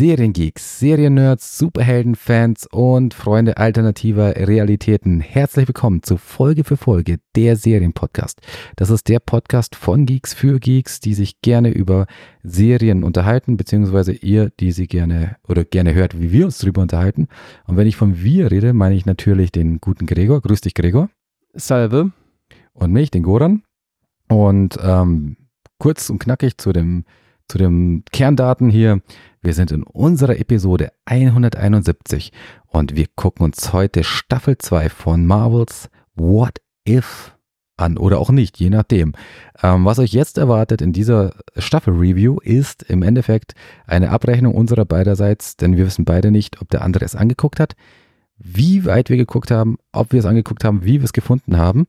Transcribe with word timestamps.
Seriengeeks, 0.00 0.78
Seriennerds, 0.78 1.58
Superheldenfans 1.58 2.66
und 2.72 3.12
Freunde 3.12 3.58
alternativer 3.58 4.34
Realitäten. 4.34 5.20
Herzlich 5.20 5.68
willkommen 5.68 6.02
zu 6.02 6.16
Folge 6.16 6.64
für 6.64 6.78
Folge 6.78 7.18
der 7.36 7.54
Serienpodcast. 7.54 8.40
Das 8.76 8.88
ist 8.88 9.08
der 9.08 9.18
Podcast 9.18 9.76
von 9.76 10.06
Geeks 10.06 10.32
für 10.32 10.58
Geeks, 10.58 11.00
die 11.00 11.12
sich 11.12 11.42
gerne 11.42 11.68
über 11.68 12.06
Serien 12.42 13.04
unterhalten, 13.04 13.58
beziehungsweise 13.58 14.12
ihr, 14.12 14.48
die 14.58 14.72
sie 14.72 14.86
gerne 14.86 15.36
oder 15.46 15.66
gerne 15.66 15.92
hört, 15.92 16.18
wie 16.18 16.32
wir 16.32 16.46
uns 16.46 16.56
darüber 16.56 16.80
unterhalten. 16.80 17.28
Und 17.66 17.76
wenn 17.76 17.86
ich 17.86 17.96
von 17.96 18.22
wir 18.22 18.50
rede, 18.50 18.72
meine 18.72 18.94
ich 18.94 19.04
natürlich 19.04 19.52
den 19.52 19.82
guten 19.82 20.06
Gregor. 20.06 20.40
Grüß 20.40 20.62
dich, 20.62 20.72
Gregor. 20.72 21.10
Salve. 21.52 22.10
Und 22.72 22.90
mich, 22.90 23.10
den 23.10 23.22
Goran. 23.22 23.64
Und 24.30 24.78
ähm, 24.82 25.36
kurz 25.76 26.08
und 26.08 26.20
knackig 26.20 26.56
zu 26.56 26.72
dem 26.72 27.04
zu 27.50 27.58
den 27.58 28.04
Kerndaten 28.12 28.70
hier. 28.70 29.02
Wir 29.42 29.54
sind 29.54 29.72
in 29.72 29.82
unserer 29.82 30.38
Episode 30.38 30.92
171 31.06 32.30
und 32.66 32.94
wir 32.94 33.06
gucken 33.16 33.44
uns 33.44 33.72
heute 33.72 34.04
Staffel 34.04 34.56
2 34.56 34.88
von 34.88 35.26
Marvels 35.26 35.90
What 36.14 36.58
If 36.88 37.36
an 37.76 37.98
oder 37.98 38.20
auch 38.20 38.30
nicht, 38.30 38.60
je 38.60 38.70
nachdem. 38.70 39.14
Ähm, 39.62 39.84
was 39.84 39.98
euch 39.98 40.12
jetzt 40.12 40.38
erwartet 40.38 40.80
in 40.80 40.92
dieser 40.92 41.34
Staffel-Review 41.56 42.38
ist 42.40 42.84
im 42.84 43.02
Endeffekt 43.02 43.54
eine 43.84 44.10
Abrechnung 44.10 44.54
unserer 44.54 44.84
beiderseits, 44.84 45.56
denn 45.56 45.76
wir 45.76 45.86
wissen 45.86 46.04
beide 46.04 46.30
nicht, 46.30 46.62
ob 46.62 46.68
der 46.68 46.82
andere 46.82 47.04
es 47.04 47.16
angeguckt 47.16 47.58
hat, 47.58 47.74
wie 48.36 48.84
weit 48.84 49.10
wir 49.10 49.16
geguckt 49.16 49.50
haben, 49.50 49.76
ob 49.90 50.12
wir 50.12 50.20
es 50.20 50.26
angeguckt 50.26 50.62
haben, 50.62 50.84
wie 50.84 51.00
wir 51.00 51.04
es 51.04 51.12
gefunden 51.12 51.56
haben. 51.56 51.88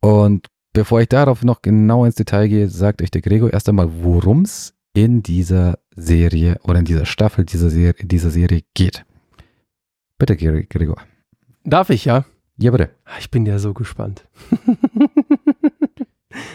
Und 0.00 0.48
bevor 0.72 1.00
ich 1.00 1.08
darauf 1.08 1.44
noch 1.44 1.62
genau 1.62 2.04
ins 2.04 2.16
Detail 2.16 2.48
gehe, 2.48 2.68
sagt 2.68 3.00
euch 3.00 3.12
der 3.12 3.22
Gregor 3.22 3.52
erst 3.52 3.68
einmal, 3.68 3.90
worum 4.02 4.42
es 4.42 4.74
in 4.94 5.22
dieser 5.22 5.78
Serie 5.94 6.58
oder 6.62 6.78
in 6.78 6.84
dieser 6.84 7.06
Staffel 7.06 7.44
dieser 7.44 7.70
Serie, 7.70 7.94
dieser 8.02 8.30
Serie 8.30 8.62
geht. 8.74 9.04
Bitte, 10.18 10.36
Gregor. 10.36 10.96
Darf 11.64 11.90
ich, 11.90 12.04
ja? 12.04 12.24
Ja, 12.56 12.72
bitte. 12.72 12.90
Ich 13.20 13.30
bin 13.30 13.46
ja 13.46 13.58
so 13.58 13.72
gespannt. 13.72 14.26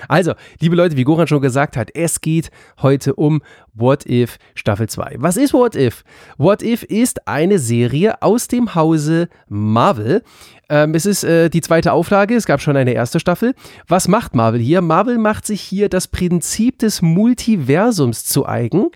Also, 0.07 0.33
liebe 0.59 0.75
Leute, 0.75 0.97
wie 0.97 1.03
Goran 1.03 1.27
schon 1.27 1.41
gesagt 1.41 1.77
hat, 1.77 1.89
es 1.93 2.21
geht 2.21 2.51
heute 2.81 3.15
um 3.15 3.41
What 3.73 4.05
If 4.05 4.37
Staffel 4.55 4.87
2. 4.87 5.15
Was 5.19 5.37
ist 5.37 5.53
What 5.53 5.75
If? 5.75 6.03
What 6.37 6.61
If 6.61 6.83
ist 6.83 7.27
eine 7.27 7.59
Serie 7.59 8.21
aus 8.21 8.47
dem 8.47 8.75
Hause 8.75 9.29
Marvel. 9.47 10.23
Ähm, 10.69 10.95
es 10.95 11.05
ist 11.05 11.23
äh, 11.23 11.49
die 11.49 11.61
zweite 11.61 11.93
Auflage, 11.93 12.35
es 12.35 12.45
gab 12.45 12.61
schon 12.61 12.77
eine 12.77 12.93
erste 12.93 13.19
Staffel. 13.19 13.53
Was 13.87 14.07
macht 14.07 14.35
Marvel 14.35 14.59
hier? 14.59 14.81
Marvel 14.81 15.17
macht 15.17 15.45
sich 15.45 15.61
hier 15.61 15.89
das 15.89 16.07
Prinzip 16.07 16.79
des 16.79 17.01
Multiversums 17.01 18.25
zu 18.25 18.47
eigen 18.47 18.87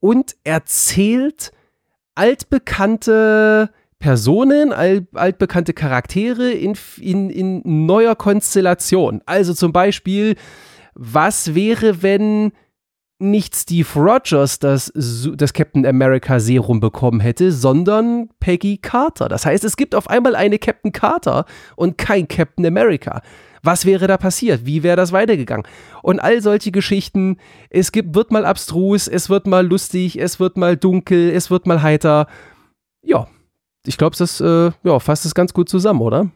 und 0.00 0.36
erzählt 0.44 1.52
altbekannte 2.14 3.70
Personen, 3.98 4.72
altbekannte 4.72 5.72
Charaktere 5.72 6.50
in, 6.50 6.76
in, 6.98 7.30
in 7.30 7.86
neuer 7.86 8.14
Konstellation. 8.14 9.22
Also 9.26 9.54
zum 9.54 9.72
Beispiel, 9.72 10.36
was 10.94 11.54
wäre, 11.54 12.02
wenn 12.02 12.52
nicht 13.18 13.56
Steve 13.56 13.88
Rogers 13.94 14.58
das, 14.58 14.92
das 14.94 15.52
Captain 15.54 15.86
America 15.86 16.38
Serum 16.38 16.80
bekommen 16.80 17.20
hätte, 17.20 17.50
sondern 17.50 18.28
Peggy 18.40 18.76
Carter. 18.76 19.28
Das 19.28 19.46
heißt, 19.46 19.64
es 19.64 19.76
gibt 19.76 19.94
auf 19.94 20.10
einmal 20.10 20.36
eine 20.36 20.58
Captain 20.58 20.92
Carter 20.92 21.46
und 21.76 21.96
kein 21.96 22.28
Captain 22.28 22.66
America. 22.66 23.22
Was 23.62 23.86
wäre 23.86 24.06
da 24.06 24.18
passiert? 24.18 24.66
Wie 24.66 24.82
wäre 24.82 24.96
das 24.96 25.12
weitergegangen? 25.12 25.66
Und 26.02 26.20
all 26.20 26.42
solche 26.42 26.70
Geschichten. 26.70 27.38
Es 27.70 27.90
gibt, 27.90 28.14
wird 28.14 28.30
mal 28.30 28.44
abstrus, 28.44 29.08
es 29.08 29.30
wird 29.30 29.46
mal 29.46 29.66
lustig, 29.66 30.20
es 30.20 30.38
wird 30.38 30.56
mal 30.58 30.76
dunkel, 30.76 31.30
es 31.30 31.50
wird 31.50 31.66
mal 31.66 31.82
heiter. 31.82 32.28
Ja, 33.02 33.26
ich 33.86 33.98
glaube, 33.98 34.16
das 34.16 34.40
äh, 34.40 34.70
ja, 34.82 34.98
fasst 34.98 35.26
es 35.26 35.34
ganz 35.34 35.52
gut 35.52 35.68
zusammen, 35.68 36.00
oder? 36.00 36.30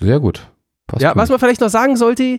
Sehr 0.00 0.20
gut. 0.20 0.48
Passt 0.86 1.02
ja, 1.02 1.12
gut. 1.12 1.22
was 1.22 1.28
man 1.30 1.38
vielleicht 1.38 1.60
noch 1.60 1.68
sagen 1.68 1.96
sollte, 1.96 2.38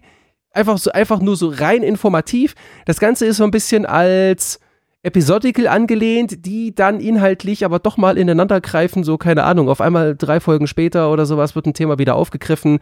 einfach, 0.51 0.77
so, 0.77 0.91
einfach 0.91 1.19
nur 1.19 1.35
so 1.35 1.49
rein 1.49 1.83
informativ, 1.83 2.55
das 2.85 2.99
Ganze 2.99 3.25
ist 3.25 3.37
so 3.37 3.43
ein 3.43 3.51
bisschen 3.51 3.85
als 3.85 4.59
Episodical 5.03 5.67
angelehnt, 5.67 6.45
die 6.45 6.73
dann 6.73 6.99
inhaltlich 6.99 7.63
aber 7.63 7.77
doch 7.79 7.97
mal 7.97 8.17
ineinander 8.17 8.59
greifen, 8.59 9.03
so 9.03 9.17
keine 9.17 9.43
Ahnung, 9.43 9.69
auf 9.69 9.79
einmal 9.79 10.15
drei 10.15 10.39
Folgen 10.39 10.65
später 10.65 11.11
oder 11.11 11.25
sowas 11.27 11.55
wird 11.55 11.67
ein 11.67 11.75
Thema 11.75 11.99
wieder 11.99 12.15
aufgegriffen. 12.15 12.79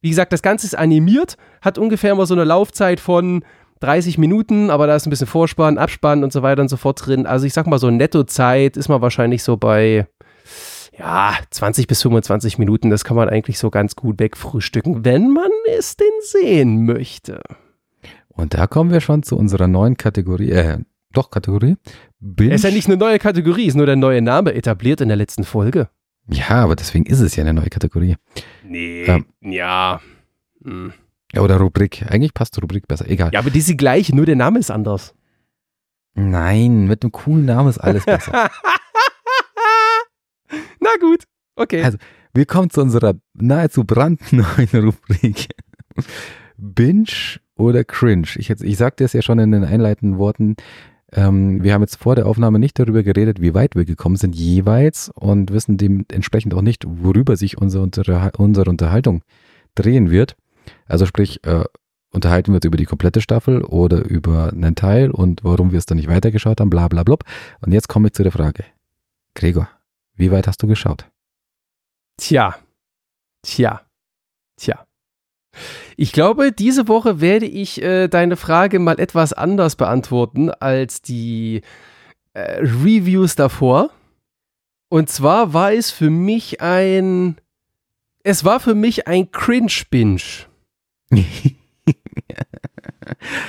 Wie 0.00 0.08
gesagt, 0.10 0.32
das 0.32 0.42
Ganze 0.42 0.66
ist 0.66 0.76
animiert, 0.76 1.36
hat 1.60 1.78
ungefähr 1.78 2.16
mal 2.16 2.26
so 2.26 2.34
eine 2.34 2.42
Laufzeit 2.42 2.98
von 2.98 3.44
30 3.78 4.18
Minuten, 4.18 4.70
aber 4.70 4.88
da 4.88 4.96
ist 4.96 5.06
ein 5.06 5.10
bisschen 5.10 5.28
Vorspann, 5.28 5.78
Abspann 5.78 6.24
und 6.24 6.32
so 6.32 6.42
weiter 6.42 6.62
und 6.62 6.68
so 6.68 6.76
fort 6.76 7.04
drin. 7.04 7.26
Also 7.26 7.46
ich 7.46 7.52
sag 7.52 7.68
mal 7.68 7.78
so 7.78 7.90
Nettozeit 7.90 8.76
ist 8.76 8.88
man 8.88 9.00
wahrscheinlich 9.00 9.44
so 9.44 9.56
bei 9.56 10.06
ja, 10.98 11.34
20 11.50 11.86
bis 11.86 12.02
25 12.02 12.58
Minuten, 12.58 12.90
das 12.90 13.04
kann 13.04 13.16
man 13.16 13.28
eigentlich 13.28 13.58
so 13.58 13.70
ganz 13.70 13.96
gut 13.96 14.18
wegfrühstücken, 14.20 15.04
wenn 15.04 15.30
man 15.30 15.50
es 15.76 15.96
denn 15.96 16.06
sehen 16.20 16.84
möchte. 16.84 17.40
Und 18.28 18.54
da 18.54 18.66
kommen 18.66 18.90
wir 18.90 19.00
schon 19.00 19.22
zu 19.22 19.36
unserer 19.36 19.68
neuen 19.68 19.96
Kategorie, 19.96 20.50
äh, 20.50 20.78
doch 21.12 21.30
Kategorie. 21.30 21.76
Binge. 22.20 22.54
Ist 22.54 22.64
ja 22.64 22.70
nicht 22.70 22.88
eine 22.88 22.96
neue 22.96 23.18
Kategorie, 23.18 23.66
ist 23.66 23.74
nur 23.74 23.86
der 23.86 23.96
neue 23.96 24.22
Name 24.22 24.54
etabliert 24.54 25.00
in 25.00 25.08
der 25.08 25.16
letzten 25.16 25.44
Folge. 25.44 25.88
Ja, 26.28 26.62
aber 26.62 26.76
deswegen 26.76 27.06
ist 27.06 27.20
es 27.20 27.36
ja 27.36 27.42
eine 27.42 27.52
neue 27.52 27.68
Kategorie. 27.68 28.16
Nee, 28.64 29.04
ähm, 29.04 29.26
ja. 29.40 30.00
Hm. 30.62 30.92
Ja, 31.32 31.40
oder 31.40 31.56
Rubrik. 31.56 32.04
Eigentlich 32.08 32.34
passt 32.34 32.60
Rubrik 32.62 32.86
besser, 32.86 33.08
egal. 33.08 33.30
Ja, 33.32 33.40
aber 33.40 33.50
die 33.50 33.58
ist 33.58 33.68
die 33.68 33.76
gleiche, 33.76 34.14
nur 34.14 34.26
der 34.26 34.36
Name 34.36 34.58
ist 34.58 34.70
anders. 34.70 35.14
Nein, 36.14 36.86
mit 36.86 37.02
einem 37.02 37.12
coolen 37.12 37.46
Namen 37.46 37.70
ist 37.70 37.78
alles 37.78 38.04
besser. 38.04 38.50
Na 40.80 40.90
gut, 41.00 41.24
okay. 41.56 41.82
Also, 41.82 41.98
wir 42.34 42.46
kommen 42.46 42.70
zu 42.70 42.80
unserer 42.80 43.14
nahezu 43.34 43.84
brandneuen 43.84 44.68
Rubrik. 44.72 45.48
Binge 46.56 47.40
oder 47.56 47.84
Cringe? 47.84 48.28
Ich, 48.36 48.50
ich 48.50 48.76
sagte 48.76 49.04
es 49.04 49.12
ja 49.12 49.22
schon 49.22 49.38
in 49.38 49.52
den 49.52 49.64
einleitenden 49.64 50.18
Worten. 50.18 50.56
Ähm, 51.12 51.62
wir 51.62 51.74
haben 51.74 51.82
jetzt 51.82 51.96
vor 51.96 52.16
der 52.16 52.26
Aufnahme 52.26 52.58
nicht 52.58 52.78
darüber 52.78 53.02
geredet, 53.02 53.40
wie 53.40 53.54
weit 53.54 53.74
wir 53.74 53.84
gekommen 53.84 54.16
sind 54.16 54.34
jeweils 54.34 55.10
und 55.14 55.52
wissen 55.52 55.76
dementsprechend 55.76 56.54
auch 56.54 56.62
nicht, 56.62 56.84
worüber 56.86 57.36
sich 57.36 57.58
unsere, 57.58 57.88
unsere 58.38 58.70
Unterhaltung 58.70 59.22
drehen 59.74 60.10
wird. 60.10 60.36
Also 60.86 61.04
sprich, 61.04 61.44
äh, 61.44 61.64
unterhalten 62.12 62.52
wir 62.52 62.56
uns 62.56 62.64
über 62.64 62.76
die 62.76 62.86
komplette 62.86 63.20
Staffel 63.20 63.62
oder 63.62 64.04
über 64.04 64.52
einen 64.52 64.74
Teil 64.74 65.10
und 65.10 65.44
warum 65.44 65.72
wir 65.72 65.78
es 65.78 65.86
dann 65.86 65.96
nicht 65.96 66.08
weitergeschaut 66.08 66.60
haben, 66.60 66.70
bla 66.70 66.88
bla 66.88 67.02
bla. 67.02 67.16
Und 67.60 67.72
jetzt 67.72 67.88
komme 67.88 68.08
ich 68.08 68.14
zu 68.14 68.22
der 68.22 68.32
Frage. 68.32 68.64
Gregor, 69.34 69.68
wie 70.14 70.30
weit 70.30 70.46
hast 70.46 70.62
du 70.62 70.66
geschaut? 70.66 71.10
Tja, 72.16 72.56
tja, 73.42 73.82
tja. 74.56 74.86
Ich 75.96 76.12
glaube, 76.12 76.52
diese 76.52 76.88
Woche 76.88 77.20
werde 77.20 77.46
ich 77.46 77.82
äh, 77.82 78.08
deine 78.08 78.36
Frage 78.36 78.78
mal 78.78 78.98
etwas 78.98 79.32
anders 79.32 79.76
beantworten 79.76 80.50
als 80.50 81.02
die 81.02 81.62
äh, 82.32 82.58
Reviews 82.60 83.36
davor. 83.36 83.90
Und 84.88 85.08
zwar 85.08 85.52
war 85.52 85.72
es 85.72 85.90
für 85.90 86.10
mich 86.10 86.60
ein. 86.60 87.36
Es 88.24 88.44
war 88.44 88.60
für 88.60 88.74
mich 88.74 89.08
ein 89.08 89.30
Cringe-Binge. 89.32 90.46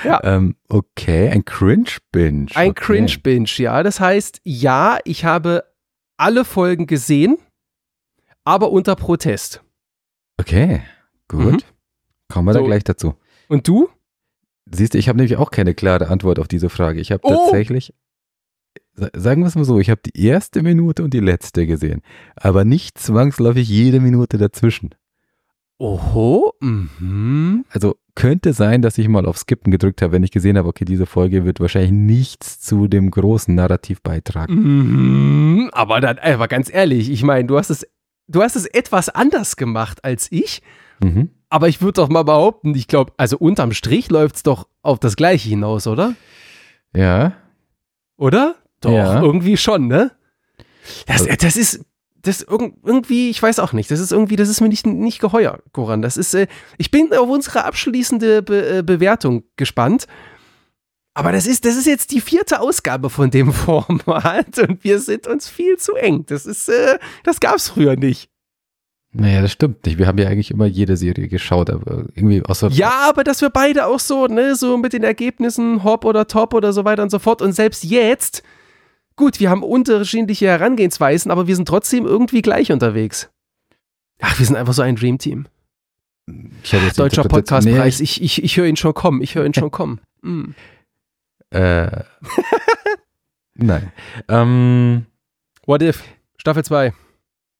ja. 0.04 0.24
Ähm, 0.24 0.56
okay, 0.68 1.28
ein 1.30 1.44
Cringe-Binge. 1.44 2.48
Ein 2.54 2.70
okay. 2.70 2.84
Cringe-Binge, 2.84 3.50
ja. 3.58 3.82
Das 3.82 4.00
heißt, 4.00 4.40
ja, 4.44 4.98
ich 5.04 5.24
habe 5.24 5.64
alle 6.16 6.44
Folgen 6.44 6.86
gesehen, 6.86 7.38
aber 8.44 8.70
unter 8.70 8.96
Protest. 8.96 9.62
Okay, 10.38 10.82
gut. 11.28 11.52
Mhm. 11.52 11.60
Kommen 12.28 12.48
wir 12.48 12.54
so. 12.54 12.60
da 12.60 12.66
gleich 12.66 12.84
dazu. 12.84 13.14
Und 13.48 13.68
du? 13.68 13.88
Siehst 14.70 14.94
du, 14.94 14.98
ich 14.98 15.08
habe 15.08 15.18
nämlich 15.18 15.36
auch 15.36 15.50
keine 15.50 15.74
klare 15.74 16.08
Antwort 16.08 16.38
auf 16.38 16.48
diese 16.48 16.70
Frage. 16.70 17.00
Ich 17.00 17.12
habe 17.12 17.20
oh. 17.24 17.30
tatsächlich, 17.30 17.92
sagen 19.12 19.42
wir 19.42 19.48
es 19.48 19.54
mal 19.54 19.64
so, 19.64 19.78
ich 19.78 19.90
habe 19.90 20.00
die 20.04 20.26
erste 20.26 20.62
Minute 20.62 21.04
und 21.04 21.12
die 21.12 21.20
letzte 21.20 21.66
gesehen, 21.66 22.02
aber 22.36 22.64
nicht 22.64 22.98
zwangsläufig 22.98 23.68
jede 23.68 24.00
Minute 24.00 24.38
dazwischen. 24.38 24.94
Oho, 25.78 26.54
mhm. 26.60 27.64
Also 27.70 27.96
könnte 28.14 28.52
sein, 28.52 28.80
dass 28.80 28.96
ich 28.96 29.08
mal 29.08 29.26
auf 29.26 29.36
Skippen 29.36 29.72
gedrückt 29.72 30.02
habe, 30.02 30.12
wenn 30.12 30.22
ich 30.22 30.30
gesehen 30.30 30.56
habe, 30.56 30.68
okay, 30.68 30.84
diese 30.84 31.06
Folge 31.06 31.44
wird 31.44 31.58
wahrscheinlich 31.58 31.90
nichts 31.90 32.60
zu 32.60 32.86
dem 32.86 33.10
großen 33.10 33.54
Narrativ 33.54 34.00
beitragen. 34.00 34.54
Mhm, 34.54 35.70
aber 35.72 36.00
dann, 36.00 36.18
aber 36.18 36.46
ganz 36.46 36.72
ehrlich, 36.72 37.10
ich 37.10 37.24
meine, 37.24 37.46
du 37.46 37.58
hast 37.58 37.70
es, 37.70 37.86
du 38.28 38.42
hast 38.42 38.54
es 38.54 38.66
etwas 38.66 39.08
anders 39.08 39.56
gemacht 39.56 40.04
als 40.04 40.30
ich. 40.30 40.62
Mhm. 41.02 41.30
Aber 41.48 41.68
ich 41.68 41.82
würde 41.82 42.00
doch 42.00 42.08
mal 42.08 42.22
behaupten, 42.22 42.74
ich 42.74 42.86
glaube, 42.86 43.12
also 43.16 43.36
unterm 43.36 43.72
Strich 43.72 44.10
läuft 44.10 44.36
es 44.36 44.42
doch 44.44 44.68
auf 44.82 45.00
das 45.00 45.16
Gleiche 45.16 45.48
hinaus, 45.48 45.86
oder? 45.86 46.14
Ja. 46.94 47.32
Oder? 48.16 48.54
Doch, 48.80 48.92
ja. 48.92 49.20
irgendwie 49.22 49.56
schon, 49.56 49.88
ne? 49.88 50.12
Das, 51.06 51.22
also 51.22 51.34
das 51.40 51.56
ist, 51.56 51.84
das 52.24 52.42
irgendwie, 52.42 53.30
ich 53.30 53.42
weiß 53.42 53.58
auch 53.58 53.72
nicht, 53.72 53.90
das 53.90 54.00
ist 54.00 54.12
irgendwie, 54.12 54.36
das 54.36 54.48
ist 54.48 54.60
mir 54.60 54.68
nicht, 54.68 54.86
nicht 54.86 55.20
geheuer, 55.20 55.60
Goran. 55.72 56.02
Das 56.02 56.16
ist, 56.16 56.34
äh, 56.34 56.46
ich 56.78 56.90
bin 56.90 57.12
auf 57.12 57.28
unsere 57.28 57.64
abschließende 57.64 58.42
Be 58.42 58.78
äh, 58.78 58.82
Bewertung 58.82 59.44
gespannt. 59.56 60.06
Aber 61.16 61.30
das 61.30 61.46
ist, 61.46 61.64
das 61.64 61.76
ist 61.76 61.86
jetzt 61.86 62.10
die 62.10 62.20
vierte 62.20 62.60
Ausgabe 62.60 63.08
von 63.08 63.30
dem 63.30 63.52
Format 63.52 64.58
und 64.58 64.82
wir 64.82 64.98
sind 64.98 65.26
uns 65.28 65.48
viel 65.48 65.76
zu 65.76 65.94
eng. 65.94 66.26
Das 66.26 66.44
ist, 66.44 66.68
äh, 66.68 66.98
das 67.22 67.38
gab's 67.40 67.68
früher 67.68 67.96
nicht. 67.96 68.30
Naja, 69.16 69.42
das 69.42 69.52
stimmt 69.52 69.86
nicht. 69.86 69.96
Wir 69.96 70.08
haben 70.08 70.18
ja 70.18 70.28
eigentlich 70.28 70.50
immer 70.50 70.66
jede 70.66 70.96
Serie 70.96 71.28
geschaut, 71.28 71.70
aber 71.70 72.06
irgendwie 72.14 72.42
außer. 72.42 72.68
Ja, 72.70 73.08
aber 73.08 73.22
dass 73.22 73.42
wir 73.42 73.50
beide 73.50 73.86
auch 73.86 74.00
so, 74.00 74.26
ne, 74.26 74.56
so 74.56 74.76
mit 74.76 74.92
den 74.92 75.04
Ergebnissen 75.04 75.84
Hop 75.84 76.04
oder 76.04 76.26
Top 76.26 76.52
oder 76.52 76.72
so 76.72 76.84
weiter 76.84 77.04
und 77.04 77.10
so 77.10 77.20
fort. 77.20 77.40
Und 77.40 77.52
selbst 77.52 77.84
jetzt, 77.84 78.42
gut, 79.16 79.40
wir 79.40 79.50
haben 79.50 79.62
unterschiedliche 79.62 80.46
Herangehensweisen, 80.46 81.30
aber 81.30 81.46
wir 81.46 81.56
sind 81.56 81.68
trotzdem 81.68 82.06
irgendwie 82.06 82.42
gleich 82.42 82.72
unterwegs. 82.72 83.30
Ach, 84.20 84.38
wir 84.38 84.46
sind 84.46 84.56
einfach 84.56 84.74
so 84.74 84.82
ein 84.82 84.96
Dreamteam. 84.96 85.46
Deutscher 86.96 87.24
Podcastpreis, 87.24 87.98
nee, 87.98 88.04
ich, 88.04 88.22
ich, 88.22 88.42
ich 88.42 88.56
höre 88.56 88.66
ihn 88.66 88.76
schon 88.76 88.94
kommen, 88.94 89.20
ich 89.20 89.34
höre 89.34 89.44
ihn 89.44 89.54
schon 89.54 89.70
kommen. 89.70 90.00
Mm. 90.22 90.50
Äh, 91.50 92.02
nein. 93.54 93.92
Ähm, 94.26 95.06
What 95.66 95.82
if? 95.82 96.02
Staffel 96.36 96.64
2. 96.64 96.92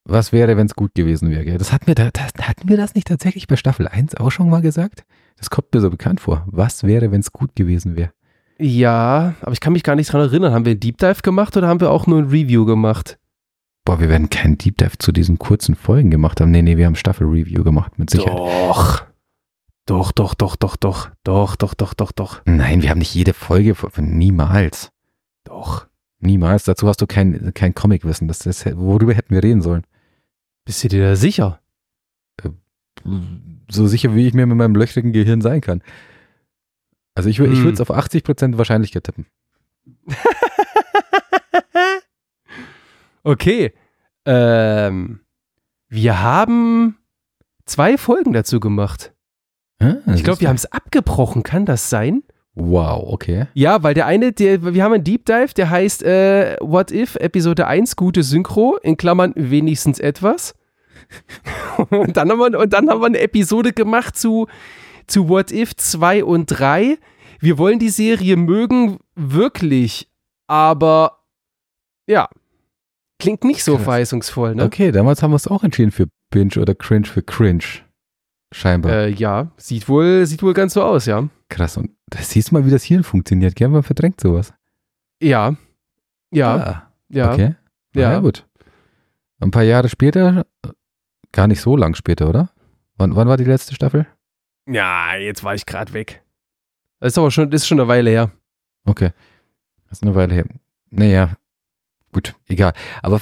Was 0.05 0.33
wäre, 0.33 0.56
wenn 0.56 0.67
es 0.67 0.75
gut 0.75 0.95
gewesen 0.95 1.31
wäre? 1.31 1.56
Das 1.56 1.73
hatten, 1.73 1.87
wir 1.87 1.95
da, 1.95 2.11
das, 2.11 2.33
hatten 2.47 2.69
wir 2.69 2.77
das 2.77 2.95
nicht 2.95 3.06
tatsächlich 3.06 3.47
bei 3.47 3.56
Staffel 3.56 3.89
1 3.89 4.17
auch 4.17 4.31
schon 4.31 4.51
mal 4.51 4.61
gesagt? 4.61 5.05
Das 5.37 5.49
kommt 5.49 5.73
mir 5.73 5.81
so 5.81 5.89
bekannt 5.89 6.21
vor. 6.21 6.45
Was 6.47 6.83
wäre, 6.83 7.11
wenn 7.12 7.21
es 7.21 7.33
gut 7.33 7.56
gewesen 7.56 7.97
wäre? 7.97 8.12
Ja, 8.59 9.35
aber 9.41 9.53
ich 9.53 9.61
kann 9.61 9.73
mich 9.73 9.83
gar 9.83 9.97
nicht 9.97 10.12
dran 10.12 10.21
erinnern. 10.21 10.53
Haben 10.53 10.65
wir 10.65 10.73
einen 10.73 10.81
Deep 10.81 10.99
Dive 10.99 11.23
gemacht 11.23 11.56
oder 11.56 11.69
haben 11.69 11.81
wir 11.81 11.91
auch 11.91 12.06
nur 12.06 12.19
ein 12.19 12.29
Review 12.29 12.65
gemacht? 12.65 13.19
Boah, 13.85 14.01
wir 14.01 14.09
werden 14.09 14.31
keinen 14.31 14.56
Deep 14.56 14.79
Dive 14.79 14.97
zu 14.99 15.12
diesen 15.12 15.39
kurzen 15.39 15.75
Folgen 15.75 16.11
gemacht 16.11 16.41
haben. 16.41 16.51
Nee, 16.51 16.62
nee, 16.62 16.77
wir 16.77 16.87
haben 16.87 16.95
Staffel-Review 16.95 17.65
gemacht, 17.65 17.99
mit 17.99 18.11
Sicherheit. 18.11 18.39
Doch. 18.39 19.05
Doch, 19.87 20.12
doch, 20.12 20.35
doch, 20.35 20.56
doch, 20.56 20.77
doch, 20.77 21.11
doch, 21.25 21.56
doch, 21.56 21.75
doch, 21.75 21.93
doch, 21.93 22.12
doch. 22.12 22.41
Nein, 22.47 22.83
wir 22.83 22.89
haben 22.89 22.99
nicht 22.99 23.15
jede 23.15 23.35
Folge, 23.35 23.77
niemals. 23.99 24.91
Doch. 25.45 25.87
Niemals. 26.21 26.65
Dazu 26.65 26.89
hast 26.89 27.03
du 27.03 27.06
kein, 27.06 27.53
kein 27.53 27.75
Comic-Wissen. 27.75 28.27
Das 28.27 28.47
ist, 28.47 28.65
worüber 28.77 29.12
hätten 29.12 29.35
wir 29.35 29.43
reden 29.43 29.61
sollen? 29.61 29.85
Bist 30.65 30.83
du 30.83 30.89
dir 30.89 31.09
da 31.09 31.17
sicher? 31.17 31.61
Äh, 32.43 32.49
so 33.71 33.87
sicher, 33.87 34.15
wie 34.15 34.27
ich 34.27 34.33
mir 34.33 34.47
mit 34.47 34.56
meinem 34.56 34.75
löchrigen 34.75 35.12
Gehirn 35.12 35.43
sein 35.43 35.61
kann. 35.61 35.83
Also 37.15 37.29
ich, 37.29 37.39
hm. 37.39 37.53
ich 37.53 37.59
würde 37.61 37.75
es 37.75 37.81
auf 37.81 37.91
80% 37.91 38.59
Wahrscheinlichkeit 38.59 39.05
tippen. 39.05 39.27
okay. 43.23 43.73
Ähm, 44.27 45.21
wir 45.89 46.23
haben 46.23 46.97
zwei 47.67 47.97
Folgen 47.99 48.33
dazu 48.33 48.59
gemacht. 48.61 49.13
Ah, 49.79 49.97
ich 50.15 50.25
glaube, 50.25 50.41
wir 50.41 50.49
haben 50.49 50.57
es 50.57 50.67
abgebrochen. 50.67 51.43
Kann 51.43 51.67
das 51.67 51.91
sein? 51.91 52.23
Wow, 52.55 53.13
okay. 53.13 53.47
Ja, 53.55 53.83
weil 53.83 53.95
der 53.95 54.07
eine, 54.07 54.33
der, 54.33 54.75
wir 54.75 54.85
haben 54.85 54.93
einen 54.93 55.05
Deep 55.05 55.27
Dive, 55.27 55.55
der 55.57 55.71
heißt 55.71 56.05
äh, 56.05 56.57
What 56.61 56.93
If, 56.93 57.17
Episode 57.17 57.67
1, 57.67 57.97
gute 57.97 58.23
Synchro, 58.23 58.79
in 58.83 58.97
Klammern 58.97 59.33
wenigstens 59.35 59.99
etwas. 59.99 60.55
und, 61.91 62.17
dann 62.17 62.31
haben 62.31 62.39
wir, 62.39 62.59
und 62.59 62.73
dann 62.73 62.89
haben 62.89 63.01
wir 63.01 63.07
eine 63.07 63.19
Episode 63.19 63.73
gemacht 63.73 64.17
zu, 64.17 64.47
zu 65.06 65.29
What 65.29 65.51
If 65.53 65.77
2 65.77 66.25
und 66.25 66.47
3. 66.47 66.99
Wir 67.41 67.59
wollen 67.59 67.79
die 67.79 67.91
Serie 67.91 68.37
mögen, 68.37 68.99
wirklich, 69.15 70.11
aber 70.47 71.25
ja, 72.06 72.29
klingt 73.19 73.45
nicht 73.45 73.65
so 73.65 73.75
Krass. 73.75 73.85
verheißungsvoll, 73.85 74.55
ne? 74.55 74.65
Okay, 74.65 74.93
damals 74.93 75.23
haben 75.23 75.33
wir 75.33 75.37
es 75.37 75.49
auch 75.49 75.65
entschieden 75.65 75.91
für 75.91 76.06
Binge 76.31 76.61
oder 76.61 76.75
Cringe 76.75 77.06
für 77.06 77.23
Cringe. 77.23 77.65
Scheinbar. 78.53 78.93
Äh, 78.93 79.11
ja, 79.11 79.51
sieht 79.56 79.89
wohl, 79.89 80.27
sieht 80.27 80.43
wohl 80.43 80.55
ganz 80.55 80.75
so 80.75 80.83
aus, 80.83 81.06
ja. 81.06 81.29
Krass. 81.49 81.77
Und 81.77 81.91
da 82.09 82.19
siehst 82.21 82.51
du 82.51 82.55
mal, 82.55 82.65
wie 82.65 82.71
das 82.71 82.85
Hirn 82.85 83.03
funktioniert. 83.03 83.56
Gell? 83.56 83.69
Man 83.69 83.83
verdrängt 83.83 84.21
sowas. 84.21 84.55
Ja. 85.21 85.56
Ja. 86.31 86.56
Ah, 86.56 86.93
ja. 87.09 87.33
Okay. 87.33 87.56
Ja. 87.95 88.12
ja, 88.12 88.19
gut. 88.21 88.47
Ein 89.41 89.51
paar 89.51 89.62
Jahre 89.62 89.89
später, 89.89 90.47
gar 91.33 91.47
nicht 91.49 91.61
so 91.61 91.77
lang 91.77 91.95
später, 91.95 92.29
oder? 92.29 92.51
Wann, 92.97 93.17
wann 93.17 93.29
war 93.29 93.37
die 93.37 93.45
letzte 93.45 93.75
Staffel? 93.75 94.06
Ja, 94.67 95.15
jetzt 95.17 95.45
war 95.45 95.55
ich 95.55 95.67
gerade 95.67 95.93
weg. 95.93 96.23
Das 97.01 97.13
ist 97.13 97.19
aber 97.19 97.31
schon, 97.31 97.51
das 97.51 97.63
ist 97.63 97.69
schon 97.69 97.81
eine 97.81 97.89
Weile 97.89 98.11
her. 98.11 98.33
Okay. 98.85 99.11
Das 99.89 99.99
ist 99.99 100.03
eine 100.03 100.15
Weile 100.15 100.35
her. 100.35 100.47
Naja, 100.91 101.37
gut, 102.13 102.35
egal. 102.47 102.73
Aber 103.03 103.21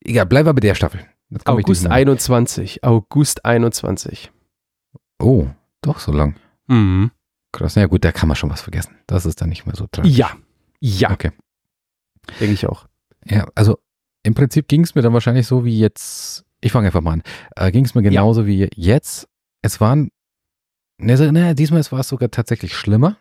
egal, 0.00 0.26
bleiben 0.26 0.46
wir 0.46 0.54
bei 0.54 0.60
der 0.60 0.74
Staffel. 0.74 1.00
August 1.44 1.86
21. 1.86 2.84
August 2.84 3.44
21. 3.44 4.30
Oh, 5.18 5.46
doch 5.80 5.98
so 5.98 6.12
lang. 6.12 6.36
Mhm. 6.66 7.10
Krass. 7.52 7.76
Ja 7.76 7.86
gut, 7.86 8.04
da 8.04 8.12
kann 8.12 8.28
man 8.28 8.36
schon 8.36 8.50
was 8.50 8.62
vergessen. 8.62 8.96
Das 9.06 9.26
ist 9.26 9.40
dann 9.40 9.48
nicht 9.48 9.66
mehr 9.66 9.76
so 9.76 9.86
tragisch. 9.86 10.16
Ja. 10.16 10.36
Ja. 10.80 11.10
Okay. 11.10 11.30
Denke 12.40 12.54
ich 12.54 12.66
auch. 12.66 12.86
Ja, 13.24 13.46
also 13.54 13.78
im 14.22 14.34
Prinzip 14.34 14.68
ging 14.68 14.82
es 14.82 14.94
mir 14.94 15.02
dann 15.02 15.12
wahrscheinlich 15.12 15.46
so 15.46 15.64
wie 15.64 15.78
jetzt, 15.78 16.44
ich 16.60 16.72
fange 16.72 16.86
einfach 16.86 17.00
mal 17.00 17.12
an, 17.12 17.22
äh, 17.56 17.70
ging 17.70 17.84
es 17.84 17.94
mir 17.94 18.02
genauso 18.02 18.42
ja. 18.42 18.46
wie 18.46 18.70
jetzt. 18.74 19.28
Es 19.62 19.80
waren, 19.80 20.10
ne, 20.98 21.32
ne, 21.32 21.54
diesmal 21.54 21.82
war 21.90 22.00
es 22.00 22.08
sogar 22.08 22.30
tatsächlich 22.30 22.74
schlimmer 22.74 23.16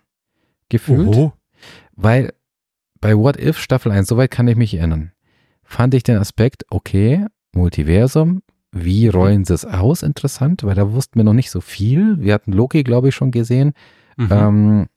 gefühlt, 0.69 1.07
Oho. 1.07 1.33
weil 1.93 2.33
bei 2.99 3.17
What 3.17 3.39
If 3.39 3.59
Staffel 3.59 3.91
1, 3.91 4.07
soweit 4.07 4.31
kann 4.31 4.47
ich 4.47 4.55
mich 4.55 4.73
erinnern, 4.73 5.11
fand 5.63 5.93
ich 5.93 6.03
den 6.03 6.17
Aspekt, 6.17 6.65
okay, 6.69 7.25
Multiversum, 7.53 8.41
wie 8.71 9.07
rollen 9.07 9.45
sie 9.45 9.53
es 9.53 9.65
aus? 9.65 10.01
Interessant, 10.01 10.63
weil 10.63 10.75
da 10.75 10.91
wussten 10.91 11.19
wir 11.19 11.23
noch 11.23 11.33
nicht 11.33 11.51
so 11.51 11.61
viel. 11.61 12.19
Wir 12.19 12.33
hatten 12.33 12.51
Loki, 12.51 12.83
glaube 12.83 13.09
ich, 13.09 13.15
schon 13.15 13.29
gesehen. 13.29 13.73
Mhm. 14.17 14.27
Ähm, 14.31 14.87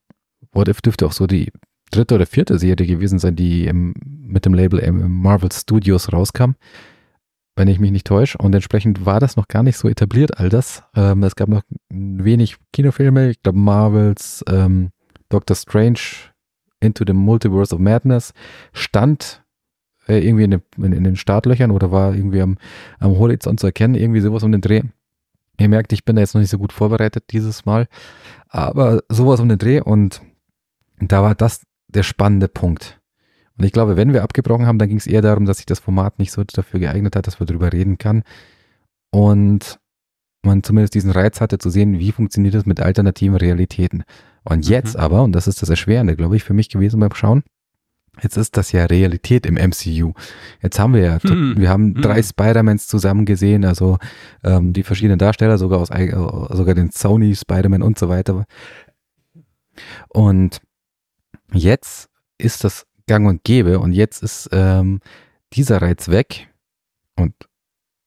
What 0.52 0.68
If 0.68 0.80
dürfte 0.80 1.04
auch 1.06 1.12
so 1.12 1.26
die 1.26 1.52
dritte 1.90 2.14
oder 2.14 2.26
vierte 2.26 2.58
Serie 2.58 2.86
gewesen 2.86 3.18
sein, 3.18 3.36
die 3.36 3.66
im, 3.66 3.94
mit 4.04 4.46
dem 4.46 4.54
Label 4.54 4.90
Marvel 4.92 5.52
Studios 5.52 6.12
rauskam, 6.12 6.52
wenn 7.56 7.68
ich 7.68 7.80
mich 7.80 7.90
nicht 7.90 8.06
täusche. 8.06 8.38
Und 8.38 8.54
entsprechend 8.54 9.04
war 9.06 9.18
das 9.18 9.36
noch 9.36 9.48
gar 9.48 9.62
nicht 9.62 9.78
so 9.78 9.88
etabliert, 9.88 10.38
all 10.38 10.50
das. 10.50 10.82
Ähm, 10.94 11.22
es 11.22 11.34
gab 11.34 11.48
noch 11.48 11.62
wenig 11.88 12.56
Kinofilme. 12.72 13.30
Ich 13.30 13.42
glaube, 13.42 13.58
Marvels 13.58 14.44
ähm, 14.48 14.90
Doctor 15.30 15.56
Strange 15.56 15.98
Into 16.80 17.04
the 17.06 17.14
Multiverse 17.14 17.74
of 17.74 17.80
Madness 17.80 18.34
stand 18.72 19.42
äh, 20.06 20.18
irgendwie 20.18 20.44
in 20.44 20.50
den, 20.52 20.62
in, 20.76 20.92
in, 20.92 21.04
den 21.04 21.16
Startlöchern 21.16 21.70
oder 21.70 21.90
war 21.90 22.14
irgendwie 22.14 22.42
am, 22.42 22.58
am 22.98 23.18
Horizont 23.18 23.58
zu 23.58 23.66
erkennen, 23.66 23.94
irgendwie 23.94 24.20
sowas 24.20 24.42
um 24.42 24.52
den 24.52 24.60
Dreh. 24.60 24.82
Ihr 25.58 25.68
merkt, 25.70 25.94
ich 25.94 26.04
bin 26.04 26.16
da 26.16 26.20
jetzt 26.20 26.34
noch 26.34 26.42
nicht 26.42 26.50
so 26.50 26.58
gut 26.58 26.72
vorbereitet 26.72 27.24
dieses 27.30 27.64
Mal, 27.64 27.88
aber 28.48 29.02
sowas 29.08 29.40
um 29.40 29.48
den 29.48 29.58
Dreh 29.58 29.80
und 29.80 30.20
da 31.00 31.22
war 31.22 31.34
das 31.34 31.62
der 31.88 32.02
spannende 32.02 32.48
Punkt. 32.48 33.00
Und 33.58 33.64
ich 33.64 33.72
glaube, 33.72 33.96
wenn 33.96 34.12
wir 34.12 34.22
abgebrochen 34.22 34.66
haben, 34.66 34.78
dann 34.78 34.88
ging 34.88 34.98
es 34.98 35.06
eher 35.06 35.22
darum, 35.22 35.46
dass 35.46 35.58
sich 35.58 35.66
das 35.66 35.78
Format 35.78 36.18
nicht 36.18 36.32
so 36.32 36.44
dafür 36.44 36.80
geeignet 36.80 37.16
hat, 37.16 37.26
dass 37.26 37.40
man 37.40 37.46
darüber 37.46 37.72
reden 37.72 37.98
kann. 37.98 38.22
Und 39.10 39.78
man 40.42 40.62
zumindest 40.62 40.94
diesen 40.94 41.10
Reiz 41.10 41.40
hatte 41.40 41.58
zu 41.58 41.70
sehen, 41.70 41.98
wie 41.98 42.12
funktioniert 42.12 42.54
das 42.54 42.66
mit 42.66 42.80
alternativen 42.80 43.36
Realitäten. 43.36 44.04
Und 44.44 44.68
jetzt 44.68 44.94
mhm. 44.94 45.00
aber, 45.00 45.22
und 45.22 45.32
das 45.32 45.48
ist 45.48 45.62
das 45.62 45.70
Erschwerende, 45.70 46.16
glaube 46.16 46.36
ich, 46.36 46.44
für 46.44 46.54
mich 46.54 46.68
gewesen 46.68 47.00
beim 47.00 47.14
Schauen, 47.14 47.42
Jetzt 48.22 48.36
ist 48.36 48.56
das 48.56 48.72
ja 48.72 48.86
Realität 48.86 49.44
im 49.44 49.54
MCU. 49.54 50.14
Jetzt 50.62 50.78
haben 50.78 50.94
wir 50.94 51.02
ja, 51.02 51.22
hm. 51.22 51.54
wir 51.58 51.68
haben 51.68 51.94
hm. 51.94 52.02
drei 52.02 52.22
Spider-Mans 52.22 52.86
zusammen 52.86 53.26
gesehen, 53.26 53.64
also 53.64 53.98
ähm, 54.42 54.72
die 54.72 54.84
verschiedenen 54.84 55.18
Darsteller, 55.18 55.58
sogar 55.58 55.80
aus 55.80 55.90
äh, 55.90 56.10
sogar 56.10 56.74
den 56.74 56.90
Sony 56.90 57.34
Spider-Man 57.34 57.82
und 57.82 57.98
so 57.98 58.08
weiter. 58.08 58.46
Und 60.08 60.60
jetzt 61.52 62.08
ist 62.38 62.64
das 62.64 62.86
gang 63.06 63.26
und 63.26 63.44
gäbe 63.44 63.78
und 63.78 63.92
jetzt 63.92 64.22
ist 64.22 64.48
ähm, 64.52 65.00
dieser 65.52 65.80
Reiz 65.82 66.08
weg 66.08 66.48
und 67.16 67.34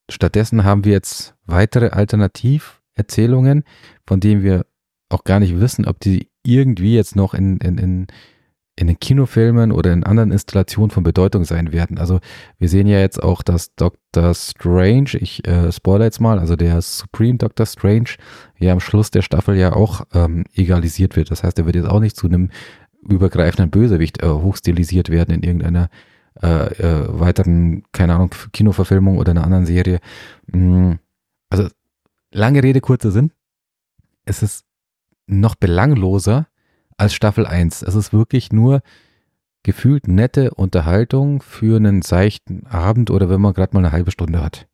stattdessen 0.09 0.63
haben 0.63 0.85
wir 0.85 0.91
jetzt 0.91 1.35
weitere 1.45 1.89
Alternativerzählungen, 1.89 3.63
von 4.05 4.19
denen 4.19 4.43
wir 4.43 4.65
auch 5.09 5.23
gar 5.23 5.39
nicht 5.39 5.59
wissen, 5.59 5.85
ob 5.85 5.99
die 5.99 6.29
irgendwie 6.43 6.95
jetzt 6.95 7.15
noch 7.15 7.33
in, 7.33 7.57
in, 7.57 7.77
in 7.77 8.07
in 8.79 8.87
den 8.87 8.99
Kinofilmen 8.99 9.73
oder 9.73 9.91
in 9.91 10.05
anderen 10.05 10.31
Installationen 10.31 10.89
von 10.89 11.03
Bedeutung 11.03 11.43
sein 11.43 11.73
werden. 11.73 11.97
Also 11.97 12.19
wir 12.59 12.69
sehen 12.69 12.87
ja 12.87 12.99
jetzt 12.99 13.21
auch, 13.21 13.43
dass 13.43 13.75
Dr. 13.75 14.33
Strange, 14.33 15.17
ich 15.19 15.45
äh, 15.45 15.71
spoilere 15.71 16.05
jetzt 16.05 16.21
mal, 16.21 16.39
also 16.39 16.55
der 16.55 16.81
Supreme 16.81 17.37
Dr. 17.37 17.65
Strange, 17.65 18.11
ja 18.57 18.71
am 18.71 18.79
Schluss 18.79 19.11
der 19.11 19.21
Staffel 19.21 19.57
ja 19.57 19.73
auch 19.73 20.05
ähm, 20.13 20.45
egalisiert 20.53 21.17
wird. 21.17 21.29
Das 21.29 21.43
heißt, 21.43 21.59
er 21.59 21.65
wird 21.65 21.75
jetzt 21.75 21.89
auch 21.89 21.99
nicht 21.99 22.15
zu 22.15 22.27
einem 22.27 22.51
übergreifenden 23.01 23.69
Bösewicht 23.69 24.21
äh, 24.21 24.27
hochstilisiert 24.27 25.09
werden 25.09 25.33
in 25.35 25.43
irgendeiner 25.43 25.89
äh, 26.41 26.47
äh, 26.47 27.19
weiteren, 27.19 27.83
keine 27.91 28.15
Ahnung, 28.15 28.31
Kinoverfilmung 28.53 29.17
oder 29.17 29.31
einer 29.31 29.43
anderen 29.43 29.65
Serie. 29.65 29.99
Mhm. 30.47 30.99
Also 31.49 31.67
lange 32.31 32.63
Rede, 32.63 32.81
kurzer 32.81 33.11
Sinn. 33.11 33.31
Es 34.25 34.43
ist 34.43 34.65
noch 35.25 35.55
belangloser, 35.55 36.47
als 36.97 37.13
Staffel 37.13 37.45
1. 37.45 37.81
Es 37.81 37.95
ist 37.95 38.13
wirklich 38.13 38.51
nur 38.51 38.81
gefühlt 39.63 40.07
nette 40.07 40.51
Unterhaltung 40.51 41.41
für 41.41 41.77
einen 41.77 42.01
seichten 42.01 42.65
Abend 42.67 43.09
oder 43.09 43.29
wenn 43.29 43.41
man 43.41 43.53
gerade 43.53 43.73
mal 43.73 43.83
eine 43.83 43.91
halbe 43.91 44.11
Stunde 44.11 44.41
hat. 44.41 44.67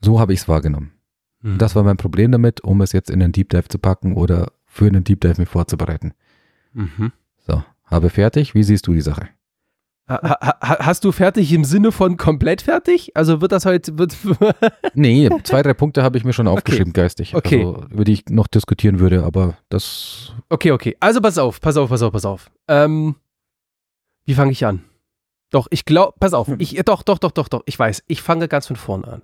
So 0.00 0.20
habe 0.20 0.32
ich 0.32 0.40
es 0.40 0.48
wahrgenommen. 0.48 0.92
Mhm. 1.40 1.58
Das 1.58 1.74
war 1.74 1.82
mein 1.82 1.96
Problem 1.96 2.32
damit, 2.32 2.62
um 2.62 2.80
es 2.80 2.92
jetzt 2.92 3.10
in 3.10 3.22
einen 3.22 3.32
Deep 3.32 3.48
Dive 3.50 3.68
zu 3.68 3.78
packen 3.78 4.14
oder 4.14 4.52
für 4.66 4.86
einen 4.86 5.04
Deep 5.04 5.20
Dive 5.20 5.40
mir 5.40 5.46
vorzubereiten. 5.46 6.12
Mhm. 6.72 7.12
Habe 7.86 8.10
fertig. 8.10 8.54
Wie 8.54 8.62
siehst 8.62 8.86
du 8.86 8.92
die 8.92 9.00
Sache? 9.00 9.28
Ha, 10.08 10.20
ha, 10.22 10.78
hast 10.84 11.04
du 11.04 11.10
fertig 11.10 11.52
im 11.52 11.64
Sinne 11.64 11.90
von 11.90 12.16
komplett 12.16 12.62
fertig? 12.62 13.10
Also 13.16 13.40
wird 13.40 13.50
das 13.50 13.66
heute. 13.66 13.98
Wird 13.98 14.16
nee, 14.94 15.28
zwei, 15.42 15.62
drei 15.62 15.74
Punkte 15.74 16.04
habe 16.04 16.16
ich 16.16 16.24
mir 16.24 16.32
schon 16.32 16.46
aufgeschrieben, 16.46 16.90
okay. 16.90 17.00
geistig. 17.02 17.34
Okay. 17.34 17.58
Also, 17.58 17.86
über 17.90 18.04
die 18.04 18.12
ich 18.12 18.24
noch 18.28 18.46
diskutieren 18.46 19.00
würde, 19.00 19.24
aber 19.24 19.56
das. 19.68 20.32
Okay, 20.48 20.70
okay. 20.70 20.96
Also 21.00 21.20
pass 21.20 21.38
auf, 21.38 21.60
pass 21.60 21.76
auf, 21.76 21.90
pass 21.90 22.02
auf, 22.02 22.12
pass 22.12 22.24
auf. 22.24 22.50
Ähm, 22.68 23.16
wie 24.26 24.34
fange 24.34 24.52
ich 24.52 24.64
an? 24.64 24.84
Doch, 25.50 25.66
ich 25.70 25.84
glaube, 25.84 26.14
pass 26.20 26.34
auf, 26.34 26.48
ich, 26.58 26.76
doch, 26.84 27.02
doch, 27.02 27.18
doch, 27.18 27.32
doch, 27.32 27.48
doch, 27.48 27.62
ich 27.66 27.76
weiß, 27.76 28.04
ich 28.06 28.22
fange 28.22 28.46
ganz 28.46 28.68
von 28.68 28.76
vorne 28.76 29.08
an. 29.08 29.22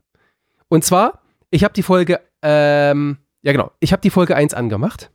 Und 0.69 0.85
zwar, 0.85 1.21
ich 1.51 1.63
habe 1.63 1.75
die 1.75 1.83
Folge, 1.85 2.21
ähm, 2.43 3.19
ja 3.43 3.53
genau, 3.53 3.71
ich 3.79 3.93
habe 3.93 4.03
die 4.03 4.11
Folge 4.11 4.35
1 4.35 4.55
angemacht. 4.55 5.13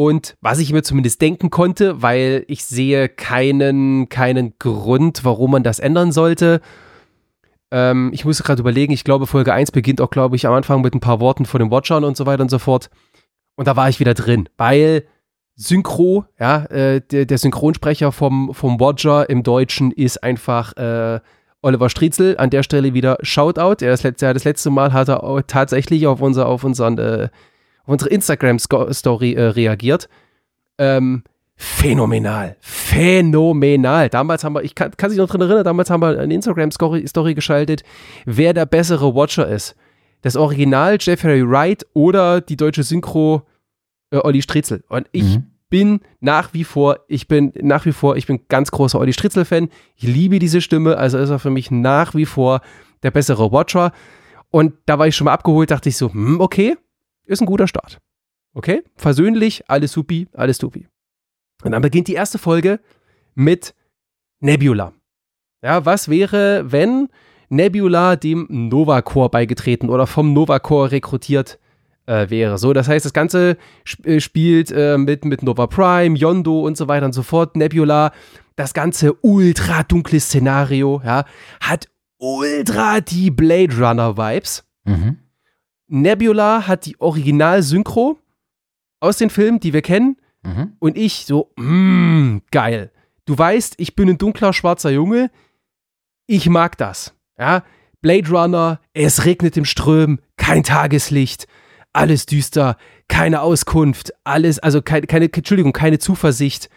Und 0.00 0.38
was 0.40 0.60
ich 0.60 0.72
mir 0.72 0.82
zumindest 0.82 1.20
denken 1.20 1.50
konnte, 1.50 2.00
weil 2.00 2.46
ich 2.48 2.64
sehe 2.64 3.10
keinen, 3.10 4.08
keinen 4.08 4.54
Grund, 4.58 5.26
warum 5.26 5.50
man 5.50 5.62
das 5.62 5.78
ändern 5.78 6.10
sollte. 6.10 6.62
Ähm, 7.70 8.08
ich 8.14 8.24
muss 8.24 8.42
gerade 8.42 8.62
überlegen, 8.62 8.94
ich 8.94 9.04
glaube, 9.04 9.26
Folge 9.26 9.52
1 9.52 9.72
beginnt 9.72 10.00
auch, 10.00 10.08
glaube 10.08 10.36
ich, 10.36 10.46
am 10.46 10.54
Anfang 10.54 10.80
mit 10.80 10.94
ein 10.94 11.00
paar 11.00 11.20
Worten 11.20 11.44
von 11.44 11.60
den 11.60 11.70
Watchern 11.70 12.04
und 12.04 12.16
so 12.16 12.24
weiter 12.24 12.42
und 12.42 12.50
so 12.50 12.58
fort. 12.58 12.88
Und 13.56 13.68
da 13.68 13.76
war 13.76 13.90
ich 13.90 14.00
wieder 14.00 14.14
drin, 14.14 14.48
weil 14.56 15.04
Synchro, 15.54 16.24
ja, 16.38 16.64
äh, 16.70 17.02
der, 17.02 17.26
der, 17.26 17.36
Synchronsprecher 17.36 18.10
vom, 18.10 18.54
vom 18.54 18.80
Watcher 18.80 19.28
im 19.28 19.42
Deutschen 19.42 19.92
ist 19.92 20.22
einfach 20.24 20.74
äh, 20.78 21.20
Oliver 21.60 21.90
Striezel. 21.90 22.38
An 22.38 22.48
der 22.48 22.62
Stelle 22.62 22.94
wieder 22.94 23.18
Shoutout. 23.20 23.84
Er 23.84 23.90
das, 23.90 24.02
letzte, 24.02 24.32
das 24.32 24.44
letzte 24.44 24.70
Mal 24.70 24.94
hat 24.94 25.10
er 25.10 25.46
tatsächlich 25.46 26.06
auf, 26.06 26.22
unser, 26.22 26.46
auf, 26.46 26.64
unseren, 26.64 26.96
äh, 26.96 27.28
auf 27.90 27.92
unsere 27.92 28.10
Instagram-Story 28.10 29.34
äh, 29.34 29.42
reagiert. 29.42 30.08
Ähm, 30.78 31.24
phänomenal. 31.56 32.56
Phänomenal. 32.60 34.08
Damals 34.08 34.44
haben 34.44 34.54
wir, 34.54 34.62
ich 34.62 34.74
kann, 34.74 34.92
kann 34.96 35.10
sich 35.10 35.18
noch 35.18 35.28
dran 35.28 35.40
erinnern, 35.40 35.64
damals 35.64 35.90
haben 35.90 36.00
wir 36.00 36.18
eine 36.18 36.32
Instagram-Story 36.32 37.34
geschaltet, 37.34 37.82
wer 38.24 38.54
der 38.54 38.66
bessere 38.66 39.14
Watcher 39.14 39.48
ist. 39.48 39.74
Das 40.22 40.36
Original 40.36 40.98
Jeffrey 41.00 41.48
Wright 41.48 41.84
oder 41.92 42.40
die 42.40 42.56
deutsche 42.56 42.82
Synchro 42.82 43.42
äh, 44.10 44.18
Olli 44.18 44.42
Stritzel. 44.42 44.84
Und 44.88 45.08
ich 45.12 45.38
mhm. 45.38 45.46
bin 45.68 46.00
nach 46.20 46.54
wie 46.54 46.64
vor, 46.64 47.00
ich 47.08 47.26
bin 47.26 47.52
nach 47.60 47.86
wie 47.86 47.92
vor, 47.92 48.16
ich 48.16 48.26
bin 48.26 48.46
ganz 48.48 48.70
großer 48.70 49.00
Olli 49.00 49.12
Stritzel-Fan. 49.12 49.68
Ich 49.96 50.04
liebe 50.04 50.38
diese 50.38 50.60
Stimme, 50.60 50.96
also 50.96 51.18
ist 51.18 51.30
er 51.30 51.38
für 51.38 51.50
mich 51.50 51.70
nach 51.70 52.14
wie 52.14 52.26
vor 52.26 52.60
der 53.02 53.10
bessere 53.10 53.50
Watcher. 53.50 53.92
Und 54.50 54.74
da 54.86 54.98
war 54.98 55.08
ich 55.08 55.16
schon 55.16 55.24
mal 55.24 55.32
abgeholt, 55.32 55.70
dachte 55.70 55.88
ich 55.88 55.96
so, 55.96 56.12
hm, 56.12 56.40
okay, 56.40 56.76
ist 57.30 57.40
ein 57.40 57.46
guter 57.46 57.68
Start. 57.68 57.98
Okay, 58.52 58.82
versöhnlich, 58.96 59.68
alles 59.68 59.92
supi, 59.92 60.26
alles 60.32 60.58
supi. 60.58 60.88
Und 61.62 61.72
dann 61.72 61.82
beginnt 61.82 62.08
die 62.08 62.14
erste 62.14 62.38
Folge 62.38 62.80
mit 63.34 63.74
Nebula. 64.40 64.92
Ja, 65.62 65.84
was 65.84 66.08
wäre, 66.08 66.72
wenn 66.72 67.08
Nebula 67.48 68.16
dem 68.16 68.46
Nova 68.48 69.02
Corps 69.02 69.30
beigetreten 69.30 69.88
oder 69.88 70.06
vom 70.06 70.32
Nova 70.32 70.58
Corps 70.58 70.90
rekrutiert 70.90 71.58
äh, 72.06 72.30
wäre. 72.30 72.58
So, 72.58 72.72
das 72.72 72.88
heißt, 72.88 73.04
das 73.04 73.12
Ganze 73.12 73.56
sp 73.86 74.02
äh, 74.04 74.20
spielt 74.20 74.72
äh, 74.72 74.98
mit, 74.98 75.24
mit 75.24 75.42
Nova 75.42 75.66
Prime, 75.66 76.16
Yondo 76.16 76.60
und 76.60 76.76
so 76.76 76.88
weiter 76.88 77.06
und 77.06 77.12
so 77.12 77.22
fort, 77.22 77.56
Nebula. 77.56 78.12
Das 78.56 78.74
ganze 78.74 79.14
ultra 79.22 79.84
dunkle 79.84 80.20
Szenario, 80.20 81.00
ja, 81.04 81.24
hat 81.60 81.88
ultra 82.18 83.00
die 83.00 83.30
Blade 83.30 83.76
Runner 83.76 84.16
Vibes. 84.16 84.64
Mhm. 84.84 85.18
Nebula 85.90 86.66
hat 86.66 86.86
die 86.86 87.00
Original-Synchro 87.00 88.18
aus 89.00 89.18
den 89.18 89.30
Filmen, 89.30 89.60
die 89.60 89.72
wir 89.72 89.82
kennen. 89.82 90.16
Mhm. 90.42 90.72
Und 90.78 90.96
ich 90.96 91.26
so, 91.26 91.52
mmm, 91.56 92.42
geil. 92.50 92.90
Du 93.26 93.36
weißt, 93.36 93.74
ich 93.78 93.94
bin 93.94 94.08
ein 94.08 94.18
dunkler 94.18 94.52
schwarzer 94.52 94.90
Junge. 94.90 95.30
Ich 96.26 96.48
mag 96.48 96.78
das. 96.78 97.14
Ja, 97.38 97.64
Blade 98.00 98.30
Runner, 98.30 98.80
es 98.94 99.24
regnet 99.24 99.56
im 99.56 99.64
Ström, 99.64 100.20
kein 100.36 100.62
Tageslicht 100.62 101.46
alles 101.92 102.26
düster, 102.26 102.76
keine 103.08 103.42
Auskunft, 103.42 104.12
alles, 104.24 104.58
also 104.58 104.82
keine, 104.82 105.06
keine, 105.06 105.32
Entschuldigung, 105.32 105.72
keine 105.72 105.98
Zuversicht. 105.98 106.70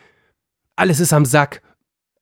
Alles 0.76 1.00
ist 1.00 1.14
am 1.14 1.26
Sack. 1.26 1.62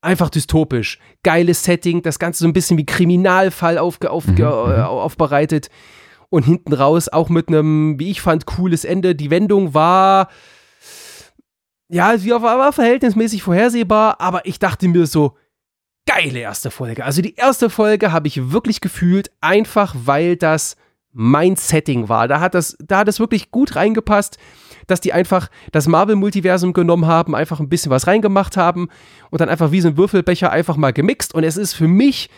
Einfach 0.01 0.29
dystopisch. 0.29 0.99
Geiles 1.23 1.63
Setting, 1.63 2.01
das 2.01 2.19
Ganze 2.19 2.39
so 2.39 2.47
ein 2.47 2.53
bisschen 2.53 2.77
wie 2.77 2.85
Kriminalfall 2.85 3.77
aufge, 3.77 4.09
auf, 4.09 4.27
mhm. 4.27 4.37
äh, 4.39 4.43
aufbereitet. 4.43 5.69
Und 6.31 6.45
hinten 6.45 6.73
raus 6.73 7.09
auch 7.09 7.29
mit 7.29 7.49
einem, 7.49 7.99
wie 7.99 8.09
ich 8.09 8.21
fand, 8.21 8.45
cooles 8.45 8.85
Ende. 8.85 9.15
Die 9.15 9.29
Wendung 9.29 9.73
war, 9.73 10.29
ja, 11.89 12.17
sie 12.17 12.31
war 12.31 12.71
verhältnismäßig 12.71 13.43
vorhersehbar, 13.43 14.21
aber 14.21 14.45
ich 14.45 14.57
dachte 14.57 14.87
mir 14.87 15.05
so, 15.07 15.35
geile 16.05 16.39
erste 16.39 16.71
Folge. 16.71 17.03
Also 17.03 17.21
die 17.21 17.35
erste 17.35 17.69
Folge 17.69 18.13
habe 18.13 18.29
ich 18.29 18.51
wirklich 18.51 18.79
gefühlt, 18.79 19.29
einfach 19.41 19.93
weil 20.05 20.37
das 20.37 20.77
mein 21.11 21.57
Setting 21.57 22.07
war. 22.07 22.29
Da 22.29 22.39
hat 22.39 22.55
das, 22.55 22.77
da 22.79 22.99
hat 22.99 23.09
es 23.09 23.19
wirklich 23.19 23.51
gut 23.51 23.75
reingepasst, 23.75 24.37
dass 24.87 25.01
die 25.01 25.11
einfach 25.11 25.49
das 25.73 25.87
Marvel-Multiversum 25.87 26.71
genommen 26.71 27.07
haben, 27.07 27.35
einfach 27.35 27.59
ein 27.59 27.69
bisschen 27.69 27.91
was 27.91 28.07
reingemacht 28.07 28.55
haben 28.55 28.87
und 29.29 29.41
dann 29.41 29.49
einfach 29.49 29.71
wie 29.71 29.81
so 29.81 29.89
ein 29.89 29.97
Würfelbecher 29.97 30.49
einfach 30.49 30.77
mal 30.77 30.93
gemixt. 30.93 31.33
Und 31.35 31.43
es 31.43 31.57
ist 31.57 31.73
für 31.73 31.87
mich 31.87 32.29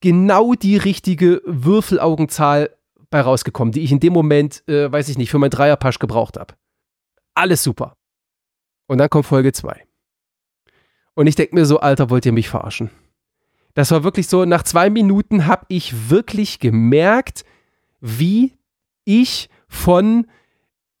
genau 0.00 0.54
die 0.54 0.78
richtige 0.78 1.42
Würfelaugenzahl 1.44 2.70
bei 3.12 3.20
rausgekommen, 3.20 3.70
die 3.70 3.82
ich 3.82 3.92
in 3.92 4.00
dem 4.00 4.12
Moment, 4.12 4.66
äh, 4.68 4.90
weiß 4.90 5.08
ich 5.08 5.18
nicht, 5.18 5.30
für 5.30 5.38
mein 5.38 5.50
Dreierpasch 5.50 6.00
gebraucht 6.00 6.36
habe. 6.36 6.54
Alles 7.34 7.62
super. 7.62 7.96
Und 8.88 8.98
dann 8.98 9.08
kommt 9.08 9.26
Folge 9.26 9.52
2. 9.52 9.86
Und 11.14 11.26
ich 11.28 11.36
denke 11.36 11.54
mir 11.54 11.64
so, 11.64 11.78
Alter, 11.78 12.10
wollt 12.10 12.26
ihr 12.26 12.32
mich 12.32 12.48
verarschen? 12.48 12.90
Das 13.74 13.90
war 13.90 14.02
wirklich 14.02 14.26
so, 14.28 14.44
nach 14.44 14.64
zwei 14.64 14.90
Minuten 14.90 15.46
habe 15.46 15.64
ich 15.68 16.10
wirklich 16.10 16.58
gemerkt, 16.58 17.44
wie 18.00 18.54
ich 19.04 19.48
von, 19.68 20.26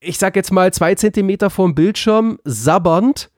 ich 0.00 0.18
sag 0.18 0.36
jetzt 0.36 0.52
mal, 0.52 0.72
zwei 0.72 0.94
Zentimeter 0.94 1.50
vom 1.50 1.74
Bildschirm 1.74 2.38
sabbernd 2.44 3.30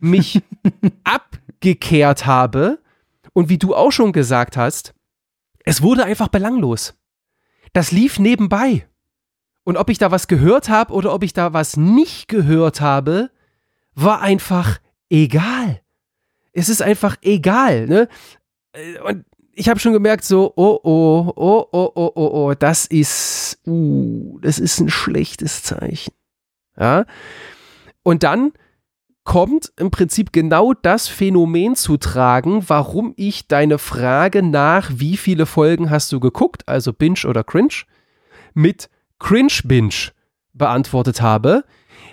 mich 0.00 0.42
abgekehrt 1.04 2.26
habe. 2.26 2.80
Und 3.32 3.48
wie 3.48 3.58
du 3.58 3.74
auch 3.74 3.92
schon 3.92 4.12
gesagt 4.12 4.56
hast, 4.56 4.94
es 5.64 5.82
wurde 5.82 6.04
einfach 6.04 6.28
belanglos. 6.28 6.97
Das 7.72 7.92
lief 7.92 8.18
nebenbei. 8.18 8.86
Und 9.64 9.76
ob 9.76 9.90
ich 9.90 9.98
da 9.98 10.10
was 10.10 10.28
gehört 10.28 10.68
habe 10.68 10.94
oder 10.94 11.12
ob 11.12 11.22
ich 11.22 11.32
da 11.32 11.52
was 11.52 11.76
nicht 11.76 12.28
gehört 12.28 12.80
habe, 12.80 13.30
war 13.94 14.22
einfach 14.22 14.78
egal. 15.10 15.80
Es 16.52 16.68
ist 16.68 16.82
einfach 16.82 17.16
egal. 17.22 17.86
Ne? 17.86 18.08
Und 19.04 19.24
ich 19.52 19.68
habe 19.68 19.80
schon 19.80 19.92
gemerkt, 19.92 20.24
so, 20.24 20.52
oh, 20.56 20.78
oh, 20.82 21.32
oh, 21.36 21.68
oh, 21.72 21.92
oh, 21.94 22.12
oh, 22.14 22.30
oh, 22.32 22.54
das 22.54 22.86
ist, 22.86 23.58
uh, 23.66 24.38
das 24.40 24.58
ist 24.58 24.80
ein 24.80 24.88
schlechtes 24.88 25.64
Zeichen. 25.64 26.14
Ja. 26.78 27.04
Und 28.02 28.22
dann 28.22 28.52
kommt 29.28 29.74
im 29.76 29.90
Prinzip 29.90 30.32
genau 30.32 30.72
das 30.72 31.06
Phänomen 31.06 31.76
zu 31.76 31.98
tragen, 31.98 32.66
warum 32.66 33.12
ich 33.16 33.46
deine 33.46 33.76
Frage 33.76 34.42
nach, 34.42 34.90
wie 34.94 35.18
viele 35.18 35.44
Folgen 35.44 35.90
hast 35.90 36.10
du 36.12 36.18
geguckt, 36.18 36.66
also 36.66 36.94
Binge 36.94 37.26
oder 37.26 37.44
Cringe, 37.44 37.84
mit 38.54 38.88
Cringe 39.18 39.52
Binge 39.64 40.12
beantwortet 40.54 41.20
habe, 41.20 41.64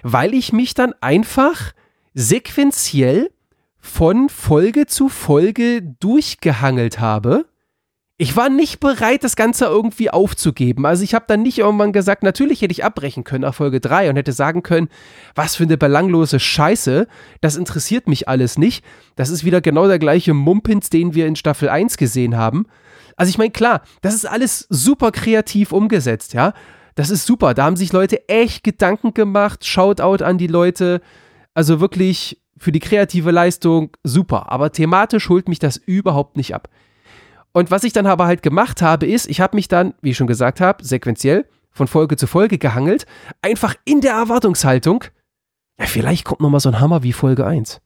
weil 0.03 0.33
ich 0.33 0.51
mich 0.51 0.73
dann 0.73 0.93
einfach 0.99 1.71
sequenziell 2.13 3.31
von 3.79 4.27
Folge 4.27 4.85
zu 4.85 5.07
Folge 5.07 5.83
durchgehangelt 6.01 6.99
habe. 6.99 7.45
Ich 8.17 8.37
war 8.37 8.47
nicht 8.47 8.79
bereit, 8.79 9.25
das 9.25 9.35
Ganze 9.35 9.65
irgendwie 9.65 10.09
aufzugeben. 10.09 10.85
Also 10.85 11.03
ich 11.03 11.13
habe 11.13 11.25
dann 11.27 11.41
nicht 11.41 11.57
irgendwann 11.57 11.91
gesagt, 11.91 12.23
natürlich 12.23 12.61
hätte 12.61 12.71
ich 12.71 12.85
abbrechen 12.85 13.25
können 13.25 13.41
nach 13.41 13.53
Folge 13.53 13.81
3 13.81 14.09
und 14.09 14.15
hätte 14.15 14.31
sagen 14.31 14.63
können, 14.63 14.87
was 15.35 15.57
für 15.57 15.63
eine 15.63 15.77
belanglose 15.77 16.39
Scheiße, 16.39 17.07
das 17.41 17.57
interessiert 17.57 18.07
mich 18.07 18.29
alles 18.29 18.57
nicht. 18.57 18.85
Das 19.17 19.29
ist 19.29 19.43
wieder 19.43 19.59
genau 19.59 19.87
der 19.87 19.99
gleiche 19.99 20.33
Mumpins, 20.33 20.89
den 20.89 21.13
wir 21.13 21.27
in 21.27 21.35
Staffel 21.35 21.67
1 21.67 21.97
gesehen 21.97 22.37
haben. 22.37 22.67
Also 23.17 23.31
ich 23.31 23.37
meine, 23.37 23.51
klar, 23.51 23.81
das 24.01 24.13
ist 24.13 24.25
alles 24.25 24.65
super 24.69 25.11
kreativ 25.11 25.73
umgesetzt, 25.73 26.33
ja. 26.33 26.53
Das 26.95 27.09
ist 27.09 27.25
super. 27.25 27.53
Da 27.53 27.65
haben 27.65 27.75
sich 27.75 27.91
Leute 27.91 28.29
echt 28.29 28.63
Gedanken 28.63 29.13
gemacht. 29.13 29.65
Shoutout 29.65 30.23
an 30.23 30.37
die 30.37 30.47
Leute. 30.47 31.01
Also 31.53 31.81
wirklich 31.81 32.41
für 32.57 32.71
die 32.71 32.79
kreative 32.79 33.31
Leistung 33.31 33.89
super, 34.03 34.49
aber 34.49 34.71
thematisch 34.71 35.27
holt 35.27 35.49
mich 35.49 35.59
das 35.59 35.75
überhaupt 35.75 36.37
nicht 36.37 36.55
ab. 36.55 36.69
Und 37.55 37.71
was 37.71 37.85
ich 37.85 37.93
dann 37.93 38.05
aber 38.05 38.25
halt 38.25 38.43
gemacht 38.43 38.81
habe, 38.81 39.07
ist, 39.07 39.29
ich 39.29 39.39
habe 39.39 39.55
mich 39.55 39.69
dann, 39.69 39.93
wie 40.01 40.09
ich 40.09 40.17
schon 40.17 40.27
gesagt 40.27 40.59
habe, 40.59 40.83
sequenziell 40.83 41.47
von 41.71 41.87
Folge 41.87 42.17
zu 42.17 42.27
Folge 42.27 42.57
gehangelt, 42.57 43.05
einfach 43.41 43.75
in 43.85 44.01
der 44.01 44.11
Erwartungshaltung, 44.11 45.05
ja, 45.79 45.85
vielleicht 45.85 46.25
kommt 46.25 46.41
nochmal 46.41 46.59
so 46.59 46.67
ein 46.67 46.81
Hammer 46.81 47.01
wie 47.01 47.13
Folge 47.13 47.45
1. 47.47 47.79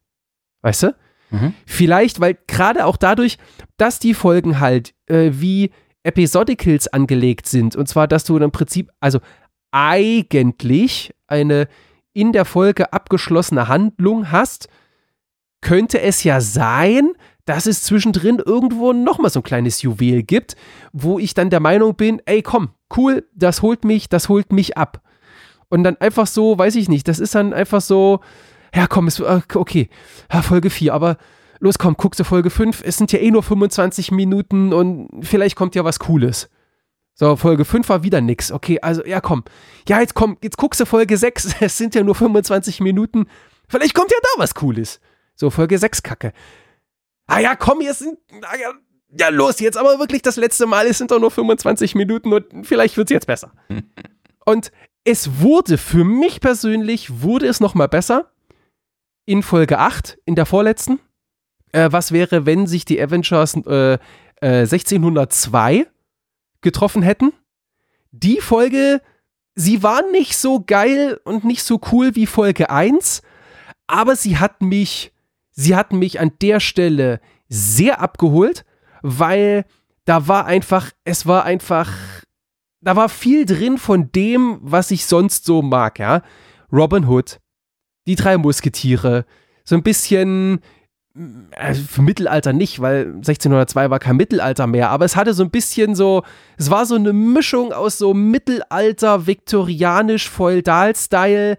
Weißt 0.63 0.83
du? 0.83 0.95
Mhm. 1.29 1.53
Vielleicht, 1.67 2.19
weil 2.19 2.39
gerade 2.47 2.83
auch 2.83 2.97
dadurch, 2.97 3.37
dass 3.77 3.99
die 3.99 4.15
Folgen 4.15 4.59
halt 4.59 4.95
äh, 5.05 5.33
wie 5.33 5.69
Episodicals 6.01 6.87
angelegt 6.87 7.45
sind, 7.45 7.75
und 7.75 7.87
zwar, 7.87 8.07
dass 8.07 8.23
du 8.23 8.37
im 8.37 8.51
Prinzip, 8.51 8.89
also 8.99 9.19
eigentlich 9.69 11.13
eine 11.27 11.67
in 12.13 12.31
der 12.33 12.45
Folge 12.45 12.91
abgeschlossene 12.91 13.67
Handlung 13.67 14.31
hast, 14.31 14.67
könnte 15.61 16.01
es 16.01 16.23
ja 16.23 16.41
sein, 16.41 17.13
dass 17.49 17.65
es 17.65 17.81
zwischendrin 17.81 18.37
irgendwo 18.37 18.93
nochmal 18.93 19.31
so 19.31 19.39
ein 19.39 19.43
kleines 19.43 19.81
Juwel 19.81 20.21
gibt, 20.21 20.55
wo 20.93 21.17
ich 21.17 21.33
dann 21.33 21.49
der 21.49 21.59
Meinung 21.59 21.95
bin, 21.95 22.21
ey 22.27 22.43
komm, 22.43 22.69
cool, 22.95 23.27
das 23.33 23.63
holt 23.63 23.85
mich, 23.85 24.07
das 24.07 24.29
holt 24.29 24.53
mich 24.53 24.77
ab. 24.77 25.01
Und 25.67 25.83
dann 25.83 25.97
einfach 25.97 26.27
so, 26.27 26.59
weiß 26.59 26.75
ich 26.75 26.89
nicht, 26.89 27.07
das 27.07 27.17
ist 27.17 27.33
dann 27.33 27.51
einfach 27.51 27.81
so, 27.81 28.19
ja 28.71 28.85
komm, 28.85 29.07
ist, 29.07 29.19
äh, 29.19 29.41
okay, 29.55 29.89
ja, 30.31 30.43
Folge 30.43 30.69
4, 30.69 30.93
aber 30.93 31.17
los 31.59 31.79
komm, 31.79 31.95
guckst 31.97 32.19
du 32.19 32.23
Folge 32.23 32.51
5, 32.51 32.83
es 32.85 32.97
sind 32.97 33.11
ja 33.11 33.17
eh 33.17 33.31
nur 33.31 33.41
25 33.41 34.11
Minuten 34.11 34.71
und 34.71 35.09
vielleicht 35.21 35.55
kommt 35.55 35.73
ja 35.73 35.83
was 35.83 35.97
Cooles. 35.97 36.51
So, 37.15 37.35
Folge 37.35 37.65
5 37.65 37.89
war 37.89 38.03
wieder 38.03 38.21
nix. 38.21 38.51
Okay, 38.51 38.79
also 38.79 39.03
ja, 39.03 39.21
komm. 39.21 39.43
Ja, 39.87 39.99
jetzt 39.99 40.13
komm, 40.13 40.37
jetzt 40.43 40.57
guckst 40.57 40.81
du 40.81 40.85
Folge 40.85 41.17
6, 41.17 41.55
es 41.61 41.79
sind 41.79 41.95
ja 41.95 42.03
nur 42.03 42.13
25 42.13 42.79
Minuten. 42.79 43.25
Vielleicht 43.67 43.95
kommt 43.95 44.11
ja 44.11 44.17
da 44.21 44.29
was 44.39 44.53
Cooles. 44.53 44.99
So, 45.33 45.49
Folge 45.49 45.79
6 45.79 46.03
Kacke. 46.03 46.31
Ah 47.29 47.39
ja, 47.39 47.55
komm, 47.55 47.81
jetzt 47.81 47.99
sind. 47.99 48.17
Ah 48.41 48.57
ja, 48.59 48.73
ja, 49.17 49.29
los, 49.29 49.59
jetzt 49.59 49.77
aber 49.77 49.99
wirklich 49.99 50.21
das 50.21 50.35
letzte 50.35 50.65
Mal. 50.65 50.87
Es 50.87 50.97
sind 50.97 51.11
doch 51.11 51.19
nur 51.19 51.31
25 51.31 51.95
Minuten 51.95 52.33
und 52.33 52.65
vielleicht 52.65 52.97
wird 52.97 53.09
es 53.09 53.13
jetzt 53.13 53.27
besser. 53.27 53.51
und 54.45 54.71
es 55.03 55.39
wurde 55.39 55.77
für 55.77 56.03
mich 56.03 56.41
persönlich, 56.41 57.21
wurde 57.21 57.47
es 57.47 57.59
nochmal 57.59 57.87
besser 57.87 58.31
in 59.25 59.43
Folge 59.43 59.79
8, 59.79 60.17
in 60.25 60.35
der 60.35 60.45
vorletzten. 60.45 60.99
Äh, 61.71 61.89
was 61.91 62.11
wäre, 62.11 62.45
wenn 62.45 62.67
sich 62.67 62.85
die 62.85 63.01
Avengers 63.01 63.55
äh, 63.55 63.93
äh, 63.93 63.99
1602 64.41 65.87
getroffen 66.61 67.01
hätten? 67.01 67.31
Die 68.11 68.41
Folge, 68.41 69.01
sie 69.55 69.83
war 69.83 70.01
nicht 70.11 70.35
so 70.35 70.63
geil 70.65 71.19
und 71.23 71.43
nicht 71.43 71.63
so 71.63 71.79
cool 71.91 72.15
wie 72.15 72.25
Folge 72.25 72.71
1, 72.71 73.21
aber 73.87 74.15
sie 74.15 74.37
hat 74.37 74.61
mich 74.61 75.11
sie 75.59 75.75
hatten 75.75 75.99
mich 75.99 76.19
an 76.19 76.31
der 76.41 76.61
Stelle 76.61 77.19
sehr 77.49 77.99
abgeholt, 77.99 78.63
weil 79.01 79.65
da 80.05 80.27
war 80.27 80.45
einfach, 80.45 80.91
es 81.03 81.25
war 81.25 81.43
einfach, 81.43 81.91
da 82.81 82.95
war 82.95 83.09
viel 83.09 83.45
drin 83.45 83.77
von 83.77 84.11
dem, 84.11 84.59
was 84.61 84.89
ich 84.91 85.05
sonst 85.05 85.45
so 85.45 85.61
mag, 85.61 85.99
ja. 85.99 86.21
Robin 86.71 87.07
Hood, 87.07 87.39
die 88.07 88.15
drei 88.15 88.37
Musketiere, 88.37 89.25
so 89.65 89.75
ein 89.75 89.83
bisschen 89.83 90.61
also 91.57 91.81
für 91.83 92.01
Mittelalter 92.01 92.53
nicht, 92.53 92.79
weil 92.79 93.07
1602 93.07 93.89
war 93.89 93.99
kein 93.99 94.15
Mittelalter 94.15 94.67
mehr, 94.67 94.89
aber 94.89 95.03
es 95.03 95.17
hatte 95.17 95.33
so 95.33 95.43
ein 95.43 95.49
bisschen 95.49 95.93
so, 95.93 96.23
es 96.57 96.69
war 96.71 96.85
so 96.85 96.95
eine 96.95 97.11
Mischung 97.11 97.73
aus 97.73 97.97
so 97.97 98.13
Mittelalter, 98.13 99.27
viktorianisch, 99.27 100.29
Feudal-Style 100.29 101.57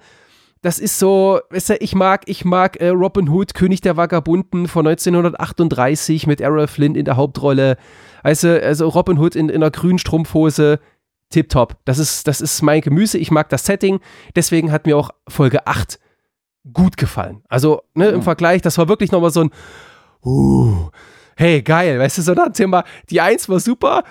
das 0.62 0.78
ist 0.78 0.98
so, 0.98 1.40
weißt 1.50 1.70
du, 1.70 1.76
ich 1.76 1.94
mag, 1.94 2.22
ich 2.26 2.44
mag 2.44 2.80
äh, 2.80 2.88
Robin 2.88 3.28
Hood, 3.30 3.54
König 3.54 3.80
der 3.80 3.96
Vagabunden 3.96 4.68
von 4.68 4.86
1938 4.86 6.26
mit 6.26 6.40
Errol 6.40 6.66
Flynn 6.66 6.94
in 6.94 7.06
der 7.06 7.16
Hauptrolle. 7.16 7.78
Weißt 8.22 8.44
du, 8.44 8.62
also 8.62 8.88
Robin 8.88 9.18
Hood 9.18 9.36
in, 9.36 9.48
in 9.48 9.56
einer 9.56 9.70
grünen 9.70 9.98
Strumpfhose, 9.98 10.78
tipptopp. 11.30 11.78
Das 11.86 11.98
ist, 11.98 12.26
das 12.26 12.42
ist 12.42 12.60
mein 12.60 12.82
Gemüse, 12.82 13.16
ich 13.16 13.30
mag 13.30 13.48
das 13.48 13.64
Setting. 13.64 14.00
Deswegen 14.36 14.70
hat 14.70 14.84
mir 14.84 14.98
auch 14.98 15.10
Folge 15.28 15.66
8 15.66 15.98
gut 16.74 16.98
gefallen. 16.98 17.42
Also, 17.48 17.82
ne, 17.94 18.08
im 18.08 18.22
Vergleich, 18.22 18.60
das 18.60 18.76
war 18.76 18.88
wirklich 18.88 19.12
nochmal 19.12 19.30
so 19.30 19.44
ein, 19.44 19.50
uh, 20.22 20.90
hey, 21.36 21.62
geil, 21.62 21.98
weißt 21.98 22.18
du, 22.18 22.22
so 22.22 22.34
ein 22.34 22.52
Thema, 22.52 22.84
die 23.08 23.22
1 23.22 23.48
war 23.48 23.60
super, 23.60 24.04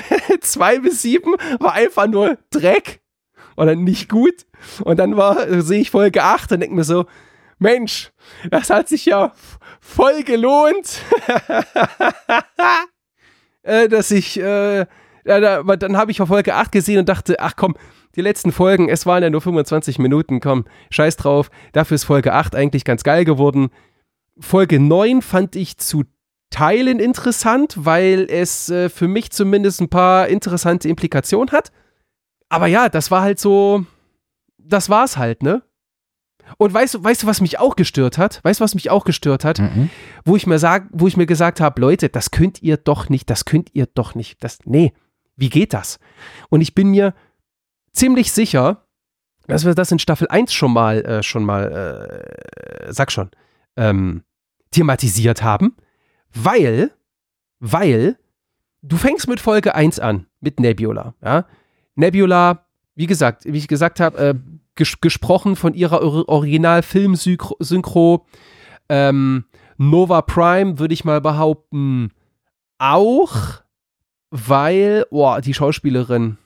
2 0.42 0.80
bis 0.80 1.00
7 1.00 1.34
war 1.60 1.72
einfach 1.72 2.06
nur 2.06 2.36
Dreck 2.50 3.00
oder 3.56 3.74
nicht 3.74 4.08
gut. 4.08 4.46
Und 4.82 4.98
dann 4.98 5.16
war, 5.16 5.62
sehe 5.62 5.80
ich 5.80 5.90
Folge 5.90 6.22
8 6.22 6.52
und 6.52 6.60
denke 6.60 6.74
mir 6.74 6.84
so, 6.84 7.06
Mensch, 7.58 8.12
das 8.50 8.70
hat 8.70 8.88
sich 8.88 9.06
ja 9.06 9.32
voll 9.80 10.22
gelohnt, 10.22 11.00
äh, 13.62 13.88
dass 13.88 14.10
ich, 14.10 14.38
äh, 14.38 14.86
ja, 15.24 15.62
dann 15.62 15.96
habe 15.96 16.10
ich 16.10 16.18
Folge 16.18 16.54
8 16.54 16.72
gesehen 16.72 16.98
und 16.98 17.08
dachte, 17.08 17.40
ach 17.40 17.54
komm, 17.56 17.76
die 18.16 18.20
letzten 18.20 18.52
Folgen, 18.52 18.88
es 18.88 19.06
waren 19.06 19.22
ja 19.22 19.30
nur 19.30 19.40
25 19.40 19.98
Minuten, 19.98 20.40
komm, 20.40 20.64
scheiß 20.90 21.16
drauf. 21.16 21.50
Dafür 21.72 21.96
ist 21.96 22.04
Folge 22.04 22.32
8 22.32 22.54
eigentlich 22.54 22.84
ganz 22.84 23.02
geil 23.02 23.24
geworden. 23.24 23.70
Folge 24.38 24.78
9 24.78 25.22
fand 25.22 25.56
ich 25.56 25.78
zu 25.78 26.04
Teilen 26.50 27.00
interessant, 27.00 27.74
weil 27.78 28.28
es 28.30 28.68
äh, 28.70 28.88
für 28.88 29.08
mich 29.08 29.32
zumindest 29.32 29.80
ein 29.80 29.88
paar 29.88 30.28
interessante 30.28 30.88
Implikationen 30.88 31.50
hat. 31.50 31.72
Aber 32.48 32.66
ja, 32.66 32.88
das 32.88 33.10
war 33.10 33.22
halt 33.22 33.38
so, 33.38 33.84
das 34.58 34.88
war's 34.88 35.16
halt, 35.16 35.42
ne? 35.42 35.62
Und 36.58 36.74
weißt 36.74 36.94
du, 36.94 37.04
weißt 37.04 37.22
du, 37.22 37.26
was 37.26 37.40
mich 37.40 37.58
auch 37.58 37.74
gestört 37.74 38.18
hat? 38.18 38.40
Weißt 38.44 38.60
du, 38.60 38.64
was 38.64 38.74
mich 38.74 38.90
auch 38.90 39.04
gestört 39.04 39.44
hat? 39.44 39.60
Mhm. 39.60 39.90
Wo 40.24 40.36
ich 40.36 40.46
mir 40.46 40.58
sag, 40.58 40.88
wo 40.90 41.08
ich 41.08 41.16
mir 41.16 41.26
gesagt 41.26 41.60
habe, 41.60 41.80
Leute, 41.80 42.08
das 42.08 42.30
könnt 42.30 42.62
ihr 42.62 42.76
doch 42.76 43.08
nicht, 43.08 43.30
das 43.30 43.44
könnt 43.44 43.74
ihr 43.74 43.86
doch 43.86 44.14
nicht. 44.14 44.42
Das, 44.44 44.58
nee, 44.64 44.92
wie 45.36 45.48
geht 45.48 45.72
das? 45.72 45.98
Und 46.50 46.60
ich 46.60 46.74
bin 46.74 46.90
mir 46.90 47.14
ziemlich 47.92 48.32
sicher, 48.32 48.86
dass 49.46 49.64
wir 49.64 49.74
das 49.74 49.90
in 49.90 49.98
Staffel 49.98 50.28
1 50.28 50.52
schon 50.52 50.72
mal, 50.72 51.04
äh, 51.04 51.22
schon 51.22 51.44
mal, 51.44 51.72
äh, 52.88 52.92
sag 52.92 53.10
schon, 53.12 53.30
ähm, 53.76 54.22
thematisiert 54.70 55.42
haben, 55.42 55.76
weil, 56.34 56.90
weil, 57.60 58.18
du 58.82 58.96
fängst 58.96 59.28
mit 59.28 59.40
Folge 59.40 59.74
1 59.74 59.98
an, 59.98 60.26
mit 60.40 60.60
Nebula, 60.60 61.14
ja. 61.22 61.46
Nebula, 61.94 62.64
wie 62.94 63.06
gesagt, 63.06 63.44
wie 63.44 63.58
ich 63.58 63.68
gesagt 63.68 64.00
habe, 64.00 64.18
äh, 64.18 64.34
ges 64.74 65.00
gesprochen 65.00 65.56
von 65.56 65.74
ihrer 65.74 66.02
Original-Film-Synchro. 66.28 68.26
Ähm, 68.88 69.44
Nova 69.76 70.22
Prime 70.22 70.78
würde 70.78 70.94
ich 70.94 71.04
mal 71.04 71.20
behaupten, 71.20 72.12
auch, 72.78 73.34
weil, 74.30 75.06
boah, 75.10 75.40
die 75.40 75.54
Schauspielerin. 75.54 76.38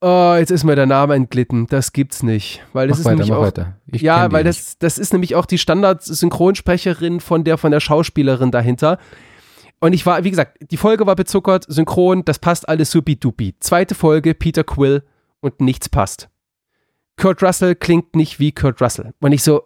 Oh, 0.00 0.34
jetzt 0.38 0.50
ist 0.52 0.62
mir 0.62 0.76
der 0.76 0.86
Name 0.86 1.14
entglitten. 1.14 1.66
Das 1.66 1.92
gibt's 1.92 2.22
nicht. 2.22 2.62
Weil 2.72 2.86
das 2.86 2.98
mach 2.98 3.00
ist 3.00 3.06
weiter, 3.06 3.16
nämlich 3.16 3.32
auch, 3.32 3.42
weiter. 3.42 3.74
ja, 3.90 4.30
weil 4.30 4.44
das, 4.44 4.78
das 4.78 4.96
ist 4.96 5.12
nämlich 5.12 5.34
auch 5.34 5.44
die 5.44 5.58
Standard-Synchronsprecherin 5.58 7.18
von 7.18 7.42
der, 7.42 7.58
von 7.58 7.72
der 7.72 7.80
Schauspielerin 7.80 8.52
dahinter. 8.52 8.98
Und 9.80 9.92
ich 9.92 10.04
war, 10.06 10.24
wie 10.24 10.30
gesagt, 10.30 10.58
die 10.70 10.76
Folge 10.76 11.06
war 11.06 11.14
bezuckert, 11.14 11.64
synchron, 11.68 12.24
das 12.24 12.38
passt 12.38 12.68
alles 12.68 12.90
supi-dupi. 12.90 13.54
Zweite 13.60 13.94
Folge, 13.94 14.34
Peter 14.34 14.64
Quill 14.64 15.04
und 15.40 15.60
nichts 15.60 15.88
passt. 15.88 16.28
Kurt 17.16 17.42
Russell 17.42 17.74
klingt 17.74 18.16
nicht 18.16 18.40
wie 18.40 18.52
Kurt 18.52 18.80
Russell. 18.80 19.12
Und 19.20 19.32
ich 19.32 19.42
so, 19.42 19.62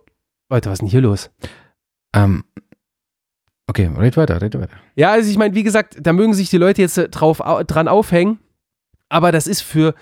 Leute, 0.51 0.69
was 0.69 0.75
ist 0.75 0.81
denn 0.83 0.89
hier 0.89 1.01
los? 1.01 1.31
Ähm, 2.15 2.45
okay, 3.67 3.87
red 3.97 4.17
weiter, 4.17 4.41
red 4.41 4.55
weiter. 4.55 4.77
Ja, 4.97 5.13
also 5.13 5.31
ich 5.31 5.39
meine, 5.39 5.55
wie 5.55 5.63
gesagt, 5.63 5.97
da 6.01 6.13
mögen 6.13 6.35
sich 6.35 6.51
die 6.51 6.59
Leute 6.59 6.83
jetzt 6.83 6.97
drauf, 7.11 7.39
dran 7.67 7.89
aufhängen, 7.89 8.39
aber 9.09 9.33
das 9.33 9.47
ist 9.47 9.63
für, 9.63 9.95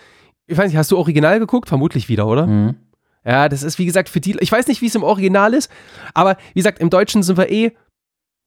ich 0.47 0.59
weiß 0.59 0.69
nicht, 0.69 0.77
hast 0.77 0.91
du 0.91 0.99
Original 0.99 1.39
geguckt? 1.39 1.69
Vermutlich 1.69 2.09
wieder, 2.09 2.27
oder? 2.27 2.47
Mhm. 2.47 2.77
Ja, 3.25 3.49
das 3.49 3.63
ist 3.63 3.79
wie 3.79 3.87
gesagt 3.87 4.09
für 4.09 4.21
die, 4.21 4.37
ich 4.41 4.51
weiß 4.51 4.67
nicht, 4.67 4.81
wie 4.81 4.87
es 4.87 4.95
im 4.95 5.03
Original 5.03 5.55
ist, 5.55 5.71
aber 6.15 6.37
wie 6.55 6.61
gesagt, 6.61 6.79
im 6.79 6.91
Deutschen 6.91 7.23
sind 7.23 7.37
wir 7.37 7.51
eh 7.51 7.73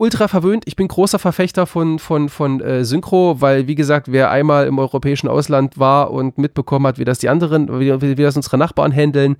ultra 0.03 0.27
verwöhnt. 0.27 0.63
Ich 0.67 0.75
bin 0.75 0.89
großer 0.89 1.17
Verfechter 1.17 1.65
von, 1.65 1.97
von, 1.97 2.27
von 2.27 2.59
äh, 2.59 2.83
Synchro, 2.83 3.39
weil, 3.39 3.67
wie 3.67 3.75
gesagt, 3.75 4.11
wer 4.11 4.29
einmal 4.29 4.67
im 4.67 4.77
europäischen 4.77 5.29
Ausland 5.29 5.79
war 5.79 6.11
und 6.11 6.37
mitbekommen 6.37 6.85
hat, 6.85 6.99
wie 6.99 7.05
das 7.05 7.19
die 7.19 7.29
anderen, 7.29 7.79
wie, 7.79 8.01
wie 8.01 8.21
das 8.21 8.35
unsere 8.35 8.57
Nachbarn 8.57 8.91
handeln, 8.91 9.37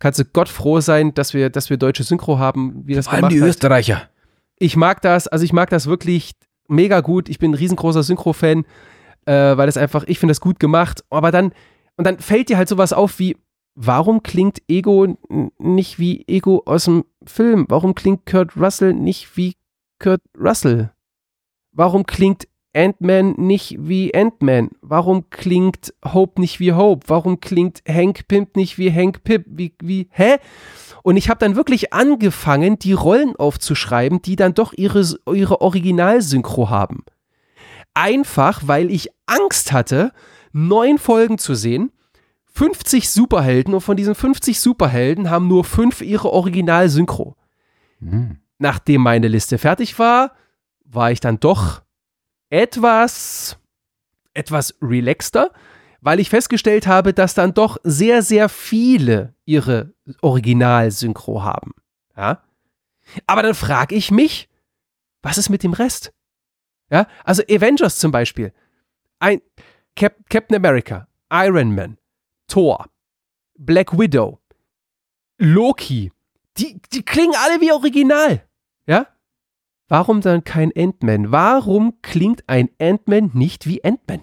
kannst 0.00 0.18
du 0.18 0.24
Gott 0.24 0.48
froh 0.48 0.80
sein, 0.80 1.14
dass 1.14 1.32
wir, 1.32 1.48
dass 1.48 1.70
wir 1.70 1.76
deutsche 1.76 2.02
Synchro 2.02 2.40
haben, 2.40 2.82
wie 2.86 2.94
das 2.94 3.06
Vor 3.06 3.14
allem 3.14 3.28
die 3.28 3.40
hat. 3.40 3.48
Österreicher. 3.48 4.02
Ich 4.58 4.76
mag 4.76 5.00
das, 5.00 5.28
also 5.28 5.44
ich 5.44 5.52
mag 5.52 5.70
das 5.70 5.86
wirklich 5.86 6.32
mega 6.66 7.00
gut. 7.00 7.28
Ich 7.28 7.38
bin 7.38 7.52
ein 7.52 7.54
riesengroßer 7.54 8.02
Synchro-Fan, 8.02 8.64
äh, 9.26 9.32
weil 9.56 9.66
das 9.66 9.76
einfach, 9.76 10.04
ich 10.08 10.18
finde 10.18 10.32
das 10.32 10.40
gut 10.40 10.58
gemacht. 10.58 11.04
Aber 11.08 11.30
dann, 11.30 11.52
und 11.96 12.04
dann 12.04 12.18
fällt 12.18 12.48
dir 12.48 12.56
halt 12.56 12.68
sowas 12.68 12.92
auf 12.92 13.20
wie, 13.20 13.36
warum 13.76 14.24
klingt 14.24 14.60
Ego 14.68 15.16
nicht 15.58 16.00
wie 16.00 16.24
Ego 16.26 16.62
aus 16.66 16.86
dem 16.86 17.04
Film? 17.24 17.66
Warum 17.68 17.94
klingt 17.94 18.26
Kurt 18.26 18.56
Russell 18.56 18.92
nicht 18.92 19.36
wie 19.36 19.54
Kurt 20.00 20.22
Russell? 20.36 20.90
Warum 21.70 22.04
klingt 22.04 22.48
Ant-Man 22.74 23.34
nicht 23.36 23.76
wie 23.78 24.14
Ant-Man? 24.14 24.70
Warum 24.80 25.30
klingt 25.30 25.94
Hope 26.04 26.40
nicht 26.40 26.58
wie 26.58 26.72
Hope? 26.72 27.08
Warum 27.08 27.40
klingt 27.40 27.82
Hank 27.86 28.26
Pimp 28.26 28.56
nicht 28.56 28.78
wie 28.78 28.92
Hank 28.92 29.22
Pip? 29.22 29.44
Wie, 29.46 29.74
wie, 29.80 30.08
hä? 30.10 30.38
Und 31.02 31.16
ich 31.16 31.28
habe 31.28 31.38
dann 31.38 31.54
wirklich 31.54 31.92
angefangen, 31.92 32.78
die 32.78 32.92
Rollen 32.92 33.36
aufzuschreiben, 33.36 34.22
die 34.22 34.36
dann 34.36 34.54
doch 34.54 34.72
ihre, 34.76 35.06
ihre 35.32 35.60
Originalsynchro 35.60 36.70
haben. 36.70 37.04
Einfach, 37.94 38.62
weil 38.66 38.90
ich 38.90 39.10
Angst 39.26 39.72
hatte, 39.72 40.12
neun 40.52 40.98
Folgen 40.98 41.38
zu 41.38 41.54
sehen, 41.54 41.92
50 42.52 43.08
Superhelden 43.08 43.74
und 43.74 43.80
von 43.80 43.96
diesen 43.96 44.14
50 44.14 44.60
Superhelden 44.60 45.30
haben 45.30 45.48
nur 45.48 45.64
fünf 45.64 46.00
ihre 46.00 46.30
Originalsynchro. 46.30 47.36
Mhm 48.00 48.40
nachdem 48.60 49.02
meine 49.02 49.28
Liste 49.28 49.58
fertig 49.58 49.98
war, 49.98 50.34
war 50.84 51.10
ich 51.10 51.20
dann 51.20 51.40
doch 51.40 51.82
etwas, 52.50 53.58
etwas 54.34 54.74
relaxter, 54.82 55.52
weil 56.00 56.20
ich 56.20 56.30
festgestellt 56.30 56.86
habe, 56.86 57.12
dass 57.12 57.34
dann 57.34 57.54
doch 57.54 57.78
sehr, 57.82 58.22
sehr 58.22 58.48
viele 58.48 59.34
ihre 59.44 59.94
Original-Synchro 60.20 61.42
haben. 61.42 61.72
Ja? 62.16 62.42
Aber 63.26 63.42
dann 63.42 63.54
frage 63.54 63.94
ich 63.94 64.10
mich, 64.10 64.48
was 65.22 65.38
ist 65.38 65.48
mit 65.48 65.62
dem 65.62 65.72
Rest? 65.72 66.12
Ja, 66.90 67.06
also 67.24 67.42
Avengers 67.48 67.98
zum 67.98 68.10
Beispiel. 68.10 68.52
Ein 69.20 69.40
Cap 69.94 70.16
Captain 70.28 70.56
America, 70.56 71.06
Iron 71.30 71.74
Man, 71.74 71.98
Thor, 72.48 72.86
Black 73.56 73.96
Widow, 73.96 74.40
Loki. 75.38 76.12
Die, 76.56 76.80
die 76.92 77.02
klingen 77.02 77.34
alle 77.36 77.60
wie 77.60 77.72
Original. 77.72 78.44
Warum 79.90 80.20
dann 80.20 80.44
kein 80.44 80.70
Ant-Man? 80.76 81.32
Warum 81.32 81.94
klingt 82.00 82.44
ein 82.46 82.68
Ant-Man 82.80 83.32
nicht 83.34 83.66
wie 83.66 83.82
Ant-Man? 83.84 84.20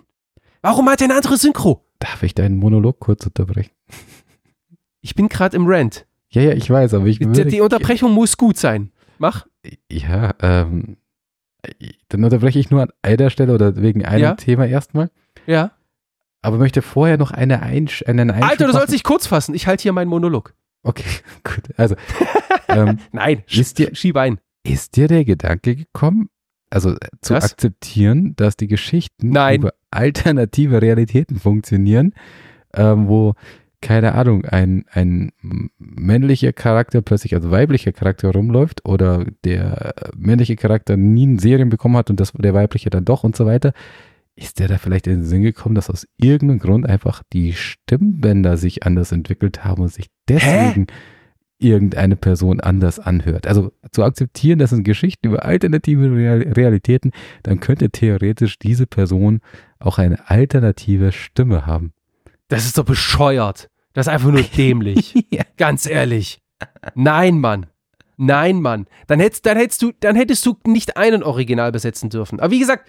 Warum 0.61 0.89
hat 0.89 1.01
er 1.01 1.05
eine 1.05 1.15
andere 1.15 1.35
Synchro? 1.37 1.85
Darf 1.99 2.23
ich 2.23 2.33
deinen 2.33 2.57
Monolog 2.57 2.99
kurz 3.01 3.25
unterbrechen? 3.25 3.71
Ich 5.01 5.13
bin 5.13 5.27
gerade 5.27 5.57
im 5.57 5.65
Rant. 5.67 6.05
Ja, 6.29 6.41
ja, 6.41 6.53
ich 6.53 6.69
weiß, 6.69 6.93
aber 6.93 7.05
ich 7.07 7.19
Die, 7.19 7.45
die 7.45 7.59
Unterbrechung 7.61 8.13
muss 8.13 8.37
gut 8.37 8.57
sein. 8.57 8.91
Mach. 9.17 9.45
Ja, 9.91 10.33
ähm, 10.41 10.95
dann 12.07 12.23
unterbreche 12.23 12.59
ich 12.59 12.69
nur 12.71 12.81
an 12.83 12.89
einer 13.01 13.29
Stelle 13.29 13.53
oder 13.53 13.75
wegen 13.75 14.05
einem 14.05 14.23
Ja. 14.23 14.35
Thema 14.35 14.65
erstmal. 14.67 15.09
Ja. 15.47 15.71
Aber 16.41 16.57
möchte 16.57 16.81
vorher 16.81 17.17
noch 17.17 17.31
eine 17.31 17.61
Einsch 17.61 18.03
einen 18.07 18.31
Einschub 18.31 18.49
Alter, 18.51 18.67
du 18.67 18.71
sollst 18.73 18.93
dich 18.93 19.03
kurz 19.03 19.27
fassen. 19.27 19.53
Ich 19.53 19.67
halte 19.67 19.83
hier 19.83 19.91
meinen 19.91 20.07
Monolog. 20.09 20.53
Okay, 20.83 21.03
gut. 21.43 21.63
Also, 21.77 21.95
ähm, 22.69 22.99
Nein, 23.11 23.43
Wisst 23.49 23.79
ihr- 23.79 23.93
schieb 23.95 24.15
ein. 24.15 24.39
Ist 24.67 24.95
dir 24.95 25.07
der 25.07 25.25
Gedanke 25.25 25.75
gekommen, 25.75 26.29
also 26.69 26.91
äh, 26.91 26.97
zu 27.21 27.33
Was? 27.33 27.51
akzeptieren, 27.51 28.35
dass 28.35 28.57
die 28.57 28.67
Geschichten 28.67 29.29
Nein. 29.29 29.61
über 29.61 29.73
alternative 29.91 30.81
Realitäten 30.81 31.37
funktionieren, 31.37 32.13
ähm, 32.73 33.07
wo, 33.07 33.33
keine 33.81 34.15
Ahnung, 34.15 34.45
ein, 34.45 34.85
ein 34.91 35.31
männlicher 35.77 36.51
Charakter 36.53 37.01
plötzlich 37.01 37.33
als 37.35 37.49
weiblicher 37.49 37.93
Charakter 37.93 38.31
rumläuft 38.31 38.85
oder 38.85 39.25
der 39.45 39.95
äh, 39.97 40.09
männliche 40.15 40.55
Charakter 40.55 40.97
nie 40.97 41.23
einen 41.23 41.39
Serien 41.39 41.69
bekommen 41.69 41.97
hat 41.97 42.09
und 42.09 42.19
das 42.19 42.33
der 42.33 42.53
weibliche 42.53 42.89
dann 42.89 43.05
doch 43.05 43.23
und 43.23 43.35
so 43.35 43.45
weiter. 43.45 43.73
Ist 44.35 44.59
der 44.59 44.67
da 44.67 44.77
vielleicht 44.77 45.07
in 45.07 45.13
den 45.13 45.23
Sinn 45.23 45.41
gekommen, 45.41 45.73
dass 45.73 45.89
aus 45.89 46.05
irgendeinem 46.17 46.59
Grund 46.59 46.85
einfach 46.87 47.23
die 47.33 47.53
Stimmbänder 47.53 48.57
sich 48.57 48.83
anders 48.85 49.11
entwickelt 49.11 49.63
haben 49.63 49.81
und 49.81 49.91
sich 49.91 50.07
deswegen 50.29 50.85
irgendeine 51.59 52.15
Person 52.15 52.59
anders 52.59 52.99
anhört. 52.99 53.47
Also 53.47 53.71
zu 53.91 54.03
akzeptieren, 54.03 54.59
das 54.59 54.69
sind 54.69 54.83
Geschichten 54.83 55.27
über 55.27 55.45
alternative 55.45 56.11
Real 56.11 56.41
Realitäten, 56.55 57.11
dann 57.43 57.59
könnte 57.59 57.89
theoretisch 57.89 58.59
diese 58.59 58.85
Person 58.85 59.41
auch 59.79 59.97
eine 59.97 60.29
alternative 60.29 61.11
Stimme 61.11 61.65
haben. 61.65 61.93
Das 62.47 62.65
ist 62.65 62.77
doch 62.77 62.85
bescheuert. 62.85 63.69
Das 63.93 64.07
ist 64.07 64.13
einfach 64.13 64.29
nur 64.29 64.41
dämlich. 64.57 65.13
Ja. 65.31 65.43
Ganz 65.57 65.85
ehrlich. 65.85 66.39
Nein, 66.95 67.39
Mann. 67.39 67.67
Nein, 68.17 68.61
Mann. 68.61 68.87
Dann 69.07 69.19
hättest, 69.19 69.45
dann 69.45 69.57
hättest 69.57 69.81
du, 69.81 69.91
dann 69.99 70.15
hättest 70.15 70.45
du 70.45 70.57
nicht 70.65 70.97
einen 70.97 71.23
Original 71.23 71.71
besetzen 71.71 72.09
dürfen. 72.09 72.39
Aber 72.39 72.51
wie 72.51 72.59
gesagt, 72.59 72.87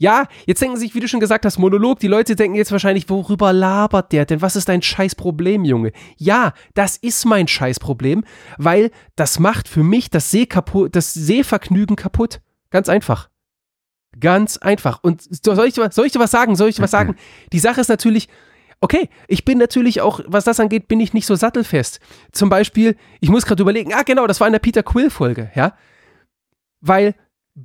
ja, 0.00 0.24
jetzt 0.46 0.62
denken 0.62 0.78
sich, 0.78 0.94
wie 0.94 1.00
du 1.00 1.08
schon 1.08 1.20
gesagt 1.20 1.44
hast, 1.44 1.58
Monolog. 1.58 1.98
Die 1.98 2.08
Leute 2.08 2.34
denken 2.34 2.56
jetzt 2.56 2.72
wahrscheinlich, 2.72 3.10
worüber 3.10 3.52
labert 3.52 4.12
der 4.12 4.24
denn? 4.24 4.40
Was 4.40 4.56
ist 4.56 4.70
dein 4.70 4.80
Scheißproblem, 4.80 5.62
Junge? 5.66 5.92
Ja, 6.16 6.54
das 6.72 6.96
ist 6.96 7.26
mein 7.26 7.46
Scheißproblem, 7.46 8.24
weil 8.56 8.92
das 9.14 9.38
macht 9.38 9.68
für 9.68 9.82
mich 9.82 10.08
das, 10.08 10.30
Seh 10.30 10.46
kaputt, 10.46 10.96
das 10.96 11.12
Sehvergnügen 11.12 11.96
kaputt. 11.96 12.40
Ganz 12.70 12.88
einfach. 12.88 13.28
Ganz 14.18 14.56
einfach. 14.56 15.00
Und 15.02 15.22
soll 15.44 15.68
ich, 15.68 15.74
soll 15.74 16.06
ich 16.06 16.12
dir 16.12 16.18
was 16.18 16.30
sagen? 16.30 16.56
Soll 16.56 16.70
ich 16.70 16.76
dir 16.76 16.82
was 16.82 16.90
sagen? 16.90 17.16
Die 17.52 17.58
Sache 17.58 17.82
ist 17.82 17.88
natürlich, 17.88 18.28
okay, 18.80 19.10
ich 19.28 19.44
bin 19.44 19.58
natürlich 19.58 20.00
auch, 20.00 20.20
was 20.26 20.44
das 20.44 20.60
angeht, 20.60 20.88
bin 20.88 21.00
ich 21.00 21.12
nicht 21.12 21.26
so 21.26 21.34
sattelfest. 21.34 22.00
Zum 22.32 22.48
Beispiel, 22.48 22.96
ich 23.20 23.28
muss 23.28 23.44
gerade 23.44 23.62
überlegen, 23.62 23.92
ah 23.92 24.02
genau, 24.04 24.26
das 24.26 24.40
war 24.40 24.48
in 24.48 24.54
der 24.54 24.60
Peter 24.60 24.82
Quill-Folge, 24.82 25.50
ja. 25.54 25.74
Weil 26.80 27.14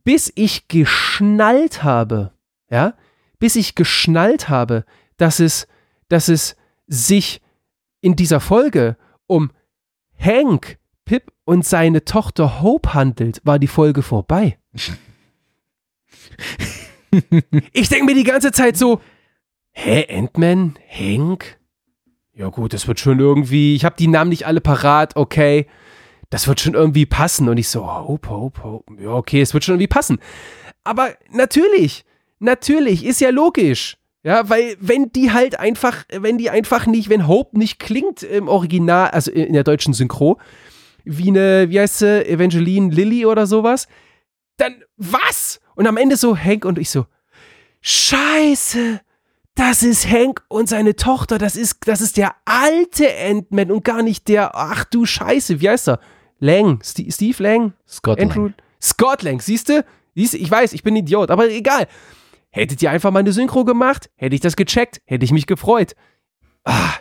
bis 0.03 0.31
ich 0.35 0.67
geschnallt 0.67 1.83
habe, 1.83 2.33
ja, 2.69 2.95
bis 3.39 3.55
ich 3.55 3.75
geschnallt 3.75 4.49
habe, 4.49 4.85
dass 5.17 5.39
es, 5.39 5.67
dass 6.09 6.27
es 6.27 6.55
sich 6.87 7.41
in 8.01 8.15
dieser 8.15 8.39
Folge 8.39 8.97
um 9.27 9.51
Hank, 10.17 10.77
Pip 11.05 11.31
und 11.43 11.65
seine 11.65 12.05
Tochter 12.05 12.61
Hope 12.61 12.93
handelt, 12.93 13.41
war 13.43 13.59
die 13.59 13.67
Folge 13.67 14.01
vorbei. 14.01 14.57
ich 17.73 17.89
denke 17.89 18.05
mir 18.05 18.15
die 18.15 18.23
ganze 18.23 18.51
Zeit 18.51 18.77
so, 18.77 19.01
hä, 19.71 20.05
Ant-Man, 20.09 20.77
Hank? 20.89 21.59
Ja 22.33 22.49
gut, 22.49 22.73
das 22.73 22.87
wird 22.87 22.99
schon 22.99 23.19
irgendwie, 23.19 23.75
ich 23.75 23.85
habe 23.85 23.95
die 23.97 24.07
Namen 24.07 24.29
nicht 24.29 24.45
alle 24.45 24.61
parat, 24.61 25.15
okay, 25.15 25.67
das 26.35 26.49
wird 26.49 26.59
schon 26.59 26.73
irgendwie 26.73 27.05
passen. 27.05 27.47
Und 27.47 27.57
ich 27.57 27.69
so, 27.69 27.87
Hope, 27.87 28.29
Hope, 28.29 28.61
Hope, 28.61 29.01
ja 29.01 29.11
okay, 29.11 29.39
es 29.39 29.53
wird 29.53 29.63
schon 29.63 29.75
irgendwie 29.75 29.87
passen. 29.87 30.19
Aber 30.83 31.11
natürlich, 31.31 32.03
natürlich, 32.39 33.05
ist 33.05 33.21
ja 33.21 33.29
logisch. 33.29 33.95
Ja, 34.21 34.49
weil 34.49 34.75
wenn 34.81 35.13
die 35.13 35.31
halt 35.31 35.57
einfach, 35.57 36.03
wenn 36.11 36.37
die 36.37 36.49
einfach 36.49 36.87
nicht, 36.87 37.07
wenn 37.07 37.29
Hope 37.29 37.57
nicht 37.57 37.79
klingt 37.79 38.21
im 38.21 38.49
Original, 38.49 39.11
also 39.11 39.31
in 39.31 39.53
der 39.53 39.63
deutschen 39.63 39.93
Synchro, 39.93 40.37
wie 41.05 41.29
eine, 41.29 41.69
wie 41.69 41.79
heißt 41.79 41.99
sie, 41.99 42.25
Evangeline 42.27 42.93
Lilly 42.93 43.25
oder 43.25 43.47
sowas, 43.47 43.87
dann 44.57 44.83
was? 44.97 45.61
Und 45.75 45.87
am 45.87 45.95
Ende 45.95 46.17
so 46.17 46.35
Hank 46.35 46.65
und 46.65 46.77
ich 46.77 46.89
so, 46.89 47.05
Scheiße, 47.79 48.99
das 49.53 49.83
ist 49.83 50.05
Hank 50.05 50.43
und 50.49 50.67
seine 50.67 50.97
Tochter, 50.97 51.37
das 51.37 51.55
ist, 51.55 51.87
das 51.87 52.01
ist 52.01 52.17
der 52.17 52.35
alte 52.43 53.07
Ant-Man 53.25 53.71
und 53.71 53.85
gar 53.85 54.01
nicht 54.03 54.27
der, 54.27 54.53
ach 54.53 54.83
du 54.83 55.05
Scheiße, 55.05 55.61
wie 55.61 55.69
heißt 55.69 55.87
er? 55.87 56.01
Lang, 56.39 56.81
St 56.83 57.11
Steve 57.11 57.41
Lang? 57.43 57.73
Scott 57.87 58.19
Andrew? 58.19 58.49
Scott 58.81 59.23
Lang, 59.23 59.39
siehst 59.41 59.69
du? 59.69 59.83
Ich 60.13 60.49
weiß, 60.49 60.73
ich 60.73 60.83
bin 60.83 60.93
ein 60.93 60.97
Idiot, 60.97 61.29
aber 61.31 61.49
egal. 61.49 61.87
Hättet 62.49 62.81
ihr 62.81 62.89
einfach 62.91 63.11
mal 63.11 63.19
eine 63.19 63.33
Synchro 63.33 63.65
gemacht, 63.65 64.09
hätte 64.15 64.35
ich 64.35 64.41
das 64.41 64.55
gecheckt, 64.55 65.01
hätte 65.05 65.25
ich 65.25 65.31
mich 65.31 65.45
gefreut. 65.47 65.93
Ah, 66.63 66.93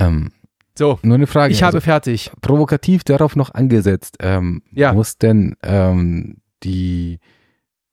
Ähm, 0.00 0.32
so, 0.76 0.98
nur 1.02 1.14
eine 1.14 1.28
Frage. 1.28 1.52
ich 1.52 1.62
habe 1.62 1.76
also, 1.76 1.84
fertig. 1.84 2.32
provokativ 2.40 3.04
darauf 3.04 3.36
noch 3.36 3.54
angesetzt. 3.54 4.16
Ähm, 4.20 4.62
Ja. 4.72 4.92
Muss 4.92 5.18
denn 5.18 5.56
ähm, 5.62 6.38
die 6.64 7.20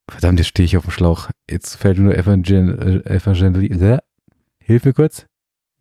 Verdammt, 0.10 0.39
jetzt 0.39 0.47
stehe 0.49 0.65
ich 0.65 0.75
auf 0.75 0.84
dem 0.84 0.91
Schlauch. 0.91 1.29
Jetzt 1.49 1.75
fällt 1.75 1.97
nur 1.97 2.17
Evangel 2.17 3.03
äh, 3.05 3.15
Evangeline. 3.15 3.93
Äh, 3.95 3.99
hilf 4.60 4.84
mir 4.84 4.93
kurz. 4.93 5.25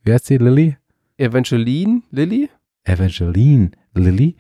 Wer 0.05 0.17
ist 0.17 0.29
die 0.31 0.37
Lilly? 0.39 0.77
Evangeline 1.17 2.03
Lilly? 2.11 2.49
Evangeline 2.85 3.71
Lilly? 3.95 4.37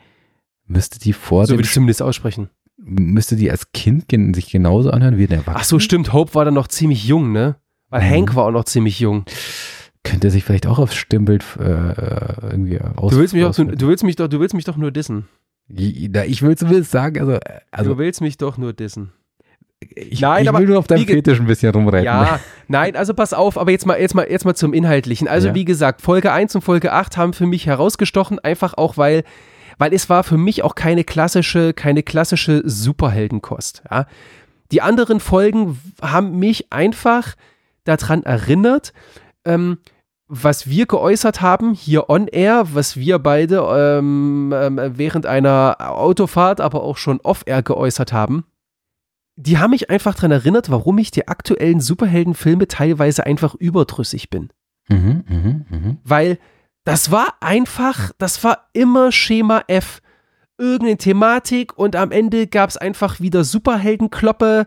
Müsste 0.67 0.99
die 0.99 1.13
vor 1.13 1.47
So 1.47 1.53
dem 1.55 1.59
würde 1.59 1.67
ich 1.67 1.73
zumindest 1.75 2.03
aussprechen. 2.03 2.51
müsste 2.77 3.37
die 3.37 3.51
als 3.51 3.73
Kind 3.73 4.09
gen 4.09 4.35
sich 4.35 4.51
genauso 4.51 4.91
anhören 4.91 5.19
wie 5.19 5.25
ein 5.27 5.33
Erwachsener? 5.33 5.57
Ach 5.59 5.65
so, 5.65 5.79
stimmt, 5.79 6.13
Hope 6.13 6.35
war 6.35 6.45
dann 6.45 6.55
noch 6.55 6.69
ziemlich 6.69 7.05
jung, 7.07 7.33
ne? 7.33 7.57
Weil 7.89 8.03
Mhm. 8.03 8.11
Hank 8.11 8.35
war 8.37 8.45
auch 8.45 8.51
noch 8.53 8.65
ziemlich 8.65 9.01
jung. 9.01 9.25
Könnte 10.05 10.29
er 10.29 10.31
sich 10.31 10.45
vielleicht 10.45 10.67
auch 10.67 10.79
aufs 10.79 10.95
Stimmbild 10.95 11.45
äh, 11.59 11.63
irgendwie 12.43 12.81
aus 12.81 13.13
Du 13.13 13.19
willst 13.19 13.35
mich, 13.35 13.45
auch, 13.45 13.49
auswirken? 13.51 13.77
du, 13.77 13.89
willst 13.89 14.05
mich 14.05 14.17
doch, 14.17 14.29
du 14.29 14.41
willst 14.41 14.55
mich 14.55 14.65
doch 14.65 14.77
nur 14.77 14.91
dissen. 14.93 15.27
Ja, 15.69 16.25
Ich 16.25 16.43
will 16.43 16.57
zumindest 16.57 16.91
sagen, 16.91 17.19
also, 17.21 17.33
äh, 17.33 17.41
also 17.71 17.93
du 17.93 17.99
willst 17.99 18.21
mich 18.21 18.37
doch 18.39 18.57
nur 18.57 18.73
dissen. 18.73 19.13
Ich, 19.81 20.21
Nein, 20.21 20.43
ich 20.43 20.49
aber 20.49 20.59
will 20.59 20.67
nur 20.67 20.79
auf 20.79 20.87
deinem 20.87 21.07
Fetisch 21.07 21.41
ein 21.41 21.47
bisschen 21.47 21.73
rumreiten. 21.75 22.05
Ja, 22.05 22.39
nein, 22.69 22.97
also 22.97 23.15
pass 23.15 23.33
auf, 23.33 23.57
aber 23.59 23.71
jetzt 23.71 23.87
mal, 23.87 23.99
jetzt 23.99 24.15
mal, 24.15 24.27
jetzt 24.31 24.45
mal 24.45 24.55
zum 24.55 24.75
Inhaltlichen. 24.75 25.27
Also 25.27 25.49
Ja. 25.49 25.55
wie 25.55 25.65
gesagt, 25.65 26.03
Folge 26.03 26.33
1 26.33 26.55
und 26.55 26.61
Folge 26.61 26.93
8 26.93 27.17
haben 27.17 27.33
für 27.33 27.47
mich 27.47 27.67
herausgestochen, 27.67 28.39
einfach 28.39 28.75
auch, 28.75 28.99
weil, 28.99 29.25
weil 29.79 29.95
es 29.95 30.11
war 30.11 30.23
für 30.23 30.37
mich 30.37 30.63
auch 30.63 30.75
keine 30.75 31.03
klassische, 31.05 31.73
keine 31.73 32.03
klassische 32.03 32.63
Superheldenkost. 32.65 33.83
Ja. 33.91 34.07
Die 34.71 34.83
anderen 34.83 35.19
Folgen 35.19 35.81
haben 36.03 36.39
mich 36.39 36.73
einfach 36.73 37.35
daran 37.85 38.23
erinnert, 38.23 38.93
ähm, 39.47 39.79
was 40.29 40.69
wir 40.69 40.87
geäußert 40.87 41.41
haben 41.41 41.73
hier 41.73 42.09
on 42.09 42.29
air, 42.29 42.67
was 42.75 42.97
wir 42.97 43.19
beide 43.19 43.67
ähm, 43.99 44.55
ähm, 44.55 44.79
während 44.97 45.27
einer 45.27 45.77
Autofahrt, 45.81 46.61
aber 46.61 46.85
auch 46.85 46.99
schon 46.99 47.19
off 47.23 47.43
air 47.47 47.63
geäußert 47.63 48.13
haben 48.13 48.45
die 49.41 49.59
haben 49.59 49.71
mich 49.71 49.91
einfach 49.91 50.15
daran 50.15 50.33
erinnert, 50.33 50.71
warum 50.71 50.99
ich 50.99 51.11
die 51.11 51.29
aktuellen 51.29 51.81
Superheldenfilme 51.81 52.69
teilweise 52.69 53.25
einfach 53.25 53.55
überdrüssig 53.55 54.29
bin. 54.29 54.51
Mhm, 54.89 55.25
mhm, 55.29 55.65
mhm. 55.69 55.99
Weil 56.05 56.39
das 56.85 57.11
war 57.11 57.35
einfach, 57.41 58.13
das 58.19 58.43
war 58.45 58.69
immer 58.73 59.13
Schema 59.13 59.63
F. 59.67 60.03
Irgendeine 60.59 60.99
Thematik 60.99 61.79
und 61.79 61.97
am 61.97 62.11
Ende 62.11 62.47
gab 62.47 62.69
es 62.69 62.77
einfach 62.77 63.21
wieder 63.21 63.45
Superheldenkloppe, 63.45 64.67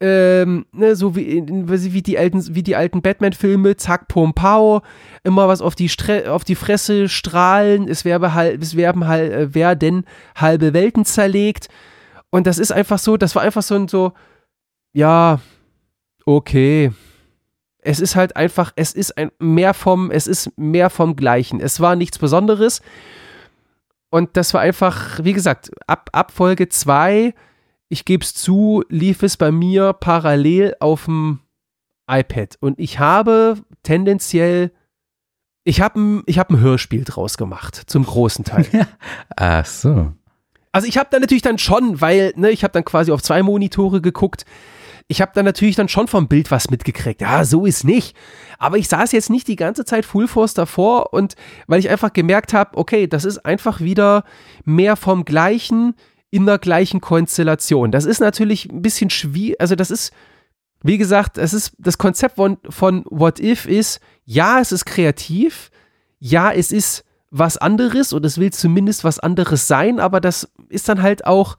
ähm, 0.00 0.66
ne, 0.72 0.94
so 0.94 1.16
wie, 1.16 1.42
wie, 1.44 2.02
die 2.02 2.18
alten, 2.18 2.54
wie 2.54 2.62
die 2.62 2.76
alten 2.76 3.02
Batman-Filme, 3.02 3.76
zack, 3.76 4.06
pum, 4.06 4.34
pau, 4.34 4.82
immer 5.24 5.48
was 5.48 5.60
auf 5.60 5.74
die, 5.74 5.88
Stre 5.88 6.30
auf 6.30 6.44
die 6.44 6.54
Fresse 6.54 7.08
strahlen, 7.08 7.88
es, 7.88 8.04
werbe 8.04 8.34
halt, 8.34 8.62
es 8.62 8.76
werben 8.76 9.08
halt, 9.08 9.32
äh, 9.32 9.54
werden 9.54 10.04
halbe 10.36 10.72
Welten 10.72 11.04
zerlegt. 11.04 11.68
Und 12.34 12.48
das 12.48 12.58
ist 12.58 12.72
einfach 12.72 12.98
so, 12.98 13.16
das 13.16 13.36
war 13.36 13.42
einfach 13.42 13.62
so 13.62 13.76
ein 13.76 13.86
so, 13.86 14.12
ja, 14.92 15.38
okay. 16.26 16.90
Es 17.78 18.00
ist 18.00 18.16
halt 18.16 18.34
einfach, 18.34 18.72
es 18.74 18.92
ist 18.92 19.16
ein 19.16 19.30
mehr 19.38 19.72
vom, 19.72 20.10
es 20.10 20.26
ist 20.26 20.50
mehr 20.58 20.90
vom 20.90 21.14
Gleichen. 21.14 21.60
Es 21.60 21.78
war 21.78 21.94
nichts 21.94 22.18
Besonderes. 22.18 22.82
Und 24.10 24.36
das 24.36 24.52
war 24.52 24.62
einfach, 24.62 25.22
wie 25.22 25.32
gesagt, 25.32 25.70
ab, 25.86 26.10
ab 26.10 26.32
Folge 26.32 26.68
2, 26.68 27.34
ich 27.88 28.04
gebe 28.04 28.24
es 28.24 28.34
zu, 28.34 28.82
lief 28.88 29.22
es 29.22 29.36
bei 29.36 29.52
mir 29.52 29.92
parallel 29.92 30.74
auf 30.80 31.04
dem 31.04 31.38
iPad. 32.10 32.56
Und 32.58 32.80
ich 32.80 32.98
habe 32.98 33.58
tendenziell, 33.84 34.72
ich 35.62 35.80
habe 35.80 36.24
ich 36.26 36.40
hab 36.40 36.50
ein 36.50 36.58
Hörspiel 36.58 37.04
draus 37.04 37.36
gemacht, 37.36 37.80
zum 37.86 38.04
großen 38.04 38.44
Teil. 38.44 38.88
Ach 39.36 39.64
so. 39.64 40.14
Also 40.74 40.88
ich 40.88 40.98
habe 40.98 41.08
da 41.12 41.20
natürlich 41.20 41.44
dann 41.44 41.58
schon, 41.58 42.00
weil, 42.00 42.32
ne, 42.34 42.50
ich 42.50 42.64
habe 42.64 42.72
dann 42.72 42.84
quasi 42.84 43.12
auf 43.12 43.22
zwei 43.22 43.44
Monitore 43.44 44.00
geguckt. 44.00 44.44
Ich 45.06 45.22
habe 45.22 45.30
dann 45.32 45.44
natürlich 45.44 45.76
dann 45.76 45.88
schon 45.88 46.08
vom 46.08 46.26
Bild 46.26 46.50
was 46.50 46.68
mitgekriegt. 46.68 47.20
Ja, 47.20 47.44
so 47.44 47.64
ist 47.64 47.84
nicht. 47.84 48.16
Aber 48.58 48.76
ich 48.76 48.88
saß 48.88 49.12
jetzt 49.12 49.30
nicht 49.30 49.46
die 49.46 49.54
ganze 49.54 49.84
Zeit 49.84 50.04
Full 50.04 50.26
Force 50.26 50.52
davor 50.52 51.12
und 51.12 51.36
weil 51.68 51.78
ich 51.78 51.90
einfach 51.90 52.12
gemerkt 52.12 52.54
habe, 52.54 52.76
okay, 52.76 53.06
das 53.06 53.24
ist 53.24 53.46
einfach 53.46 53.80
wieder 53.80 54.24
mehr 54.64 54.96
vom 54.96 55.24
Gleichen 55.24 55.94
in 56.32 56.44
der 56.44 56.58
gleichen 56.58 57.00
Konstellation. 57.00 57.92
Das 57.92 58.04
ist 58.04 58.18
natürlich 58.18 58.66
ein 58.66 58.82
bisschen 58.82 59.10
schwierig, 59.10 59.60
also 59.60 59.76
das 59.76 59.92
ist, 59.92 60.12
wie 60.82 60.98
gesagt, 60.98 61.38
es 61.38 61.54
ist 61.54 61.74
das 61.78 61.98
Konzept 61.98 62.34
von, 62.34 62.58
von 62.68 63.04
What 63.08 63.38
If 63.38 63.66
ist, 63.66 64.00
ja, 64.24 64.58
es 64.58 64.72
ist 64.72 64.86
kreativ, 64.86 65.70
ja, 66.18 66.50
es 66.50 66.72
ist 66.72 67.04
was 67.36 67.58
anderes 67.58 68.12
und 68.12 68.24
es 68.24 68.38
will 68.38 68.52
zumindest 68.52 69.02
was 69.02 69.18
anderes 69.18 69.66
sein, 69.66 69.98
aber 69.98 70.20
das 70.20 70.48
ist 70.68 70.88
dann 70.88 71.02
halt 71.02 71.26
auch 71.26 71.58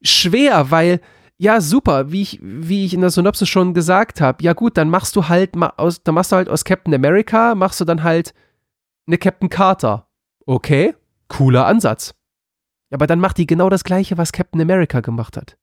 schwer, 0.00 0.70
weil 0.70 1.02
ja, 1.36 1.60
super, 1.60 2.10
wie 2.12 2.22
ich, 2.22 2.40
wie 2.42 2.86
ich 2.86 2.94
in 2.94 3.02
der 3.02 3.10
Synopsis 3.10 3.46
schon 3.46 3.74
gesagt 3.74 4.22
habe. 4.22 4.42
Ja, 4.42 4.54
gut, 4.54 4.78
dann 4.78 4.88
machst 4.88 5.14
du 5.14 5.28
halt 5.28 5.54
aus, 5.54 6.02
dann 6.02 6.14
machst 6.14 6.32
du 6.32 6.36
halt 6.36 6.48
aus 6.48 6.64
Captain 6.64 6.94
America, 6.94 7.54
machst 7.54 7.78
du 7.78 7.84
dann 7.84 8.02
halt 8.04 8.32
eine 9.06 9.18
Captain 9.18 9.50
Carter. 9.50 10.08
Okay, 10.46 10.94
cooler 11.28 11.66
Ansatz. 11.66 12.14
Aber 12.90 13.06
dann 13.06 13.20
macht 13.20 13.36
die 13.36 13.46
genau 13.46 13.68
das 13.68 13.84
gleiche, 13.84 14.16
was 14.16 14.32
Captain 14.32 14.62
America 14.62 15.00
gemacht 15.00 15.36
hat. 15.36 15.58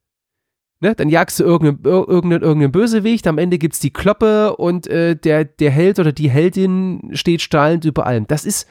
Ne? 0.80 0.94
Dann 0.94 1.10
jagst 1.10 1.40
du 1.40 1.44
irgendeinen, 1.44 1.84
irgendeinen, 1.84 2.44
irgendeinen 2.44 2.72
Bösewicht, 2.72 3.26
am 3.26 3.40
Ende 3.40 3.58
gibt's 3.58 3.80
die 3.80 3.94
Kloppe 3.94 4.56
und 4.58 4.86
äh, 4.86 5.16
der, 5.16 5.44
der 5.46 5.72
Held 5.72 5.98
oder 5.98 6.12
die 6.12 6.30
Heldin 6.30 7.10
steht 7.14 7.42
strahlend 7.42 7.84
über 7.86 8.06
allem. 8.06 8.28
Das 8.28 8.46
ist. 8.46 8.68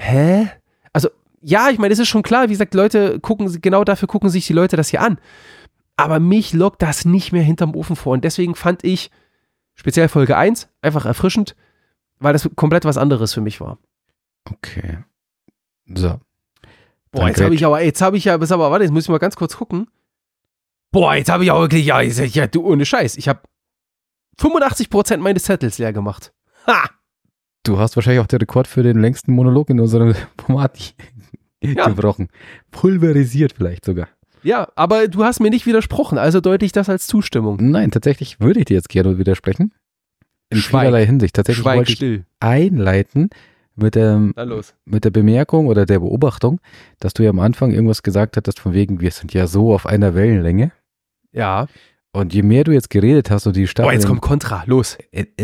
Hä? 0.00 0.48
Also, 0.92 1.10
ja, 1.42 1.68
ich 1.68 1.78
meine, 1.78 1.92
es 1.92 1.98
ist 1.98 2.08
schon 2.08 2.22
klar, 2.22 2.48
wie 2.48 2.52
gesagt, 2.52 2.74
Leute 2.74 3.20
gucken, 3.20 3.60
genau 3.60 3.84
dafür 3.84 4.08
gucken 4.08 4.30
sich 4.30 4.46
die 4.46 4.54
Leute 4.54 4.76
das 4.76 4.88
hier 4.88 5.02
an. 5.02 5.18
Aber 5.96 6.18
mich 6.20 6.54
lockt 6.54 6.80
das 6.80 7.04
nicht 7.04 7.32
mehr 7.32 7.42
hinterm 7.42 7.74
Ofen 7.74 7.96
vor. 7.96 8.14
Und 8.14 8.24
deswegen 8.24 8.54
fand 8.54 8.82
ich 8.82 9.10
speziell 9.74 10.08
Folge 10.08 10.36
1 10.36 10.68
einfach 10.80 11.04
erfrischend, 11.04 11.54
weil 12.18 12.32
das 12.32 12.48
komplett 12.56 12.86
was 12.86 12.96
anderes 12.96 13.34
für 13.34 13.42
mich 13.42 13.60
war. 13.60 13.78
Okay. 14.50 15.04
So. 15.86 16.18
Boah, 17.10 17.28
jetzt 17.28 17.42
habe 17.42 17.54
ich 17.54 17.64
aber, 17.66 17.82
jetzt 17.82 18.00
habe 18.00 18.16
ich 18.16 18.24
ja, 18.24 18.34
aber 18.34 18.70
warte, 18.70 18.84
jetzt 18.84 18.92
muss 18.92 19.04
ich 19.04 19.10
mal 19.10 19.18
ganz 19.18 19.36
kurz 19.36 19.56
gucken. 19.56 19.88
Boah, 20.92 21.14
jetzt 21.14 21.28
habe 21.28 21.44
ich 21.44 21.50
auch 21.50 21.60
wirklich, 21.60 21.84
ja, 21.84 22.00
ja, 22.00 22.46
du, 22.46 22.64
ohne 22.64 22.86
Scheiß, 22.86 23.16
ich 23.16 23.28
habe 23.28 23.42
85% 24.40 25.18
meines 25.18 25.44
Zettels 25.44 25.78
leer 25.78 25.92
gemacht. 25.92 26.32
Ha! 26.66 26.88
Du 27.70 27.78
hast 27.78 27.94
wahrscheinlich 27.94 28.20
auch 28.20 28.26
den 28.26 28.40
Rekord 28.40 28.66
für 28.66 28.82
den 28.82 28.98
längsten 29.00 29.32
Monolog 29.32 29.70
in 29.70 29.78
unserem 29.78 30.12
Format 30.44 30.92
ja. 31.62 31.86
gebrochen. 31.86 32.28
Pulverisiert 32.72 33.52
vielleicht 33.56 33.84
sogar. 33.84 34.08
Ja, 34.42 34.66
aber 34.74 35.06
du 35.06 35.22
hast 35.22 35.38
mir 35.38 35.50
nicht 35.50 35.66
widersprochen, 35.66 36.18
also 36.18 36.40
deute 36.40 36.64
ich 36.64 36.72
das 36.72 36.88
als 36.88 37.06
Zustimmung. 37.06 37.58
Nein, 37.60 37.92
tatsächlich 37.92 38.40
würde 38.40 38.58
ich 38.58 38.64
dir 38.64 38.74
jetzt 38.74 38.88
gerne 38.88 39.18
widersprechen. 39.18 39.72
In 40.48 40.58
Schweig. 40.58 40.80
vielerlei 40.80 41.06
Hinsicht. 41.06 41.36
Tatsächlich 41.36 41.62
Schweig 41.62 41.76
wollte 41.76 41.92
still. 41.92 42.14
ich 42.16 42.24
einleiten 42.40 43.30
mit 43.76 43.94
der, 43.94 44.18
mit 44.84 45.04
der 45.04 45.10
Bemerkung 45.10 45.68
oder 45.68 45.86
der 45.86 46.00
Beobachtung, 46.00 46.60
dass 46.98 47.14
du 47.14 47.22
ja 47.22 47.30
am 47.30 47.38
Anfang 47.38 47.70
irgendwas 47.70 48.02
gesagt 48.02 48.36
hattest 48.36 48.58
von 48.58 48.72
wegen, 48.72 49.00
wir 49.00 49.12
sind 49.12 49.32
ja 49.32 49.46
so 49.46 49.72
auf 49.72 49.86
einer 49.86 50.16
Wellenlänge. 50.16 50.72
Ja. 51.30 51.68
Und 52.12 52.34
je 52.34 52.42
mehr 52.42 52.64
du 52.64 52.72
jetzt 52.72 52.90
geredet 52.90 53.30
hast 53.30 53.46
und 53.46 53.54
die 53.54 53.68
Staffel. 53.68 53.88
Oh, 53.88 53.92
jetzt 53.92 54.06
kommt 54.06 54.20
Kontra, 54.20 54.64
los. 54.66 54.98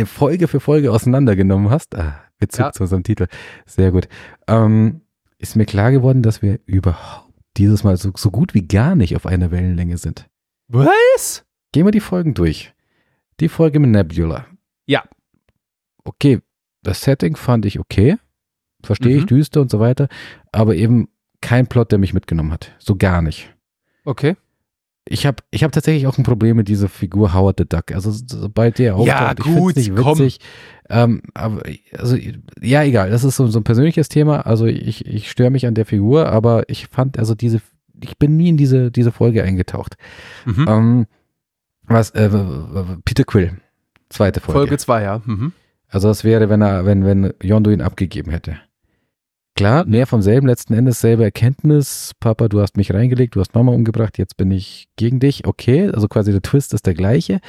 Folge 0.05 0.48
für 0.48 0.59
Folge 0.59 0.90
auseinandergenommen 0.90 1.70
hast, 1.70 1.94
ah, 1.94 2.20
Bezug 2.38 2.61
ja. 2.61 2.72
zu 2.72 2.83
unserem 2.83 3.05
Titel, 3.05 3.29
sehr 3.66 3.92
gut, 3.92 4.09
ähm, 4.48 5.02
ist 5.38 5.55
mir 5.55 5.66
klar 5.66 5.92
geworden, 5.92 6.22
dass 6.22 6.42
wir 6.42 6.59
überhaupt 6.66 7.33
dieses 7.57 7.85
Mal 7.85 7.96
so, 7.96 8.11
so 8.16 8.31
gut 8.31 8.52
wie 8.55 8.66
gar 8.66 8.96
nicht 8.96 9.14
auf 9.14 9.26
einer 9.26 9.50
Wellenlänge 9.50 9.96
sind. 9.96 10.29
Was? 10.68 11.44
Gehen 11.72 11.87
wir 11.87 11.92
die 11.92 12.00
Folgen 12.00 12.35
durch. 12.35 12.74
Die 13.38 13.48
Folge 13.48 13.79
mit 13.79 13.90
Nebula. 13.90 14.46
Ja. 14.87 15.05
Okay, 16.05 16.40
das 16.83 17.02
Setting 17.02 17.37
fand 17.37 17.64
ich 17.64 17.79
okay. 17.79 18.16
Verstehe 18.83 19.14
mhm. 19.14 19.18
ich, 19.20 19.26
düster 19.26 19.61
und 19.61 19.70
so 19.70 19.79
weiter. 19.79 20.09
Aber 20.52 20.74
eben 20.74 21.09
kein 21.40 21.68
Plot, 21.68 21.92
der 21.92 21.98
mich 21.98 22.12
mitgenommen 22.12 22.52
hat. 22.52 22.74
So 22.79 22.96
gar 22.96 23.22
nicht. 23.22 23.55
Okay 24.05 24.37
ich 25.09 25.25
habe 25.25 25.42
ich 25.51 25.62
hab 25.62 25.73
tatsächlich 25.73 26.07
auch 26.07 26.19
ein 26.19 26.25
Problem 26.25 26.57
mit 26.57 26.69
dieser 26.69 26.88
Figur 26.88 27.33
Howard 27.33 27.59
the 27.59 27.69
Duck. 27.69 27.92
Also 27.92 28.11
sobald 28.11 28.79
der 28.79 28.97
auftaucht, 28.97 29.09
ja, 29.09 29.35
gut, 29.35 29.77
ich 29.77 29.90
nicht 29.90 29.99
witzig. 29.99 30.40
Ähm, 30.88 31.23
aber 31.35 31.62
also 31.97 32.16
ja, 32.61 32.83
egal. 32.83 33.11
Das 33.11 33.23
ist 33.23 33.37
so, 33.37 33.47
so 33.47 33.61
ein 33.61 33.64
persönliches 33.64 34.09
Thema. 34.09 34.40
Also 34.47 34.66
ich, 34.66 35.07
ich 35.07 35.31
störe 35.31 35.51
mich 35.51 35.66
an 35.66 35.75
der 35.75 35.87
Figur, 35.87 36.29
aber 36.29 36.69
ich 36.69 36.88
fand 36.88 37.19
also 37.19 37.35
diese, 37.35 37.61
ich 38.03 38.19
bin 38.19 38.37
nie 38.37 38.49
in 38.49 38.57
diese 38.57 38.90
diese 38.90 39.12
Folge 39.12 39.45
eingetaucht. 39.45 39.97
Mhm. 40.45 40.66
Ähm, 40.69 41.07
was 41.85 42.11
äh, 42.11 42.29
Peter 43.05 43.25
Quill, 43.25 43.59
zweite 44.09 44.40
Folge. 44.40 44.59
Folge 44.59 44.79
zwei, 44.79 45.03
ja. 45.03 45.23
Mhm. 45.25 45.53
Also 45.88 46.09
das 46.09 46.25
wäre, 46.25 46.49
wenn 46.49 46.62
er, 46.62 46.85
wenn 46.85 47.05
wenn 47.05 47.33
Yondo 47.40 47.71
ihn 47.71 47.81
abgegeben 47.81 48.33
hätte. 48.33 48.59
Klar, 49.57 49.87
mehr 49.87 50.07
vom 50.07 50.21
selben, 50.21 50.47
letzten 50.47 50.75
Endes 50.75 51.01
selbe 51.01 51.25
Erkenntnis. 51.25 52.12
Papa, 52.21 52.49
du 52.49 52.61
hast 52.61 52.77
mich 52.77 52.92
reingelegt, 52.92 53.37
du 53.37 53.40
hast 53.40 53.55
Mama 53.55 53.73
umgebracht, 53.73 54.19
jetzt 54.19 54.37
bin 54.37 54.51
ich 54.51 54.88
gegen 54.97 55.19
dich. 55.19 55.47
Okay, 55.47 55.88
also 55.88 56.09
quasi 56.09 56.31
der 56.31 56.42
Twist 56.42 56.75
ist 56.75 56.85
der 56.85 56.92
gleiche. 56.92 57.40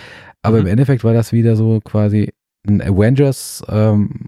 Aber 0.41 0.57
mhm. 0.57 0.61
im 0.61 0.67
Endeffekt 0.67 1.03
war 1.03 1.13
das 1.13 1.33
wieder 1.33 1.57
so 1.57 1.81
quasi 1.83 2.33
ein 2.65 2.81
Avengers 2.81 3.61
ähm, 3.67 4.27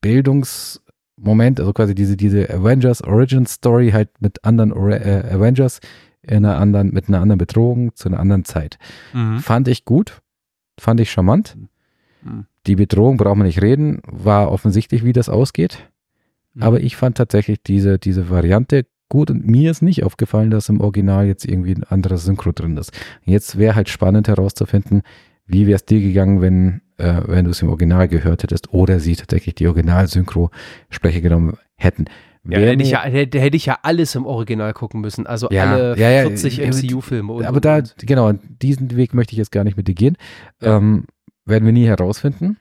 Bildungsmoment, 0.00 1.60
also 1.60 1.72
quasi 1.72 1.94
diese, 1.94 2.16
diese 2.16 2.50
Avengers 2.50 3.02
Origin 3.04 3.46
Story 3.46 3.90
halt 3.92 4.10
mit 4.20 4.44
anderen 4.44 4.72
äh, 4.90 5.22
Avengers 5.30 5.78
in 6.22 6.44
einer 6.44 6.58
anderen, 6.58 6.92
mit 6.92 7.08
einer 7.08 7.20
anderen 7.20 7.38
Bedrohung 7.38 7.94
zu 7.94 8.08
einer 8.08 8.18
anderen 8.18 8.44
Zeit. 8.44 8.76
Mhm. 9.12 9.38
Fand 9.38 9.68
ich 9.68 9.84
gut, 9.84 10.20
fand 10.80 10.98
ich 10.98 11.12
charmant. 11.12 11.56
Mhm. 12.22 12.46
Die 12.66 12.74
Bedrohung 12.74 13.18
braucht 13.18 13.36
man 13.36 13.46
nicht 13.46 13.62
reden, 13.62 14.02
war 14.04 14.50
offensichtlich, 14.50 15.04
wie 15.04 15.12
das 15.12 15.28
ausgeht. 15.28 15.88
Mhm. 16.58 16.62
Aber 16.64 16.80
ich 16.80 16.96
fand 16.96 17.16
tatsächlich 17.16 17.62
diese, 17.62 17.98
diese 17.98 18.30
Variante 18.30 18.86
gut 19.08 19.30
und 19.30 19.46
mir 19.46 19.70
ist 19.70 19.80
nicht 19.80 20.04
aufgefallen, 20.04 20.50
dass 20.50 20.68
im 20.68 20.80
Original 20.80 21.26
jetzt 21.26 21.46
irgendwie 21.46 21.74
ein 21.74 21.84
anderes 21.84 22.24
Synchro 22.24 22.52
drin 22.52 22.76
ist. 22.76 22.92
Jetzt 23.24 23.56
wäre 23.56 23.74
halt 23.74 23.88
spannend 23.88 24.28
herauszufinden, 24.28 25.02
wie 25.46 25.66
wäre 25.66 25.76
es 25.76 25.86
dir 25.86 26.00
gegangen, 26.00 26.42
wenn, 26.42 26.82
äh, 26.98 27.22
wenn 27.26 27.46
du 27.46 27.52
es 27.52 27.62
im 27.62 27.68
Original 27.68 28.08
gehört 28.08 28.42
hättest 28.42 28.72
oder 28.74 29.00
sie 29.00 29.16
tatsächlich 29.16 29.54
die 29.54 29.66
Original-Synchro-Sprecher 29.66 31.22
genommen 31.22 31.56
hätten. 31.76 32.04
Ja, 32.46 32.58
hätte 32.58 32.82
ich 32.82 32.90
ja, 32.90 33.02
hätte, 33.02 33.40
hätte 33.40 33.56
ich 33.56 33.66
ja 33.66 33.78
alles 33.82 34.14
im 34.14 34.26
Original 34.26 34.72
gucken 34.72 35.00
müssen, 35.00 35.26
also 35.26 35.48
ja, 35.50 35.70
alle 35.70 35.98
ja, 35.98 36.10
ja, 36.10 36.22
40 36.22 36.60
MCU-Filme. 36.60 37.46
Aber 37.46 37.60
da, 37.60 37.82
genau, 37.98 38.32
diesen 38.32 38.96
Weg 38.96 39.14
möchte 39.14 39.32
ich 39.32 39.38
jetzt 39.38 39.52
gar 39.52 39.64
nicht 39.64 39.76
mit 39.76 39.88
dir 39.88 39.94
gehen. 39.94 40.16
Ähm, 40.62 41.04
werden 41.44 41.64
wir 41.64 41.72
nie 41.72 41.86
herausfinden. 41.86 42.58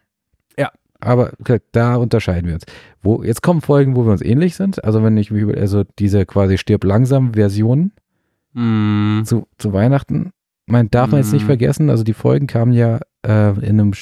Aber 1.00 1.32
da 1.72 1.96
unterscheiden 1.96 2.48
wir 2.48 2.56
uns. 2.56 2.66
Wo, 3.02 3.24
jetzt 3.24 3.42
kommen 3.42 3.62
Folgen, 3.62 3.96
wo 3.96 4.06
wir 4.06 4.12
uns 4.12 4.22
ähnlich 4.22 4.56
sind. 4.56 4.84
Also 4.84 5.04
wenn 5.04 5.18
ich 5.18 5.32
mich 5.32 5.46
also 5.58 5.84
diese 6.00 6.26
quasi 6.26 6.58
stirb 6.58 6.84
langsam 6.84 7.34
Version 7.34 7.92
mm. 8.54 9.24
zu, 9.24 9.48
zu 9.58 9.74
Weihnachten, 9.74 10.32
man 10.66 10.90
darf 10.90 11.12
man 11.12 11.22
jetzt 11.22 11.34
nicht 11.34 11.44
mm. 11.44 11.48
vergessen, 11.48 11.90
also 11.90 12.04
die 12.04 12.14
Folgen 12.14 12.48
kamen 12.48 12.74
ja 12.74 13.00
äh, 13.26 13.50
in 13.60 13.80
einem 13.80 13.94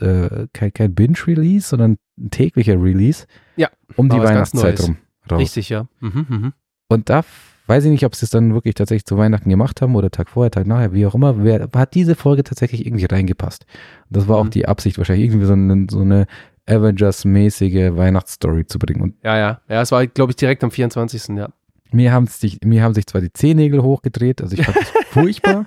äh, 0.00 0.46
kein, 0.52 0.72
kein 0.72 0.94
Binge-Release, 0.94 1.68
sondern 1.68 1.96
ein 2.18 2.30
täglicher 2.30 2.80
Release. 2.80 3.26
Ja. 3.56 3.68
Um 3.96 4.08
die 4.08 4.18
Weihnachtszeit 4.18 4.80
rum. 4.82 4.98
Raus. 5.30 5.40
Richtig, 5.40 5.70
ja. 5.70 5.86
Mhm, 6.00 6.26
mh. 6.28 6.52
Und 6.88 7.10
da 7.10 7.24
weiß 7.66 7.84
ich 7.84 7.90
nicht, 7.90 8.04
ob 8.04 8.14
sie 8.14 8.24
es 8.26 8.30
dann 8.30 8.54
wirklich 8.54 8.74
tatsächlich 8.74 9.04
zu 9.04 9.16
Weihnachten 9.18 9.50
gemacht 9.50 9.82
haben 9.82 9.94
oder 9.96 10.10
Tag 10.10 10.30
vorher, 10.30 10.50
Tag 10.50 10.66
nachher, 10.66 10.92
wie 10.92 11.06
auch 11.06 11.14
immer, 11.14 11.42
wer, 11.42 11.68
hat 11.74 11.94
diese 11.94 12.14
Folge 12.14 12.44
tatsächlich 12.44 12.86
irgendwie 12.86 13.06
reingepasst. 13.06 13.66
Das 14.10 14.28
war 14.28 14.40
mhm. 14.42 14.46
auch 14.46 14.50
die 14.50 14.68
Absicht, 14.68 14.98
wahrscheinlich 14.98 15.26
irgendwie 15.26 15.46
so 15.46 15.52
eine, 15.52 15.86
so 15.90 16.00
eine 16.00 16.26
Avengers-mäßige 16.66 17.96
Weihnachtsstory 17.96 18.66
zu 18.66 18.78
bringen. 18.78 19.00
Und 19.00 19.14
ja, 19.22 19.36
ja, 19.36 19.60
ja, 19.68 19.82
es 19.82 19.92
war, 19.92 20.06
glaube 20.06 20.32
ich, 20.32 20.36
direkt 20.36 20.64
am 20.64 20.70
24. 20.70 21.36
Ja. 21.36 21.48
Mir 21.92 22.12
haben, 22.12 22.26
sich, 22.26 22.58
mir 22.64 22.82
haben 22.82 22.94
sich 22.94 23.06
zwar 23.06 23.20
die 23.20 23.32
Zehennägel 23.32 23.82
hochgedreht, 23.82 24.42
also 24.42 24.56
ich 24.56 24.64
fand 24.64 24.76
das 24.76 24.90
furchtbar, 25.10 25.66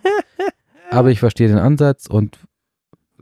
aber 0.91 1.11
ich 1.11 1.19
verstehe 1.19 1.47
den 1.47 1.57
Ansatz 1.57 2.07
und 2.07 2.37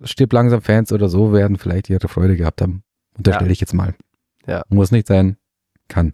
stirb 0.03 0.33
langsam 0.33 0.61
Fans 0.61 0.91
oder 0.91 1.09
so 1.09 1.33
werden 1.33 1.57
vielleicht 1.57 1.89
ihre 1.89 2.07
Freude 2.07 2.35
gehabt 2.35 2.61
haben. 2.61 2.83
Unterstelle 3.17 3.49
ja. 3.49 3.53
ich 3.53 3.59
jetzt 3.59 3.73
mal. 3.73 3.95
Ja. 4.45 4.63
Muss 4.69 4.91
nicht 4.91 5.07
sein, 5.07 5.37
kann. 5.87 6.13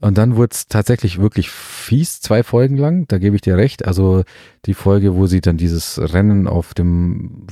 Und 0.00 0.16
dann 0.18 0.36
wurde 0.36 0.50
es 0.52 0.68
tatsächlich 0.68 1.20
wirklich 1.20 1.50
fies, 1.50 2.20
zwei 2.20 2.42
Folgen 2.42 2.76
lang, 2.76 3.06
da 3.08 3.18
gebe 3.18 3.34
ich 3.34 3.42
dir 3.42 3.56
recht. 3.56 3.84
Also 3.84 4.22
die 4.64 4.74
Folge, 4.74 5.16
wo 5.16 5.26
sie 5.26 5.40
dann 5.40 5.56
dieses 5.56 5.98
Rennen 6.14 6.46
auf 6.46 6.72
dem, 6.74 7.46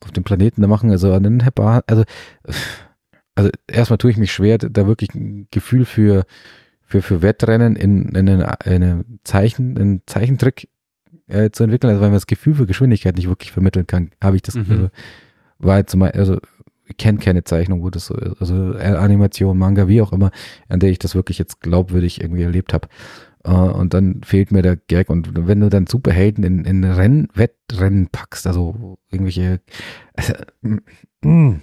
auf 0.00 0.10
dem 0.12 0.24
Planeten 0.24 0.62
da 0.62 0.68
machen, 0.68 0.90
also 0.90 1.12
an 1.12 1.22
den 1.22 1.42
also 1.86 2.04
also 3.34 3.50
erstmal 3.66 3.98
tue 3.98 4.10
ich 4.10 4.16
mich 4.16 4.32
schwer, 4.32 4.58
da 4.58 4.86
wirklich 4.86 5.14
ein 5.14 5.48
Gefühl 5.50 5.84
für, 5.84 6.24
für, 6.82 7.02
für 7.02 7.22
Wettrennen 7.22 7.76
in, 7.76 8.10
in, 8.10 8.26
in 8.26 8.42
eine 8.42 9.04
Zeichen, 9.24 9.78
einen 9.78 10.02
Zeichentrick 10.06 10.68
äh, 11.28 11.50
zu 11.50 11.64
entwickeln, 11.64 11.90
also 11.90 12.02
weil 12.02 12.08
man 12.08 12.16
das 12.16 12.26
Gefühl 12.26 12.54
für 12.54 12.66
Geschwindigkeit 12.66 13.16
nicht 13.16 13.28
wirklich 13.28 13.52
vermitteln 13.52 13.86
kann, 13.86 14.10
habe 14.22 14.36
ich 14.36 14.42
das, 14.42 14.54
Mhm. 14.54 14.66
also, 14.68 14.90
war 15.58 15.78
jetzt 15.78 15.94
mal, 15.96 16.10
also 16.10 16.38
kenne 16.98 17.18
keine 17.18 17.44
Zeichnung, 17.44 17.82
wo 17.82 17.90
das 17.90 18.06
so 18.06 18.14
ist, 18.14 18.40
also 18.40 18.74
äh, 18.74 18.96
Animation, 18.96 19.58
Manga, 19.58 19.88
wie 19.88 20.02
auch 20.02 20.12
immer, 20.12 20.30
an 20.68 20.80
der 20.80 20.90
ich 20.90 20.98
das 20.98 21.14
wirklich 21.14 21.38
jetzt 21.38 21.60
glaubwürdig 21.60 22.20
irgendwie 22.20 22.42
erlebt 22.42 22.72
habe. 22.72 22.88
Äh, 23.44 23.50
und 23.50 23.94
dann 23.94 24.22
fehlt 24.24 24.52
mir 24.52 24.62
der 24.62 24.76
Gag. 24.76 25.10
Und 25.10 25.46
wenn 25.46 25.60
du 25.60 25.68
dann 25.68 25.86
Superhelden 25.86 26.44
in, 26.44 26.64
in 26.64 26.84
Renn, 26.84 27.28
Wettrennen 27.34 28.08
packst, 28.08 28.46
also 28.46 28.98
irgendwelche, 29.10 29.60
also, 30.14 30.34
mm, 31.22 31.60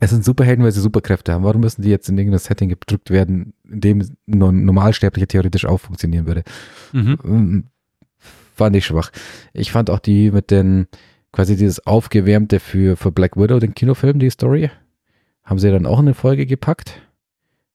es 0.00 0.10
sind 0.10 0.24
Superhelden, 0.24 0.64
weil 0.64 0.72
sie 0.72 0.80
Superkräfte 0.80 1.32
haben. 1.32 1.44
Warum 1.44 1.62
müssen 1.62 1.82
die 1.82 1.90
jetzt 1.90 2.08
in 2.08 2.18
irgendein 2.18 2.40
Setting 2.40 2.68
gedrückt 2.68 3.10
werden, 3.10 3.54
in 3.68 3.80
dem 3.80 4.00
ein 4.00 4.64
Normalsterblicher 4.64 5.28
theoretisch 5.28 5.64
auch 5.64 5.80
funktionieren 5.80 6.26
würde? 6.26 6.42
Mhm. 6.92 7.18
Mm, 7.22 7.64
Fand 8.54 8.76
ich 8.76 8.86
schwach. 8.86 9.10
Ich 9.52 9.72
fand 9.72 9.90
auch 9.90 9.98
die 9.98 10.30
mit 10.30 10.50
den, 10.52 10.86
quasi 11.34 11.56
dieses 11.56 11.84
Aufgewärmte 11.86 12.60
für, 12.60 12.96
für 12.96 13.10
Black 13.10 13.36
Widow, 13.36 13.58
den 13.58 13.74
Kinofilm, 13.74 14.18
die 14.20 14.30
Story, 14.30 14.70
haben 15.42 15.58
sie 15.58 15.70
dann 15.70 15.84
auch 15.84 15.98
in 15.98 16.06
eine 16.06 16.14
Folge 16.14 16.46
gepackt. 16.46 17.02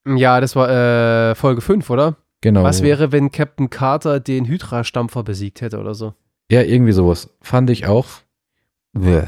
Ja, 0.08 0.40
das 0.40 0.56
war 0.56 0.70
äh, 0.70 1.36
Folge 1.36 1.62
5, 1.62 1.90
oder? 1.90 2.16
Genau. 2.42 2.64
Was 2.64 2.82
wäre, 2.82 3.12
wenn 3.12 3.32
Captain 3.32 3.70
Carter 3.70 4.22
den 4.22 4.46
Hydra-Stampfer 4.46 5.24
besiegt 5.24 5.60
hätte 5.60 5.78
oder 5.80 5.94
so? 5.94 6.14
Ja, 6.50 6.62
irgendwie 6.62 6.94
sowas. 6.94 7.30
Fand 7.42 7.70
ich 7.70 7.86
auch. 7.86 8.08
Bäh. 8.94 9.24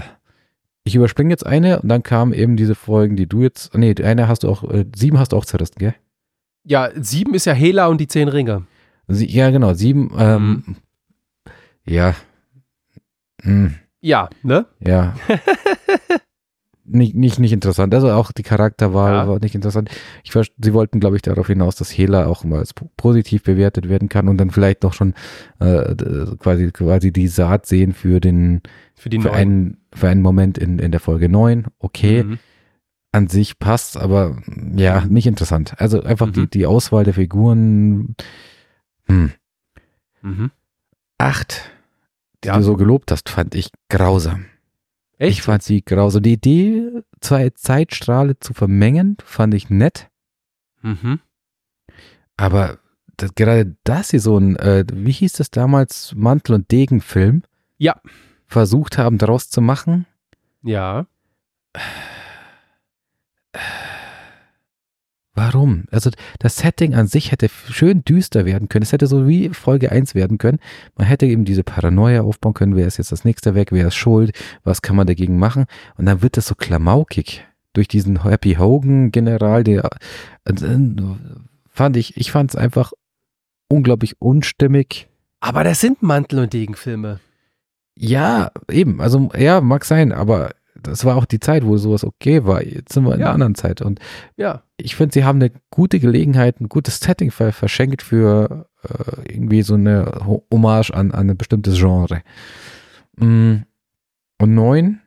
Ich 0.85 0.95
überspringe 0.95 1.29
jetzt 1.29 1.45
eine 1.45 1.81
und 1.81 1.89
dann 1.89 2.01
kamen 2.01 2.33
eben 2.33 2.55
diese 2.55 2.73
Folgen, 2.73 3.17
die 3.17 3.27
du 3.27 3.41
jetzt. 3.41 3.75
Nee, 3.77 3.93
eine 4.01 4.27
hast 4.29 4.43
du 4.43 4.49
auch, 4.49 4.63
äh, 4.63 4.85
sieben 4.95 5.19
hast 5.19 5.33
du 5.33 5.37
auch 5.37 5.45
zerrissen, 5.45 5.75
gell? 5.77 5.93
Ja, 6.63 6.89
7 6.95 7.33
ist 7.33 7.45
ja 7.45 7.53
Hela 7.53 7.87
und 7.87 7.99
die 7.99 8.07
10 8.07 8.29
Ringe. 8.29 8.65
Sie, 9.07 9.25
ja, 9.29 9.49
genau, 9.49 9.73
sieben. 9.73 10.11
Ähm, 10.17 10.75
Ja. 11.85 12.15
Hm, 13.41 13.75
Ja, 14.01 14.29
ne? 14.43 14.65
ja. 14.79 15.15
nicht, 16.83 17.15
nicht, 17.15 17.39
nicht 17.39 17.53
interessant. 17.53 17.93
Also 17.93 18.11
auch 18.11 18.31
die 18.31 18.43
Charakterwahl 18.43 19.13
Ja. 19.13 19.27
war 19.27 19.39
nicht 19.39 19.55
interessant. 19.55 19.89
Ich, 20.23 20.31
sie 20.33 20.73
wollten, 20.73 20.99
glaube 20.99 21.15
ich, 21.15 21.21
darauf 21.21 21.47
hinaus, 21.47 21.75
dass 21.75 21.91
Hela 21.95 22.25
auch 22.25 22.43
mal 22.43 22.59
als 22.59 22.73
po- 22.73 22.89
positiv 22.97 23.43
bewertet 23.43 23.87
werden 23.87 24.09
kann 24.09 24.27
und 24.27 24.37
dann 24.37 24.49
vielleicht 24.49 24.83
doch 24.83 24.93
schon 24.93 25.13
äh, 25.59 25.95
d- 25.95 26.35
quasi, 26.39 26.71
quasi 26.71 27.13
die 27.13 27.27
Saat 27.27 27.65
sehen 27.67 27.93
für 27.93 28.19
den 28.19 28.61
Für 28.95 29.09
die 29.09 29.19
für 29.19 29.31
einen, 29.33 29.77
für 29.93 30.09
einen 30.09 30.21
Moment 30.21 30.57
in, 30.57 30.79
in 30.79 30.91
der 30.91 30.99
Folge 30.99 31.29
9. 31.29 31.67
Okay, 31.79 32.23
Mhm. 32.23 32.39
an 33.13 33.27
sich 33.27 33.59
passt, 33.59 33.97
aber 33.97 34.37
ja, 34.75 35.05
nicht 35.05 35.27
interessant. 35.27 35.75
Also 35.77 36.01
einfach 36.01 36.27
Mhm. 36.27 36.33
die, 36.33 36.47
die 36.49 36.65
Auswahl 36.65 37.03
der 37.03 37.13
Figuren. 37.13 38.15
Hm. 39.07 39.31
Mhm. 40.23 40.51
Acht, 41.19 41.69
die 42.43 42.47
Ja. 42.47 42.57
du 42.57 42.63
so 42.63 42.75
gelobt 42.75 43.11
hast, 43.11 43.29
fand 43.29 43.55
ich 43.55 43.69
grausam. 43.89 44.45
Ich 45.17 45.37
Echt? 45.37 45.41
fand 45.41 45.61
sie 45.63 45.83
grausam. 45.83 46.23
Die 46.23 46.33
Idee, 46.33 47.03
zwei 47.19 47.49
Zeitstrahle 47.51 48.39
zu 48.39 48.53
vermengen, 48.53 49.17
fand 49.23 49.53
ich 49.53 49.69
nett, 49.69 50.09
Mhm. 50.81 51.19
aber 52.37 52.79
das, 53.17 53.35
gerade 53.35 53.75
das 53.83 54.09
hier 54.11 54.19
so 54.19 54.37
ein, 54.39 54.55
äh, 54.55 54.83
wie 54.91 55.11
hieß 55.11 55.33
das 55.33 55.51
damals, 55.51 56.15
Mantel- 56.15 56.55
und 56.55 56.71
Degen-Film, 56.71 57.43
Ja. 57.77 58.01
versucht 58.47 58.97
haben, 58.97 59.17
daraus 59.19 59.49
zu 59.49 59.61
machen, 59.61 60.05
Ja. 60.63 61.05
Warum? 65.33 65.85
Also 65.91 66.09
das 66.39 66.57
Setting 66.57 66.93
an 66.93 67.07
sich 67.07 67.31
hätte 67.31 67.47
schön 67.69 68.03
düster 68.03 68.45
werden 68.45 68.67
können. 68.67 68.83
Es 68.83 68.91
hätte 68.91 69.07
so 69.07 69.27
wie 69.27 69.49
Folge 69.49 69.91
1 69.91 70.13
werden 70.13 70.37
können. 70.37 70.59
Man 70.97 71.07
hätte 71.07 71.25
eben 71.25 71.45
diese 71.45 71.63
Paranoia 71.63 72.21
aufbauen 72.21 72.53
können, 72.53 72.75
wer 72.75 72.85
ist 72.85 72.97
jetzt 72.97 73.13
das 73.13 73.23
nächste 73.23 73.55
weg, 73.55 73.71
wer 73.71 73.87
ist 73.87 73.95
schuld, 73.95 74.37
was 74.63 74.81
kann 74.81 74.97
man 74.97 75.07
dagegen 75.07 75.39
machen? 75.39 75.65
Und 75.95 76.05
dann 76.05 76.21
wird 76.21 76.35
das 76.35 76.47
so 76.47 76.55
klamaukig 76.55 77.45
durch 77.73 77.87
diesen 77.87 78.23
Happy 78.23 78.55
Hogan 78.55 79.11
General, 79.11 79.63
der 79.63 79.89
äh, 80.43 80.53
fand 81.69 81.95
ich, 81.95 82.17
ich 82.17 82.31
fand 82.31 82.51
es 82.51 82.55
einfach 82.57 82.91
unglaublich 83.69 84.19
unstimmig. 84.19 85.07
Aber 85.39 85.63
das 85.63 85.79
sind 85.79 86.03
Mantel- 86.03 86.39
und 86.39 86.53
Degenfilme. 86.53 87.21
Ja, 87.95 88.51
eben, 88.69 89.01
also 89.01 89.29
ja, 89.37 89.61
mag 89.61 89.85
sein, 89.85 90.11
aber 90.11 90.51
das 90.83 91.05
war 91.05 91.15
auch 91.15 91.25
die 91.25 91.39
Zeit, 91.39 91.65
wo 91.65 91.77
sowas 91.77 92.03
okay 92.03 92.45
war. 92.45 92.63
Jetzt 92.63 92.93
sind 92.93 93.03
wir 93.05 93.13
in 93.13 93.19
Ja. 93.21 93.27
einer 93.27 93.33
anderen 93.35 93.55
Zeit 93.55 93.81
und 93.81 93.99
Ja. 94.37 94.63
ich 94.77 94.95
finde, 94.95 95.13
sie 95.13 95.23
haben 95.23 95.39
eine 95.41 95.51
gute 95.69 95.99
Gelegenheit, 95.99 96.59
ein 96.61 96.69
gutes 96.69 96.99
Setting 96.99 97.31
ver 97.31 97.51
verschenkt 97.53 98.01
für 98.01 98.67
äh, 98.83 99.31
irgendwie 99.33 99.61
so 99.61 99.75
eine 99.75 100.21
Ho- 100.25 100.45
Hommage 100.51 100.91
an, 100.91 101.11
an 101.11 101.29
ein 101.29 101.37
bestimmtes 101.37 101.77
Genre. 101.77 102.21
Mm, 103.17 103.57
Und 104.39 104.55
neun, 104.55 105.01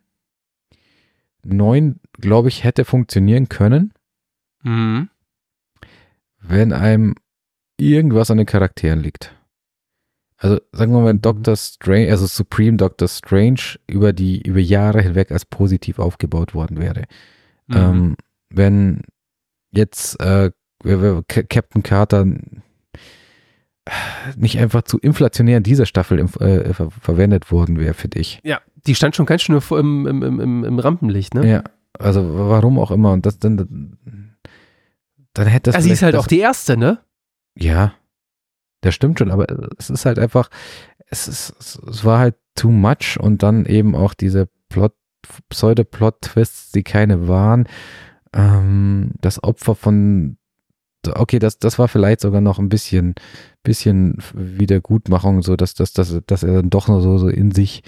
neun, 1.44 2.00
glaube 2.20 2.48
ich, 2.48 2.62
hätte 2.64 2.84
funktionieren 2.84 3.48
können, 3.48 3.92
Mhm. 4.62 5.08
wenn 6.40 6.72
einem 6.72 7.14
irgendwas 7.76 8.30
an 8.30 8.37
den 8.38 8.46
Charakteren 8.46 9.00
liegt. 9.00 9.34
Also 10.44 10.61
sagen 10.72 10.92
wir 10.92 11.00
mal, 11.00 11.07
wenn 11.07 11.22
Doctor 11.22 11.57
Strange, 11.57 12.11
also 12.11 12.26
Supreme 12.26 12.76
Doctor 12.76 13.09
Strange 13.09 13.78
über 13.87 14.12
die 14.12 14.42
über 14.42 14.61
Jahre 14.61 15.00
hinweg 15.00 15.33
als 15.33 15.46
positiv 15.46 15.98
aufgebaut 15.98 16.54
worden 16.54 16.78
wäre. 16.78 17.04
Mhm. 17.66 17.76
Ähm, 17.76 18.16
wenn 18.50 19.00
jetzt 19.70 20.20
äh, 20.20 20.50
Captain 21.28 21.83
Carter 21.83 22.26
nicht 24.37 24.59
einfach 24.59 24.83
zu 24.83 24.98
inflationär 24.98 25.57
in 25.57 25.62
dieser 25.62 25.87
Staffel 25.87 26.18
im, 26.18 26.26
äh, 26.40 26.74
ver 26.74 26.90
verwendet 26.90 27.50
worden 27.50 27.78
wäre, 27.78 27.94
finde 27.94 28.18
ich. 28.18 28.40
ja, 28.44 28.61
die 28.87 28.94
stand 28.94 29.16
schon 29.16 29.24
ganz 29.24 29.40
schön 29.40 29.59
im, 29.70 30.07
im, 30.07 30.22
im, 30.22 30.64
im, 30.64 30.78
Rampenlicht, 30.78 31.33
ne? 31.33 31.48
Ja, 31.48 31.64
also 31.98 32.20
warum 32.50 32.78
auch 32.78 32.90
immer. 32.90 33.12
Und 33.12 33.24
das 33.24 33.38
dann, 33.38 33.96
dann 35.33 35.46
hätte 35.46 35.70
das. 35.70 35.76
ja, 35.76 35.80
sie 35.80 35.92
ist 35.92 36.02
halt 36.02 36.16
auch 36.16 36.26
die 36.26 36.40
erste, 36.40 36.76
ne? 36.76 36.98
Ja, 37.54 37.94
das 38.84 38.94
stimmt 38.94 39.18
schon, 39.18 39.30
aber 39.30 39.46
es 39.78 39.90
ist 39.90 40.04
halt 40.06 40.18
einfach, 40.18 40.50
es, 41.06 41.28
ist, 41.28 41.54
es, 41.58 42.04
war 42.04 42.18
halt 42.18 42.36
too 42.54 42.70
much 42.70 43.18
und 43.18 43.42
dann 43.42 43.66
eben 43.66 43.94
auch 43.94 44.14
diese 44.14 44.48
Plot, 44.68 44.94
Pseudo-Plot-Twists, 45.48 46.72
die 46.72 46.82
keine 46.82 47.28
waren. 47.28 47.66
Ähm, 48.34 49.12
das 49.20 49.42
Opfer 49.42 49.74
von, 49.74 50.36
okay, 51.08 51.38
das, 51.38 51.58
das 51.58 51.78
war 51.78 51.88
vielleicht 51.88 52.20
sogar 52.20 52.40
noch 52.40 52.58
ein 52.58 52.68
bisschen, 52.68 53.14
bisschen 53.62 54.18
Wiedergutmachung, 54.34 55.42
so 55.42 55.56
dass, 55.56 55.74
dass, 55.74 55.92
dass, 55.92 56.20
dass 56.26 56.42
er 56.42 56.54
dann 56.54 56.70
doch 56.70 56.88
noch 56.88 57.00
so, 57.00 57.16
so 57.18 57.28
in 57.28 57.52
sich 57.52 57.82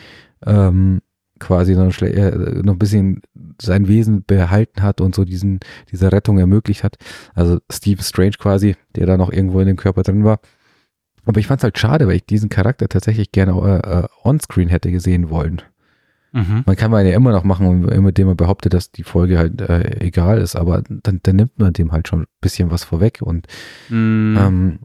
ähm, 0.45 1.03
quasi 1.39 1.75
noch, 1.75 1.91
schle- 1.93 2.15
äh, 2.15 2.63
ein 2.67 2.79
bisschen 2.79 3.21
sein 3.61 3.89
Wesen 3.89 4.25
behalten 4.25 4.83
hat 4.83 5.01
und 5.01 5.15
so 5.15 5.25
diesen, 5.25 5.61
diese 5.91 6.11
Rettung 6.11 6.39
ermöglicht 6.39 6.85
hat. 6.85 6.97
Also 7.35 7.59
Steve 7.71 8.03
Strange 8.03 8.37
quasi, 8.39 8.77
der 8.95 9.07
da 9.07 9.17
noch 9.17 9.31
irgendwo 9.31 9.61
in 9.61 9.67
dem 9.67 9.77
Körper 9.77 10.03
drin 10.03 10.25
war. 10.25 10.41
Aber 11.27 11.39
ich 11.41 11.47
fand 11.47 11.61
es 11.61 11.65
halt 11.65 11.79
schade, 11.79 12.07
weil 12.07 12.17
ich 12.17 12.27
diesen 12.27 12.49
Charakter 12.49 12.89
tatsächlich 12.89 13.33
gerne 13.33 13.53
äh, 13.53 13.99
äh, 14.01 14.09
onscreen 14.23 14.69
hätte 14.69 14.91
gesehen 14.91 15.29
wollen. 15.29 15.61
Mhm. 16.33 16.63
Man 16.67 16.77
kann 16.77 16.91
man 16.91 17.07
ja 17.07 17.15
immer 17.15 17.33
noch 17.33 17.45
machen, 17.45 17.89
indem 17.89 18.27
man 18.27 18.37
behauptet, 18.37 18.75
dass 18.75 18.93
die 18.93 19.03
Folge 19.05 19.39
halt 19.39 19.61
äh, 19.61 20.01
egal 20.05 20.39
ist, 20.39 20.55
aber 20.57 20.83
dann, 20.89 21.21
dann 21.23 21.37
nimmt 21.37 21.59
man 21.59 21.73
dem 21.73 21.93
halt 21.93 22.09
schon 22.09 22.23
ein 22.23 22.27
bisschen 22.41 22.71
was 22.71 22.85
vorweg 22.85 23.23
und 23.23 23.47
Mhm. 23.89 24.37
ähm, 24.41 24.79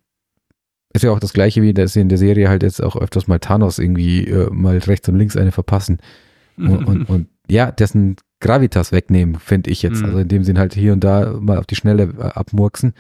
ist 0.94 1.04
ja 1.04 1.12
auch 1.12 1.20
das 1.20 1.32
gleiche 1.34 1.62
wie 1.62 1.74
dass 1.74 1.94
sie 1.94 2.02
in 2.02 2.10
der 2.10 2.18
Serie 2.18 2.50
halt 2.50 2.64
jetzt 2.64 2.84
auch 2.84 2.96
öfters 2.98 3.28
mal 3.28 3.40
Thanos 3.40 3.80
irgendwie 3.80 4.28
äh, 4.28 4.50
mal 4.52 4.78
rechts 4.78 5.08
und 5.10 5.16
links 5.16 5.38
eine 5.38 5.52
verpassen 5.52 6.00
und, 6.58 6.86
und, 6.86 7.10
und 7.10 7.28
ja, 7.50 7.72
dessen 7.72 8.16
Gravitas 8.40 8.92
wegnehmen, 8.92 9.36
finde 9.40 9.70
ich 9.70 9.82
jetzt. 9.84 10.00
Mhm. 10.00 10.06
Also 10.06 10.20
indem 10.20 10.44
sie 10.44 10.52
ihn 10.52 10.60
halt 10.60 10.74
hier 10.74 10.94
und 10.94 11.04
da 11.04 11.38
mal 11.40 11.58
auf 11.58 11.66
die 11.66 11.76
Schnelle 11.76 12.04
äh, 12.18 12.24
abmurksen. 12.24 12.94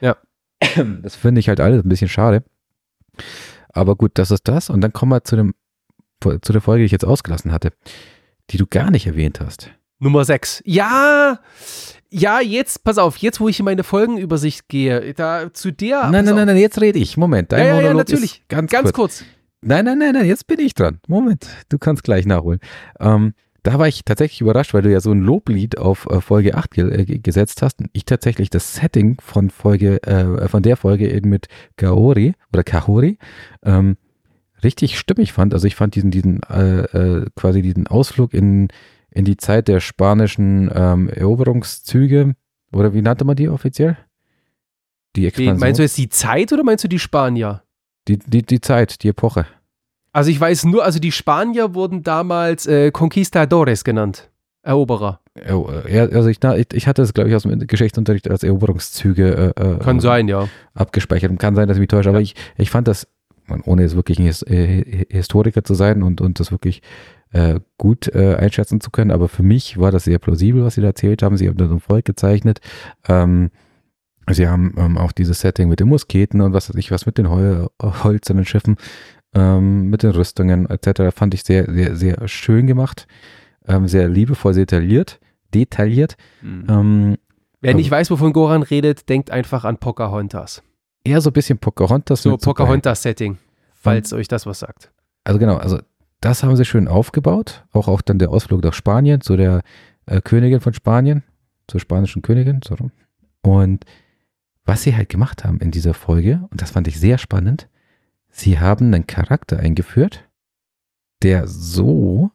Ja. 0.00 0.16
Das 1.02 1.16
finde 1.16 1.40
ich 1.40 1.48
halt 1.48 1.60
alles 1.60 1.84
ein 1.84 1.88
bisschen 1.88 2.08
schade. 2.08 2.42
Aber 3.68 3.96
gut, 3.96 4.12
das 4.14 4.30
ist 4.30 4.48
das. 4.48 4.70
Und 4.70 4.80
dann 4.80 4.92
kommen 4.92 5.12
wir 5.12 5.24
zu 5.24 5.36
dem 5.36 5.54
zu 6.22 6.52
der 6.52 6.62
Folge, 6.62 6.80
die 6.80 6.86
ich 6.86 6.92
jetzt 6.92 7.04
ausgelassen 7.04 7.52
hatte, 7.52 7.72
die 8.50 8.56
du 8.56 8.66
gar 8.66 8.90
nicht 8.90 9.06
erwähnt 9.06 9.38
hast. 9.40 9.70
Nummer 9.98 10.24
6. 10.24 10.62
Ja, 10.64 11.38
ja, 12.08 12.40
jetzt, 12.40 12.84
pass 12.84 12.96
auf, 12.98 13.18
jetzt, 13.18 13.38
wo 13.40 13.48
ich 13.48 13.58
in 13.58 13.64
meine 13.64 13.84
Folgenübersicht 13.84 14.68
gehe, 14.68 15.12
da 15.14 15.52
zu 15.52 15.72
der. 15.72 16.08
nein, 16.10 16.24
nein, 16.24 16.34
nein, 16.36 16.46
nein, 16.46 16.56
jetzt 16.56 16.80
rede 16.80 16.98
ich. 16.98 17.16
Moment, 17.16 17.52
dein 17.52 17.60
Ja, 17.60 17.64
ja, 17.66 17.70
ja, 17.70 17.76
Monolog 17.82 17.98
natürlich. 18.08 18.40
ist 18.40 18.48
ganz, 18.48 18.70
Ganz 18.70 18.92
kurz. 18.92 19.18
kurz. 19.18 19.24
Nein, 19.60 19.84
nein, 19.84 19.98
nein, 19.98 20.12
nein, 20.14 20.26
jetzt 20.26 20.46
bin 20.46 20.58
ich 20.60 20.74
dran. 20.74 21.00
Moment, 21.06 21.46
du 21.68 21.78
kannst 21.78 22.02
gleich 22.02 22.24
nachholen. 22.24 22.60
Ähm, 23.00 23.34
da 23.66 23.78
war 23.78 23.88
ich 23.88 24.04
tatsächlich 24.04 24.40
überrascht, 24.40 24.74
weil 24.74 24.82
du 24.82 24.90
ja 24.92 25.00
so 25.00 25.10
ein 25.12 25.20
Loblied 25.20 25.78
auf 25.78 26.06
äh, 26.10 26.20
Folge 26.20 26.54
8 26.54 26.70
ge 26.70 26.88
äh, 27.00 27.04
ge- 27.04 27.18
gesetzt 27.18 27.62
hast 27.62 27.80
und 27.80 27.90
ich 27.92 28.04
tatsächlich 28.04 28.48
das 28.50 28.74
Setting 28.76 29.18
von 29.20 29.50
Folge, 29.50 30.02
äh, 30.04 30.48
von 30.48 30.62
der 30.62 30.76
Folge 30.76 31.10
eben 31.12 31.28
mit 31.30 31.48
Kaori 31.76 32.34
oder 32.52 32.62
Kahori 32.62 33.18
ähm, 33.64 33.96
richtig 34.62 34.98
stimmig 34.98 35.32
fand. 35.32 35.52
Also 35.52 35.66
ich 35.66 35.74
fand 35.74 35.94
diesen, 35.96 36.10
diesen 36.10 36.40
äh, 36.44 36.80
äh, 36.82 37.26
quasi 37.34 37.62
diesen 37.62 37.86
Ausflug 37.86 38.32
in, 38.34 38.68
in 39.10 39.24
die 39.24 39.36
Zeit 39.36 39.68
der 39.68 39.80
spanischen 39.80 40.70
ähm, 40.74 41.08
Eroberungszüge 41.08 42.34
Oder 42.72 42.94
wie 42.94 43.02
nannte 43.02 43.24
man 43.24 43.36
die 43.36 43.48
offiziell? 43.48 43.96
Die 45.16 45.26
Expansion. 45.26 45.58
meinst 45.58 45.78
du 45.78 45.82
jetzt 45.82 45.98
die 45.98 46.08
Zeit 46.08 46.52
oder 46.52 46.62
meinst 46.62 46.84
du 46.84 46.88
die 46.88 46.98
Spanier? 46.98 47.62
die, 48.08 48.18
die, 48.18 48.42
die 48.42 48.60
Zeit, 48.60 49.02
die 49.02 49.08
Epoche. 49.08 49.46
Also 50.16 50.30
ich 50.30 50.40
weiß 50.40 50.64
nur, 50.64 50.82
also 50.82 50.98
die 50.98 51.12
Spanier 51.12 51.74
wurden 51.74 52.02
damals 52.02 52.66
äh, 52.66 52.90
Conquistadores 52.90 53.84
genannt. 53.84 54.30
Eroberer. 54.62 55.20
Äh, 55.34 55.94
ja, 55.94 56.04
also 56.06 56.30
ich, 56.30 56.38
na, 56.42 56.56
ich, 56.56 56.68
ich 56.72 56.86
hatte 56.86 57.02
es, 57.02 57.12
glaube 57.12 57.28
ich, 57.28 57.36
aus 57.36 57.42
dem 57.42 57.58
Geschichtsunterricht 57.66 58.30
als 58.30 58.42
Eroberungszüge 58.42 59.52
äh, 59.54 59.62
äh, 59.62 59.78
Kann 59.78 60.00
sein, 60.00 60.26
ja. 60.26 60.48
abgespeichert. 60.72 61.30
Und 61.30 61.36
kann 61.38 61.54
sein, 61.54 61.68
dass 61.68 61.76
ich 61.76 61.80
mich 61.80 61.88
täusche, 61.88 62.08
aber 62.08 62.20
Ja. 62.20 62.22
ich, 62.22 62.34
ich 62.56 62.70
fand 62.70 62.88
das, 62.88 63.06
ohne 63.66 63.82
jetzt 63.82 63.94
wirklich 63.94 64.18
ein 64.18 64.26
äh, 64.46 65.04
Historiker 65.10 65.64
zu 65.64 65.74
sein 65.74 66.02
und, 66.02 66.22
und 66.22 66.40
das 66.40 66.50
wirklich 66.50 66.80
äh, 67.32 67.60
gut 67.76 68.08
äh, 68.14 68.36
einschätzen 68.36 68.80
zu 68.80 68.90
können, 68.90 69.10
aber 69.10 69.28
für 69.28 69.42
mich 69.42 69.78
war 69.78 69.90
das 69.90 70.04
sehr 70.04 70.18
plausibel, 70.18 70.64
was 70.64 70.76
sie 70.76 70.80
da 70.80 70.86
erzählt 70.86 71.22
haben. 71.22 71.36
Sie 71.36 71.46
haben 71.46 71.58
da 71.58 71.68
so 71.68 71.74
ein 71.74 71.80
Volk 71.80 72.06
gezeichnet. 72.06 72.60
Ähm, 73.06 73.50
sie 74.30 74.48
haben 74.48 74.74
ähm, 74.78 74.96
auch 74.96 75.12
dieses 75.12 75.40
Setting 75.40 75.68
mit 75.68 75.78
den 75.78 75.88
Musketen 75.88 76.40
und 76.40 76.54
was 76.54 76.70
weiß 76.70 76.76
ich, 76.76 76.90
was 76.90 77.04
mit 77.04 77.18
den 77.18 77.28
Hol 77.28 77.68
holzernen 77.82 78.46
Schiffen, 78.46 78.76
ähm, 79.36 79.90
mit 79.90 80.02
den 80.02 80.10
Rüstungen 80.10 80.68
etc. 80.68 81.14
fand 81.14 81.34
ich 81.34 81.42
sehr, 81.44 81.70
sehr, 81.70 81.94
sehr 81.94 82.26
schön 82.26 82.66
gemacht. 82.66 83.06
Ähm, 83.68 83.86
sehr 83.86 84.08
liebevoll, 84.08 84.54
sehr 84.54 84.64
detailliert. 84.64 85.20
Detailliert. 85.54 86.16
Ähm, 86.42 87.16
Wer 87.60 87.74
nicht 87.74 87.90
weiß, 87.90 88.10
wovon 88.10 88.32
Goran 88.32 88.62
redet, 88.62 89.08
denkt 89.08 89.30
einfach 89.30 89.64
an 89.64 89.78
Pocahontas. 89.78 90.62
eher 91.04 91.20
so 91.20 91.30
ein 91.30 91.32
bisschen 91.32 91.58
Pocahontas. 91.58 92.22
So. 92.22 92.36
Pocahontas-Setting, 92.36 93.38
falls 93.74 94.12
euch 94.12 94.28
das 94.28 94.46
was 94.46 94.60
sagt. 94.60 94.90
Also 95.24 95.38
genau, 95.38 95.56
also 95.56 95.78
das 96.20 96.42
haben 96.42 96.56
sie 96.56 96.64
schön 96.64 96.88
aufgebaut. 96.88 97.64
Auch, 97.72 97.88
auch 97.88 98.00
dann 98.00 98.18
der 98.18 98.30
Ausflug 98.30 98.62
nach 98.62 98.74
Spanien, 98.74 99.20
zu 99.20 99.36
der 99.36 99.62
äh, 100.06 100.20
Königin 100.20 100.60
von 100.60 100.72
Spanien, 100.72 101.24
zur 101.68 101.80
spanischen 101.80 102.22
Königin. 102.22 102.60
So. 102.64 102.76
Und 103.42 103.84
was 104.64 104.82
sie 104.82 104.96
halt 104.96 105.08
gemacht 105.08 105.44
haben 105.44 105.58
in 105.58 105.70
dieser 105.70 105.94
Folge, 105.94 106.40
und 106.50 106.62
das 106.62 106.70
fand 106.70 106.88
ich 106.88 106.98
sehr 106.98 107.18
spannend, 107.18 107.68
sie 108.40 108.58
haben 108.58 108.92
einen 108.92 109.06
Charakter 109.06 109.58
eingeführt, 109.58 110.28
der 111.22 111.46
so, 111.48 112.30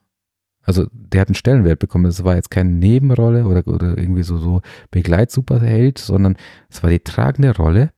also 0.63 0.87
der 0.91 1.21
hat 1.21 1.27
einen 1.29 1.35
Stellenwert 1.35 1.79
bekommen. 1.79 2.05
Es 2.05 2.23
war 2.23 2.35
jetzt 2.35 2.51
keine 2.51 2.71
Nebenrolle 2.71 3.45
oder, 3.45 3.67
oder 3.67 3.97
irgendwie 3.97 4.23
so, 4.23 4.37
so 4.37 4.61
Begleitsuperheld, 4.89 5.97
sondern 5.99 6.37
es 6.69 6.81
war 6.83 6.89
die 6.89 6.99
tragende 6.99 7.55
Rolle, 7.55 7.93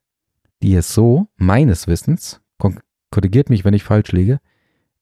die 0.62 0.74
es 0.74 0.92
so, 0.94 1.28
meines 1.36 1.86
Wissens, 1.86 2.40
korrigiert 3.10 3.48
mich, 3.48 3.64
wenn 3.64 3.74
ich 3.74 3.84
falsch 3.84 4.12
liege, 4.12 4.40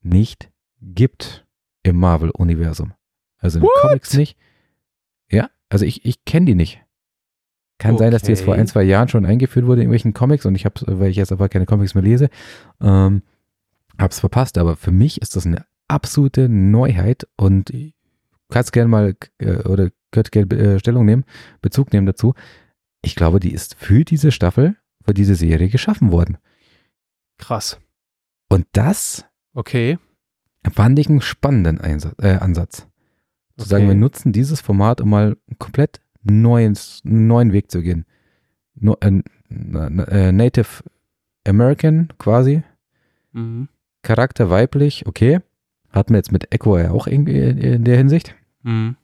nicht 0.02 0.50
gibt 0.80 1.46
im 1.82 1.96
Marvel-Universum. 1.96 2.92
Also 3.38 3.58
in 3.58 3.64
What? 3.64 3.72
Comics 3.80 4.14
nicht. 4.14 4.36
Ja, 5.30 5.50
also 5.68 5.84
ich, 5.84 6.04
ich 6.04 6.24
kenne 6.24 6.46
die 6.46 6.54
nicht. 6.54 6.82
Kann 7.82 7.98
sein, 7.98 8.10
dass 8.10 8.22
die 8.22 8.30
jetzt 8.32 8.42
vor 8.42 8.52
Okay. 8.54 8.60
ein, 8.60 8.66
zwei 8.66 8.82
Jahren 8.82 9.08
schon 9.08 9.26
eingeführt 9.26 9.66
wurde 9.66 9.80
in 9.80 9.86
irgendwelchen 9.88 10.14
Comics 10.14 10.46
und 10.46 10.54
ich 10.54 10.64
habe, 10.64 10.80
weil 10.86 11.10
ich 11.10 11.16
jetzt 11.16 11.32
aber 11.32 11.48
keine 11.48 11.66
Comics 11.66 11.94
mehr 11.94 12.02
lese, 12.04 12.28
ähm, 12.80 13.22
habe 13.98 14.10
es 14.10 14.20
verpasst. 14.20 14.58
Aber 14.58 14.76
für 14.76 14.90
mich 14.92 15.20
ist 15.20 15.36
das 15.36 15.46
eine 15.46 15.64
absolute 15.88 16.48
Neuheit 16.48 17.26
und 17.36 17.70
ich 17.70 17.94
kannst 18.50 18.72
gerne 18.72 18.88
mal 18.88 19.14
äh, 19.38 19.56
oder 19.68 19.90
könnt 20.10 20.30
gerne 20.32 20.54
äh, 20.54 20.78
Stellung 20.78 21.04
nehmen, 21.06 21.24
Bezug 21.62 21.92
nehmen 21.92 22.06
dazu. 22.06 22.34
Ich 23.02 23.14
glaube, 23.16 23.40
die 23.40 23.52
ist 23.52 23.74
für 23.74 24.04
diese 24.04 24.30
Staffel, 24.30 24.76
für 25.04 25.14
diese 25.14 25.34
Serie 25.34 25.68
geschaffen 25.68 26.12
worden. 26.12 26.38
Krass. 27.38 27.80
Und 28.48 28.66
das 28.72 29.24
Okay. 29.54 29.98
fand 30.70 30.98
ich 30.98 31.08
einen 31.08 31.20
spannenden 31.22 31.80
Einsatz, 31.80 32.14
äh, 32.22 32.34
Ansatz. 32.36 32.86
Zu 33.58 33.66
sagen, 33.66 33.84
Okay. 33.84 33.94
wir 33.94 34.00
nutzen 34.00 34.32
dieses 34.32 34.60
Format, 34.60 35.00
um 35.00 35.10
mal 35.10 35.36
komplett 35.58 36.01
neuen, 36.22 36.76
neuen 37.04 37.52
Weg 37.52 37.70
zu 37.70 37.82
gehen. 37.82 38.06
No, 38.74 38.96
äh, 39.00 39.22
äh, 39.50 40.32
Native 40.32 40.82
American 41.46 42.08
quasi, 42.18 42.62
Mhm. 43.32 43.68
Charakter 44.02 44.50
weiblich, 44.50 45.06
okay. 45.06 45.40
Hatten 45.90 46.14
wir 46.14 46.18
jetzt 46.18 46.32
mit 46.32 46.52
Echo 46.54 46.78
ja 46.78 46.90
auch 46.90 47.06
irgendwie 47.06 47.38
in, 47.38 47.84
der 47.84 47.96
Hinsicht. 47.96 48.34
Mhm. 48.62 48.96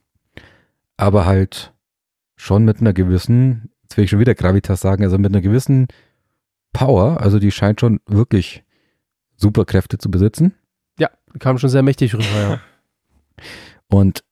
Aber 0.97 1.25
halt 1.25 1.73
schon 2.35 2.65
mit 2.65 2.81
einer 2.81 2.93
gewissen, 2.93 3.69
jetzt 3.83 3.95
will 3.95 4.03
ich 4.05 4.09
schon 4.09 4.19
wieder 4.19 4.35
Gravitas 4.35 4.81
sagen, 4.81 5.03
also 5.03 5.17
mit 5.17 5.31
einer 5.31 5.41
gewissen 5.41 5.87
Power. 6.73 7.21
Also 7.21 7.39
die 7.39 7.51
scheint 7.51 7.79
schon 7.79 7.99
wirklich 8.07 8.63
Superkräfte 9.35 9.97
zu 9.97 10.09
besitzen. 10.09 10.55
Kam 11.37 11.59
schon 11.59 11.69
sehr 11.69 11.83
mächtig 11.83 12.15
rüber, 12.15 12.41
ja. 12.41 12.61
Und 13.87 14.23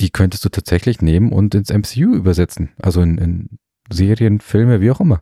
die 0.00 0.10
könntest 0.10 0.44
du 0.44 0.48
tatsächlich 0.48 1.02
nehmen 1.02 1.32
und 1.32 1.54
ins 1.54 1.70
MCU 1.70 2.14
übersetzen. 2.14 2.70
Also 2.80 3.02
in, 3.02 3.18
in 3.18 3.58
Serien, 3.90 4.40
Filme, 4.40 4.80
wie 4.80 4.90
auch 4.90 5.00
immer. 5.00 5.20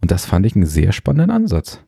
Und 0.00 0.10
das 0.10 0.26
fand 0.26 0.46
ich 0.46 0.54
einen 0.54 0.66
sehr 0.66 0.92
spannenden 0.92 1.30
Ansatz. 1.30 1.80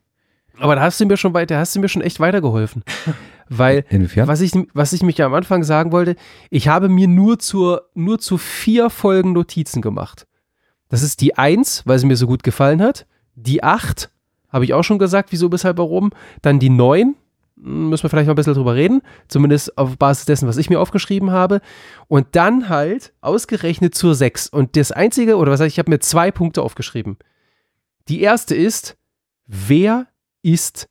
Aber 0.59 0.75
da 0.75 0.81
hast 0.81 0.99
du 0.99 1.05
mir 1.05 1.17
schon 1.17 1.33
weiter, 1.33 1.59
hast 1.59 1.75
du 1.75 1.79
mir 1.79 1.89
schon 1.89 2.01
echt 2.01 2.19
weitergeholfen. 2.19 2.83
Weil 3.49 3.85
Inwiefern? 3.89 4.27
Was 4.27 4.41
ich, 4.41 4.51
was 4.73 4.91
ich 4.91 5.03
mich 5.03 5.21
am 5.23 5.33
Anfang 5.33 5.63
sagen 5.63 5.91
wollte, 5.91 6.15
ich 6.49 6.67
habe 6.67 6.89
mir 6.89 7.07
nur, 7.07 7.39
zur, 7.39 7.89
nur 7.93 8.19
zu 8.19 8.37
vier 8.37 8.89
Folgen 8.89 9.31
Notizen 9.31 9.81
gemacht. 9.81 10.27
Das 10.89 11.03
ist 11.03 11.21
die 11.21 11.37
1, 11.37 11.83
weil 11.85 11.99
sie 11.99 12.07
mir 12.07 12.17
so 12.17 12.27
gut 12.27 12.43
gefallen 12.43 12.81
hat. 12.81 13.05
Die 13.35 13.63
8, 13.63 14.09
habe 14.49 14.65
ich 14.65 14.73
auch 14.73 14.83
schon 14.83 14.99
gesagt, 14.99 15.31
wieso, 15.31 15.51
weshalb, 15.51 15.77
warum. 15.77 16.11
Dann 16.41 16.59
die 16.59 16.69
9, 16.69 17.01
hm, 17.01 17.15
müssen 17.59 18.03
wir 18.03 18.09
vielleicht 18.09 18.27
mal 18.27 18.33
ein 18.33 18.35
bisschen 18.35 18.53
drüber 18.53 18.75
reden. 18.75 19.01
Zumindest 19.27 19.77
auf 19.77 19.97
Basis 19.97 20.25
dessen, 20.25 20.47
was 20.47 20.57
ich 20.57 20.69
mir 20.69 20.79
aufgeschrieben 20.79 21.31
habe. 21.31 21.61
Und 22.07 22.27
dann 22.33 22.69
halt 22.69 23.13
ausgerechnet 23.21 23.95
zur 23.95 24.15
6. 24.15 24.47
Und 24.49 24.75
das 24.75 24.91
Einzige, 24.91 25.37
oder 25.37 25.51
was 25.51 25.59
sag 25.59 25.65
ich, 25.67 25.79
habe 25.79 25.89
mir 25.91 25.99
zwei 25.99 26.31
Punkte 26.31 26.61
aufgeschrieben. 26.61 27.17
Die 28.07 28.21
erste 28.21 28.55
ist, 28.55 28.97
wer 29.47 30.07
ist 30.43 30.87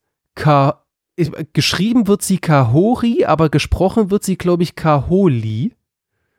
ist- 1.16 1.32
geschrieben 1.54 2.08
wird 2.08 2.20
sie 2.20 2.36
Kahori, 2.38 3.24
aber 3.24 3.48
gesprochen 3.48 4.10
wird 4.10 4.22
sie, 4.22 4.36
glaube 4.36 4.62
ich, 4.62 4.74
Kaholi. 4.76 5.72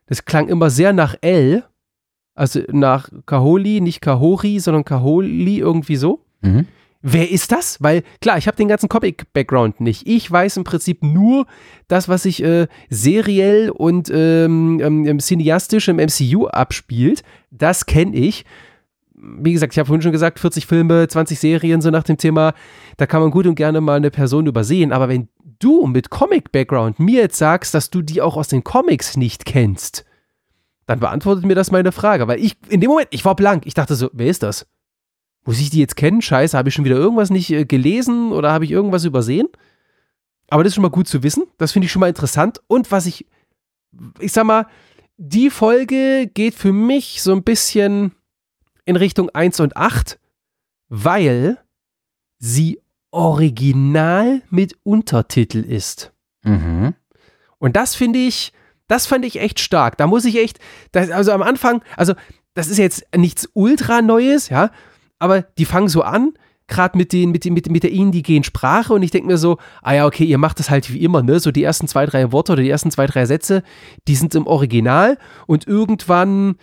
Das 0.05 0.23
klang 0.25 0.47
immer 0.49 0.69
sehr 0.69 0.93
nach 0.93 1.15
L. 1.21 1.63
Also 2.35 2.61
nach 2.71 3.09
Kaholi, 3.25 3.81
nicht 3.81 4.01
Kahori, 4.01 4.59
sondern 4.59 4.85
Kaholi, 4.85 5.57
irgendwie 5.57 5.95
so. 5.95 6.23
Mhm. 6.41 6.67
Wer 7.09 7.31
ist 7.31 7.53
das? 7.53 7.81
Weil, 7.81 8.03
klar, 8.19 8.37
ich 8.37 8.47
habe 8.47 8.57
den 8.57 8.67
ganzen 8.67 8.89
Comic-Background 8.89 9.79
nicht. 9.79 10.05
Ich 10.05 10.29
weiß 10.29 10.57
im 10.57 10.65
Prinzip 10.65 11.03
nur 11.03 11.45
das, 11.87 12.09
was 12.09 12.23
sich 12.23 12.43
äh, 12.43 12.67
seriell 12.89 13.69
und 13.69 14.11
ähm, 14.13 14.81
ähm, 14.81 15.17
cineastisch 15.21 15.87
im 15.87 15.95
MCU 15.95 16.47
abspielt. 16.47 17.23
Das 17.49 17.85
kenne 17.85 18.13
ich. 18.13 18.43
Wie 19.13 19.53
gesagt, 19.53 19.71
ich 19.71 19.79
habe 19.79 19.87
vorhin 19.87 20.01
schon 20.01 20.11
gesagt, 20.11 20.37
40 20.37 20.67
Filme, 20.67 21.07
20 21.07 21.39
Serien, 21.39 21.79
so 21.79 21.91
nach 21.91 22.03
dem 22.03 22.17
Thema. 22.17 22.53
Da 22.97 23.05
kann 23.05 23.21
man 23.21 23.31
gut 23.31 23.47
und 23.47 23.55
gerne 23.55 23.79
mal 23.79 23.95
eine 23.95 24.11
Person 24.11 24.45
übersehen. 24.45 24.91
Aber 24.91 25.07
wenn 25.07 25.29
du 25.59 25.87
mit 25.87 26.09
Comic-Background 26.09 26.99
mir 26.99 27.21
jetzt 27.21 27.37
sagst, 27.37 27.73
dass 27.73 27.89
du 27.89 28.01
die 28.01 28.21
auch 28.21 28.35
aus 28.35 28.49
den 28.49 28.65
Comics 28.65 29.15
nicht 29.15 29.45
kennst, 29.45 30.03
dann 30.87 30.99
beantwortet 30.99 31.45
mir 31.45 31.55
das 31.55 31.71
meine 31.71 31.93
Frage. 31.93 32.27
Weil 32.27 32.43
ich, 32.43 32.57
in 32.67 32.81
dem 32.81 32.89
Moment, 32.89 33.07
ich 33.11 33.23
war 33.23 33.37
blank. 33.37 33.65
Ich 33.65 33.75
dachte 33.75 33.95
so, 33.95 34.09
wer 34.11 34.27
ist 34.27 34.43
das? 34.43 34.67
Muss 35.47 35.61
ich 35.61 35.69
die 35.69 35.79
jetzt 35.79 35.95
kennen? 35.95 36.21
Scheiße, 36.21 36.57
habe 36.57 36.67
ich 36.67 36.75
schon 36.75 36.83
wieder 36.83 36.97
irgendwas 36.97 37.29
nicht 37.29 37.49
äh, 37.51 37.63
gelesen 37.63 38.33
oder 38.33 38.51
habe 38.51 38.65
ich 38.65 38.71
irgendwas 38.71 39.05
übersehen? 39.05 39.47
Aber 40.49 40.61
das 40.61 40.71
ist 40.71 40.75
schon 40.75 40.81
mal 40.81 40.89
gut 40.89 41.07
zu 41.07 41.23
wissen. 41.23 41.45
Das 41.57 41.71
finde 41.71 41.85
ich 41.85 41.91
schon 41.93 42.01
mal 42.01 42.09
interessant. 42.09 42.59
Und 42.67 42.91
was 42.91 43.05
ich, 43.05 43.25
ich 44.19 44.33
sag 44.33 44.43
mal, 44.43 44.67
die 45.15 45.49
Folge 45.49 46.29
geht 46.33 46.53
für 46.53 46.73
mich 46.73 47.21
so 47.21 47.31
ein 47.31 47.43
bisschen 47.43 48.11
in 48.83 48.97
Richtung 48.97 49.29
1 49.29 49.61
und 49.61 49.77
8, 49.77 50.19
weil 50.89 51.57
sie 52.39 52.81
original 53.11 54.41
mit 54.49 54.77
Untertitel 54.83 55.59
ist. 55.59 56.11
Mhm. 56.43 56.93
Und 57.57 57.77
das 57.77 57.95
finde 57.95 58.19
ich, 58.19 58.51
das 58.89 59.07
fand 59.07 59.23
ich 59.23 59.39
echt 59.39 59.61
stark. 59.61 59.97
Da 59.97 60.07
muss 60.07 60.25
ich 60.25 60.35
echt, 60.37 60.59
das, 60.91 61.09
also 61.09 61.31
am 61.31 61.41
Anfang, 61.41 61.83
also 61.95 62.15
das 62.53 62.67
ist 62.67 62.79
jetzt 62.79 63.05
nichts 63.15 63.47
ultra 63.53 64.01
Neues, 64.01 64.49
ja, 64.49 64.71
aber 65.19 65.41
die 65.41 65.65
fangen 65.65 65.87
so 65.89 66.01
an, 66.01 66.33
gerade 66.67 66.97
mit, 66.97 67.13
den, 67.13 67.31
mit, 67.31 67.45
den, 67.45 67.53
mit, 67.53 67.69
mit 67.71 67.83
der 67.83 67.91
indigenen 67.91 68.43
Sprache 68.43 68.93
und 68.93 69.01
ich 69.01 69.11
denke 69.11 69.27
mir 69.27 69.37
so, 69.37 69.57
ah 69.81 69.93
ja, 69.93 70.05
okay, 70.05 70.25
ihr 70.25 70.37
macht 70.37 70.59
das 70.59 70.69
halt 70.69 70.93
wie 70.93 71.01
immer, 71.03 71.23
ne, 71.23 71.39
so 71.39 71.51
die 71.51 71.63
ersten 71.63 71.87
zwei, 71.87 72.05
drei 72.05 72.31
Worte 72.33 72.51
oder 72.53 72.61
die 72.61 72.69
ersten 72.69 72.91
zwei, 72.91 73.05
drei 73.07 73.25
Sätze, 73.25 73.63
die 74.07 74.15
sind 74.15 74.35
im 74.35 74.45
Original 74.47 75.17
und 75.45 75.65
irgendwann 75.65 76.55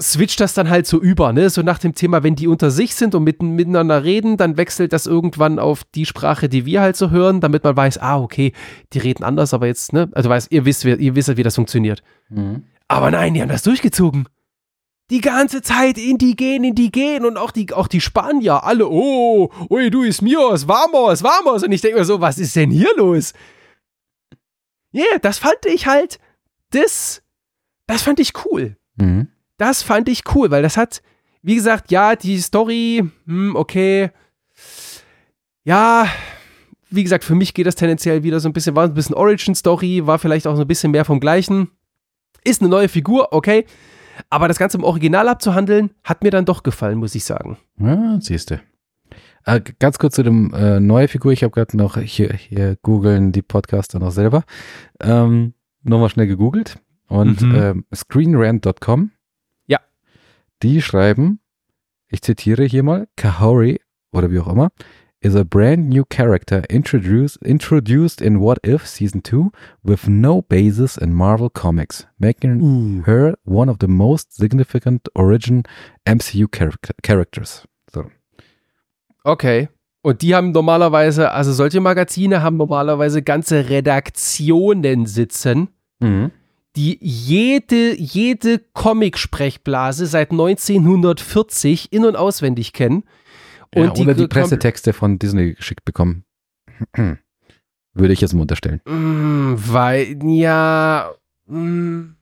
switcht 0.00 0.40
das 0.40 0.54
dann 0.54 0.70
halt 0.70 0.86
so 0.86 0.98
über, 0.98 1.32
ne? 1.34 1.50
So 1.50 1.60
nach 1.62 1.78
dem 1.78 1.94
Thema, 1.94 2.22
wenn 2.22 2.34
die 2.34 2.46
unter 2.48 2.70
sich 2.70 2.94
sind 2.94 3.14
und 3.14 3.22
mitten, 3.22 3.50
miteinander 3.54 4.02
reden, 4.02 4.38
dann 4.38 4.56
wechselt 4.56 4.94
das 4.94 5.06
irgendwann 5.06 5.58
auf 5.58 5.84
die 5.94 6.06
Sprache, 6.06 6.48
die 6.48 6.64
wir 6.64 6.80
halt 6.80 6.96
so 6.96 7.10
hören, 7.10 7.40
damit 7.40 7.64
man 7.64 7.76
weiß, 7.76 7.98
ah, 7.98 8.18
okay, 8.18 8.52
die 8.94 8.98
reden 8.98 9.24
anders, 9.24 9.52
aber 9.52 9.66
jetzt, 9.66 9.92
ne? 9.92 10.08
Also 10.12 10.30
weiß, 10.30 10.46
ihr 10.50 10.64
wisst, 10.64 10.86
wie- 10.86 10.94
ihr 10.94 11.14
wisst, 11.16 11.36
wie 11.36 11.42
das 11.42 11.54
funktioniert. 11.54 12.02
Mhm. 12.30 12.64
Aber 12.88 13.10
nein, 13.10 13.34
die 13.34 13.42
haben 13.42 13.50
das 13.50 13.62
durchgezogen. 13.62 14.26
Die 15.10 15.20
ganze 15.20 15.60
Zeit 15.60 15.98
indigen, 15.98 16.64
indigen 16.64 17.24
und 17.24 17.36
auch 17.36 17.50
die, 17.50 17.72
auch 17.72 17.88
die 17.88 18.00
Spanier, 18.00 18.64
alle, 18.64 18.88
oh, 18.88 19.50
oi, 19.68 19.90
du 19.90 20.04
is 20.04 20.22
mios, 20.22 20.66
vamos, 20.68 21.22
vamos. 21.22 21.62
Und 21.64 21.72
ich 21.72 21.80
denke 21.80 21.98
mir 21.98 22.04
so, 22.04 22.20
was 22.20 22.38
ist 22.38 22.54
denn 22.56 22.70
hier 22.70 22.94
los? 22.96 23.32
Ja, 24.92 25.04
yeah, 25.04 25.18
das 25.18 25.38
fand 25.38 25.66
ich 25.66 25.86
halt, 25.86 26.18
das, 26.70 27.22
das 27.86 28.02
fand 28.02 28.20
ich 28.20 28.32
cool 28.44 28.76
Mhm. 28.96 29.28
das 29.56 29.82
fand 29.82 30.08
ich 30.08 30.22
cool, 30.34 30.50
weil 30.50 30.62
das 30.62 30.76
hat 30.76 31.00
wie 31.42 31.54
gesagt, 31.54 31.90
ja, 31.90 32.16
die 32.16 32.38
Story, 32.38 33.02
hm, 33.26 33.56
okay. 33.56 34.10
Ja, 35.64 36.06
wie 36.90 37.02
gesagt, 37.02 37.24
für 37.24 37.34
mich 37.34 37.54
geht 37.54 37.66
das 37.66 37.76
tendenziell 37.76 38.22
wieder 38.22 38.40
so 38.40 38.48
ein 38.48 38.52
bisschen, 38.52 38.76
war 38.76 38.84
ein 38.84 38.94
bisschen 38.94 39.14
Origin-Story, 39.14 40.06
war 40.06 40.18
vielleicht 40.18 40.46
auch 40.46 40.56
so 40.56 40.62
ein 40.62 40.68
bisschen 40.68 40.90
mehr 40.90 41.04
vom 41.04 41.20
Gleichen. 41.20 41.70
Ist 42.44 42.60
eine 42.60 42.70
neue 42.70 42.88
Figur, 42.88 43.32
okay. 43.32 43.64
Aber 44.28 44.48
das 44.48 44.58
Ganze 44.58 44.76
im 44.78 44.84
Original 44.84 45.28
abzuhandeln, 45.28 45.90
hat 46.04 46.22
mir 46.22 46.30
dann 46.30 46.44
doch 46.44 46.62
gefallen, 46.62 46.98
muss 46.98 47.14
ich 47.14 47.24
sagen. 47.24 47.56
Ja, 47.78 48.18
siehst 48.20 48.50
du. 48.50 48.60
Äh, 49.46 49.60
ganz 49.78 49.98
kurz 49.98 50.16
zu 50.16 50.22
dem 50.22 50.52
äh, 50.52 50.80
neue 50.80 51.08
Figur. 51.08 51.32
Ich 51.32 51.42
habe 51.42 51.52
gerade 51.52 51.76
noch 51.76 51.96
hier, 51.98 52.32
hier 52.34 52.76
googeln 52.82 53.32
die 53.32 53.42
Podcaster 53.42 53.98
noch 53.98 54.10
selber. 54.10 54.44
Ähm, 55.00 55.54
Nochmal 55.82 56.10
schnell 56.10 56.26
gegoogelt. 56.26 56.78
Und 57.08 57.40
Mhm. 57.40 57.54
ähm, 57.54 57.84
screenrant.com. 57.94 59.12
Ja. 59.66 59.78
Die 60.62 60.82
schreiben, 60.82 61.40
ich 62.08 62.20
zitiere 62.22 62.64
hier 62.64 62.82
mal, 62.82 63.08
Kahori 63.16 63.80
oder 64.12 64.30
wie 64.30 64.40
auch 64.40 64.48
immer, 64.52 64.70
is 65.22 65.34
a 65.34 65.44
brand 65.44 65.88
new 65.88 66.04
character 66.04 66.64
introduced, 66.70 67.36
introduced 67.42 68.20
in 68.22 68.40
What 68.40 68.58
If 68.64 68.86
Season 68.86 69.22
2 69.22 69.50
with 69.82 70.08
no 70.08 70.40
basis 70.42 70.96
in 70.96 71.12
Marvel 71.12 71.50
Comics, 71.50 72.06
making 72.18 72.60
Uh. 72.62 73.02
her 73.06 73.34
one 73.44 73.68
of 73.70 73.78
the 73.80 73.88
most 73.88 74.32
significant 74.34 75.08
origin 75.14 75.62
MCU 76.06 76.48
character 76.48 76.94
characters. 77.02 77.64
So. 77.92 78.04
Okay. 79.24 79.68
Und 80.02 80.22
die 80.22 80.34
haben 80.34 80.52
normalerweise, 80.52 81.30
also 81.30 81.52
solche 81.52 81.80
Magazine 81.80 82.42
haben 82.42 82.56
normalerweise 82.56 83.20
ganze 83.22 83.68
Redaktionen 83.68 85.04
sitzen, 85.04 85.68
Mhm. 86.00 86.30
die 86.76 86.96
jede, 87.02 87.94
jede 87.94 88.60
Comic-Sprechblase 88.72 90.06
seit 90.06 90.32
1940 90.32 91.92
in- 91.92 92.06
und 92.06 92.16
auswendig 92.16 92.72
kennen. 92.72 93.02
Und 93.74 93.98
ja, 93.98 94.04
oder 94.04 94.14
die 94.14 94.26
Pressetexte 94.26 94.92
von 94.92 95.18
Disney 95.18 95.54
geschickt 95.54 95.84
bekommen. 95.84 96.24
Würde 97.94 98.12
ich 98.12 98.20
jetzt 98.20 98.34
mal 98.34 98.42
unterstellen. 98.42 98.80
Mm, 98.84 99.54
weil, 99.56 100.18
ja. 100.24 101.12
Mm, 101.46 102.16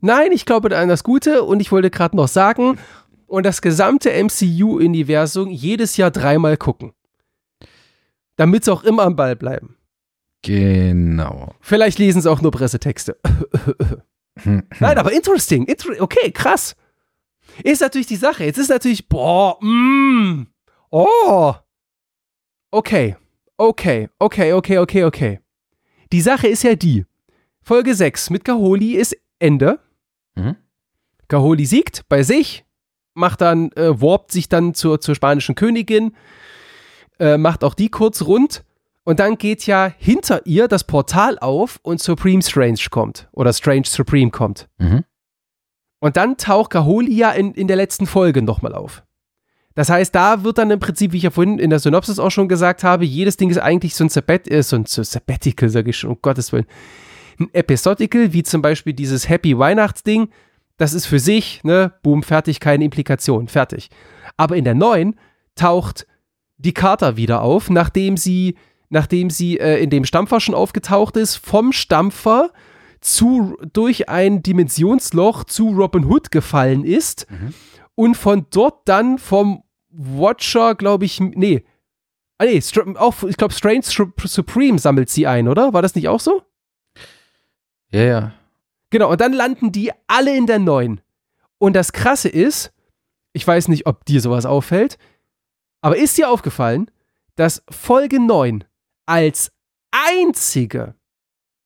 nein, 0.00 0.32
ich 0.32 0.46
glaube 0.46 0.76
an 0.76 0.88
das 0.88 1.04
Gute 1.04 1.42
und 1.44 1.60
ich 1.60 1.72
wollte 1.72 1.90
gerade 1.90 2.16
noch 2.16 2.28
sagen, 2.28 2.78
und 3.26 3.44
das 3.44 3.60
gesamte 3.60 4.10
MCU-Universum 4.10 5.50
jedes 5.50 5.96
Jahr 5.96 6.10
dreimal 6.10 6.56
gucken. 6.56 6.92
Damit 8.36 8.64
sie 8.64 8.72
auch 8.72 8.84
immer 8.84 9.02
am 9.02 9.16
Ball 9.16 9.36
bleiben. 9.36 9.76
Genau. 10.42 11.54
Vielleicht 11.60 11.98
lesen 11.98 12.22
sie 12.22 12.30
auch 12.30 12.40
nur 12.40 12.52
Pressetexte. 12.52 13.18
Nein, 14.44 14.98
aber 14.98 15.12
interesting. 15.12 15.66
Inter 15.66 16.00
okay, 16.00 16.30
krass. 16.30 16.76
Ist 17.64 17.80
natürlich 17.80 18.06
die 18.06 18.16
Sache. 18.16 18.44
Jetzt 18.44 18.58
ist 18.58 18.68
natürlich, 18.68 19.08
boah, 19.08 19.58
mm, 19.60 20.46
oh. 20.90 21.54
Okay, 22.70 23.16
okay, 23.56 24.08
okay, 24.18 24.52
okay, 24.52 24.78
okay, 24.78 25.04
okay. 25.04 25.40
Die 26.12 26.20
Sache 26.20 26.48
ist 26.48 26.62
ja 26.62 26.74
die. 26.74 27.06
Folge 27.62 27.94
6 27.94 28.30
mit 28.30 28.44
Kaholi 28.44 28.94
ist 28.94 29.16
Ende. 29.38 29.80
Mhm. 30.34 30.56
Kaholi 31.28 31.66
siegt 31.66 32.08
bei 32.08 32.22
sich, 32.22 32.64
macht 33.14 33.40
dann, 33.40 33.70
äh, 33.72 34.00
warpt 34.00 34.32
sich 34.32 34.48
dann 34.48 34.74
zur, 34.74 35.00
zur 35.00 35.14
spanischen 35.14 35.54
Königin, 35.54 36.16
äh, 37.18 37.36
macht 37.36 37.64
auch 37.64 37.74
die 37.74 37.90
kurz 37.90 38.22
rund 38.22 38.64
und 39.04 39.20
dann 39.20 39.38
geht 39.38 39.66
ja 39.66 39.92
hinter 39.98 40.46
ihr 40.46 40.68
das 40.68 40.84
Portal 40.84 41.38
auf 41.38 41.78
und 41.82 42.00
Supreme 42.00 42.42
Strange 42.42 42.80
kommt. 42.90 43.28
Oder 43.32 43.52
Strange 43.52 43.86
Supreme 43.86 44.30
kommt. 44.30 44.68
Mhm. 44.78 45.04
Und 46.00 46.16
dann 46.16 46.36
taucht 46.36 46.70
Kaholi 46.70 47.14
ja 47.14 47.32
in, 47.32 47.52
in 47.54 47.66
der 47.68 47.76
letzten 47.76 48.06
Folge 48.06 48.42
nochmal 48.42 48.74
auf. 48.74 49.02
Das 49.78 49.90
heißt, 49.90 50.12
da 50.12 50.42
wird 50.42 50.58
dann 50.58 50.72
im 50.72 50.80
Prinzip, 50.80 51.12
wie 51.12 51.18
ich 51.18 51.22
ja 51.22 51.30
vorhin 51.30 51.60
in 51.60 51.70
der 51.70 51.78
Synopsis 51.78 52.18
auch 52.18 52.32
schon 52.32 52.48
gesagt 52.48 52.82
habe, 52.82 53.04
jedes 53.04 53.36
Ding 53.36 53.48
ist 53.48 53.58
eigentlich 53.58 53.94
so 53.94 54.02
ein, 54.02 54.08
Sabbat, 54.08 54.50
äh, 54.50 54.60
so 54.64 54.74
ein 54.74 54.86
Sabbatical, 54.86 55.68
sage 55.68 55.90
ich 55.90 55.98
schon, 55.98 56.10
um 56.10 56.18
Gottes 56.20 56.52
Willen. 56.52 56.66
Ein 57.38 57.48
Episodical, 57.52 58.32
wie 58.32 58.42
zum 58.42 58.60
Beispiel 58.60 58.92
dieses 58.92 59.28
Happy 59.28 59.56
Weihnachtsding, 59.56 60.30
das 60.78 60.94
ist 60.94 61.06
für 61.06 61.20
sich, 61.20 61.62
ne, 61.62 61.92
boom, 62.02 62.24
fertig, 62.24 62.58
keine 62.58 62.84
Implikation, 62.84 63.46
fertig. 63.46 63.88
Aber 64.36 64.56
in 64.56 64.64
der 64.64 64.74
neuen 64.74 65.14
taucht 65.54 66.08
die 66.56 66.74
Carter 66.74 67.16
wieder 67.16 67.42
auf, 67.42 67.70
nachdem 67.70 68.16
sie, 68.16 68.56
nachdem 68.88 69.30
sie 69.30 69.60
äh, 69.60 69.80
in 69.80 69.90
dem 69.90 70.04
Stampfer 70.04 70.40
schon 70.40 70.56
aufgetaucht 70.56 71.16
ist, 71.16 71.36
vom 71.36 71.72
Stampfer 71.72 72.50
zu, 73.00 73.56
durch 73.72 74.08
ein 74.08 74.42
Dimensionsloch 74.42 75.44
zu 75.44 75.68
Robin 75.68 76.04
Hood 76.04 76.32
gefallen 76.32 76.82
ist 76.82 77.28
Mhm. 77.30 77.54
und 77.94 78.16
von 78.16 78.46
dort 78.50 78.80
dann 78.88 79.18
vom 79.18 79.62
Watcher, 80.00 80.76
glaube 80.76 81.04
ich, 81.04 81.18
nee, 81.20 81.64
ah, 82.38 82.44
nee, 82.44 82.62
auch, 82.96 83.24
ich 83.24 83.36
glaube, 83.36 83.52
Strange 83.52 83.82
Su- 83.82 84.12
Supreme 84.24 84.78
sammelt 84.78 85.10
sie 85.10 85.26
ein, 85.26 85.48
oder? 85.48 85.72
War 85.72 85.82
das 85.82 85.94
nicht 85.96 86.08
auch 86.08 86.20
so? 86.20 86.42
Ja, 87.90 88.02
ja. 88.02 88.32
Genau, 88.90 89.10
und 89.10 89.20
dann 89.20 89.32
landen 89.32 89.72
die 89.72 89.90
alle 90.06 90.36
in 90.36 90.46
der 90.46 90.58
neuen. 90.60 91.00
Und 91.58 91.74
das 91.74 91.92
Krasse 91.92 92.28
ist, 92.28 92.72
ich 93.32 93.46
weiß 93.46 93.68
nicht, 93.68 93.86
ob 93.86 94.04
dir 94.04 94.20
sowas 94.20 94.46
auffällt, 94.46 94.98
aber 95.80 95.96
ist 95.96 96.16
dir 96.16 96.30
aufgefallen, 96.30 96.90
dass 97.34 97.62
Folge 97.68 98.20
9 98.20 98.64
als 99.06 99.52
einzige 99.90 100.94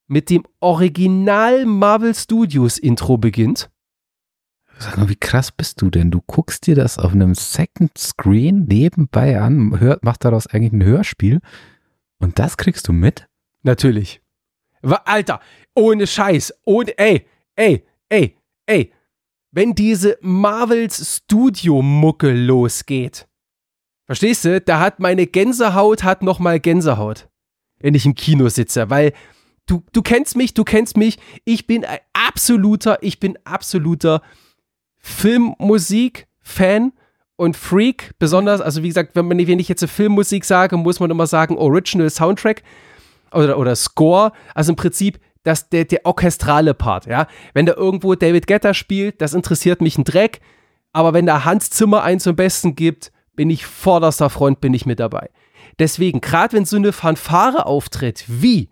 mit 0.07 0.31
dem 0.31 0.45
Original 0.61 1.67
Marvel 1.67 2.15
Studios 2.15 2.79
Intro 2.79 3.19
beginnt? 3.19 3.71
Sag 4.79 4.97
mal, 4.97 5.09
wie 5.09 5.17
krass 5.17 5.53
bist 5.53 5.81
du 5.81 5.91
denn? 5.91 6.11
Du 6.11 6.21
guckst 6.27 6.67
dir 6.67 6.75
das 6.75 6.99
auf 6.99 7.13
einem 7.13 7.35
Second 7.35 7.97
Screen 7.97 8.65
nebenbei 8.65 9.41
an, 9.41 9.79
hör, 9.79 9.99
machst 10.03 10.25
daraus 10.25 10.47
eigentlich 10.47 10.73
ein 10.73 10.85
Hörspiel 10.85 11.41
und 12.19 12.39
das 12.39 12.57
kriegst 12.57 12.89
du 12.89 12.93
mit? 12.93 13.29
Natürlich. 13.63 14.21
Alter, 14.83 15.41
ohne 15.75 16.07
Scheiß, 16.07 16.53
ohne, 16.65 16.99
ey, 16.99 17.27
ey, 17.55 17.87
ey, 18.09 18.37
ey, 18.67 18.93
wenn 19.53 19.75
diese 19.75 20.19
Marvels 20.21 21.17
Studio-Mucke 21.17 22.33
losgeht, 22.33 23.29
verstehst 24.07 24.45
du, 24.45 24.61
da 24.61 24.81
hat 24.81 24.99
meine 24.99 25.27
Gänsehaut, 25.27 26.03
hat 26.03 26.23
nochmal 26.23 26.59
Gänsehaut, 26.59 27.29
wenn 27.79 27.95
ich 27.95 28.07
im 28.07 28.15
Kino 28.15 28.49
sitze, 28.49 28.91
weil 28.91 29.13
du, 29.67 29.85
du 29.93 30.03
kennst 30.03 30.37
mich, 30.37 30.55
du 30.55 30.65
kennst 30.65 30.97
mich, 30.97 31.19
ich 31.45 31.67
bin 31.67 31.85
ein 31.85 32.01
absoluter, 32.13 32.99
ich 33.03 33.21
bin 33.21 33.39
absoluter 33.45 34.23
Filmmusik-Fan 35.03 36.93
und 37.37 37.57
Freak, 37.57 38.13
besonders, 38.19 38.61
also 38.61 38.83
wie 38.83 38.89
gesagt, 38.89 39.15
wenn, 39.15 39.27
man, 39.27 39.39
wenn 39.39 39.59
ich 39.59 39.69
jetzt 39.69 39.85
Filmmusik 39.85 40.45
sage, 40.45 40.77
muss 40.77 41.01
man 41.01 41.11
immer 41.11 41.27
sagen 41.27 41.57
Original 41.57 42.09
Soundtrack 42.09 42.63
oder, 43.33 43.59
oder 43.59 43.75
Score, 43.77 44.33
also 44.55 44.73
im 44.73 44.77
Prinzip 44.77 45.19
das, 45.43 45.69
der, 45.69 45.85
der 45.85 46.07
orchestrale 46.07 46.73
Part, 46.73 47.07
ja. 47.07 47.27
Wenn 47.53 47.67
da 47.67 47.75
irgendwo 47.75 48.15
David 48.15 48.47
Guetta 48.47 48.75
spielt, 48.75 49.21
das 49.21 49.35
interessiert 49.35 49.81
mich 49.81 49.99
ein 49.99 50.05
Dreck, 50.05 50.41
aber 50.93 51.15
wenn 51.15 51.27
da 51.27 51.45
Hans 51.45 51.71
Zimmer 51.71 52.03
einen 52.03 52.21
zum 52.21 52.37
Besten 52.37 52.77
gibt, 52.77 53.11
bin 53.35 53.51
ich 53.51 53.67
vorderster 53.67 54.31
Front, 54.31 54.61
bin 54.61 54.75
ich 54.75 54.87
mit 54.87 55.01
dabei. 55.01 55.31
Deswegen, 55.79 56.21
gerade 56.21 56.57
wenn 56.57 56.65
so 56.65 56.77
eine 56.77 56.93
Fanfare 56.93 57.67
auftritt, 57.67 58.25
wie 58.29 58.69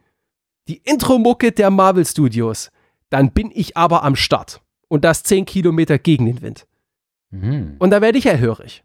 die 0.69 0.77
Intro-Mucke 0.85 1.51
der 1.51 1.71
Marvel 1.71 2.05
Studios, 2.05 2.71
dann 3.09 3.33
bin 3.33 3.51
ich 3.53 3.77
aber 3.77 4.05
am 4.05 4.15
Start. 4.15 4.61
Und 4.91 5.05
das 5.05 5.23
10 5.23 5.47
Kilometer 5.47 5.99
gegen 5.99 6.27
den 6.27 6.43
Wind. 6.43 6.67
Mhm. 7.31 7.77
Und 7.79 7.91
da 7.91 8.01
werde 8.03 8.19
ich 8.19 8.25
hellhörig. 8.25 8.83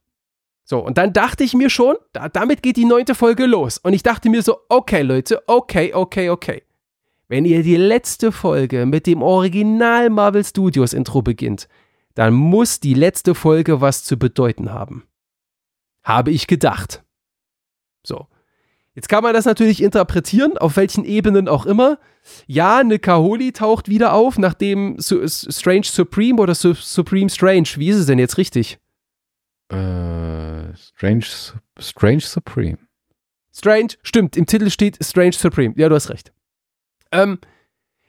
So, 0.64 0.80
und 0.80 0.98
dann 1.00 1.14
dachte 1.14 1.44
ich 1.44 1.54
mir 1.54 1.70
schon, 1.70 1.96
da, 2.14 2.30
damit 2.30 2.62
geht 2.64 2.78
die 2.78 2.86
neunte 2.86 3.16
Folge 3.16 3.48
los. 3.48 3.80
Und 3.80 3.94
ich 3.94 4.04
dachte 4.04 4.30
mir 4.30 4.44
so, 4.44 4.60
okay, 4.70 5.02
Leute, 5.02 5.42
okay, 5.48 5.94
okay, 5.94 6.30
okay. 6.30 6.64
Wenn 7.28 7.46
ihr 7.46 7.64
die 7.64 7.76
letzte 7.76 8.32
Folge 8.32 8.86
mit 8.86 9.08
dem 9.08 9.24
Original 9.24 10.12
Marvel 10.12 10.46
Studios 10.46 10.94
Intro 10.94 11.24
beginnt, 11.24 11.68
dann 12.14 12.34
muss 12.34 12.80
die 12.80 12.94
letzte 12.94 13.34
Folge 13.34 13.82
was 13.82 14.04
zu 14.04 14.18
bedeuten 14.18 14.72
haben. 14.72 15.08
Habe 16.04 16.30
ich 16.30 16.46
gedacht. 16.46 17.04
So. 18.04 18.28
Jetzt 18.96 19.10
kann 19.10 19.24
man 19.24 19.34
das 19.34 19.44
natürlich 19.44 19.84
interpretieren, 19.84 20.58
auf 20.58 20.78
welchen 20.78 21.04
Ebenen 21.04 21.50
auch 21.50 21.66
immer. 21.66 22.00
Ja, 22.48 22.78
eine 22.78 22.98
Kaholi 22.98 23.52
taucht 23.52 23.90
wieder 23.90 24.14
auf, 24.14 24.38
nachdem 24.38 24.96
Su 25.00 25.22
Strange 25.28 25.84
Supreme 25.84 26.42
oder 26.42 26.56
Su 26.56 26.74
Supreme 26.74 27.30
Strange, 27.30 27.68
wie 27.76 27.90
ist 27.90 27.98
es 27.98 28.06
denn 28.06 28.20
jetzt 28.20 28.38
richtig? 28.38 28.80
Äh, 29.68 30.74
Strange, 30.76 31.26
Strange 31.78 32.22
Supreme. 32.22 32.78
Strange, 33.54 33.90
stimmt, 34.02 34.38
im 34.38 34.46
Titel 34.46 34.70
steht 34.70 34.98
Strange 35.04 35.34
Supreme. 35.34 35.74
Ja, 35.78 35.90
du 35.90 35.96
hast 35.96 36.10
recht. 36.10 36.32
Ähm, 37.12 37.40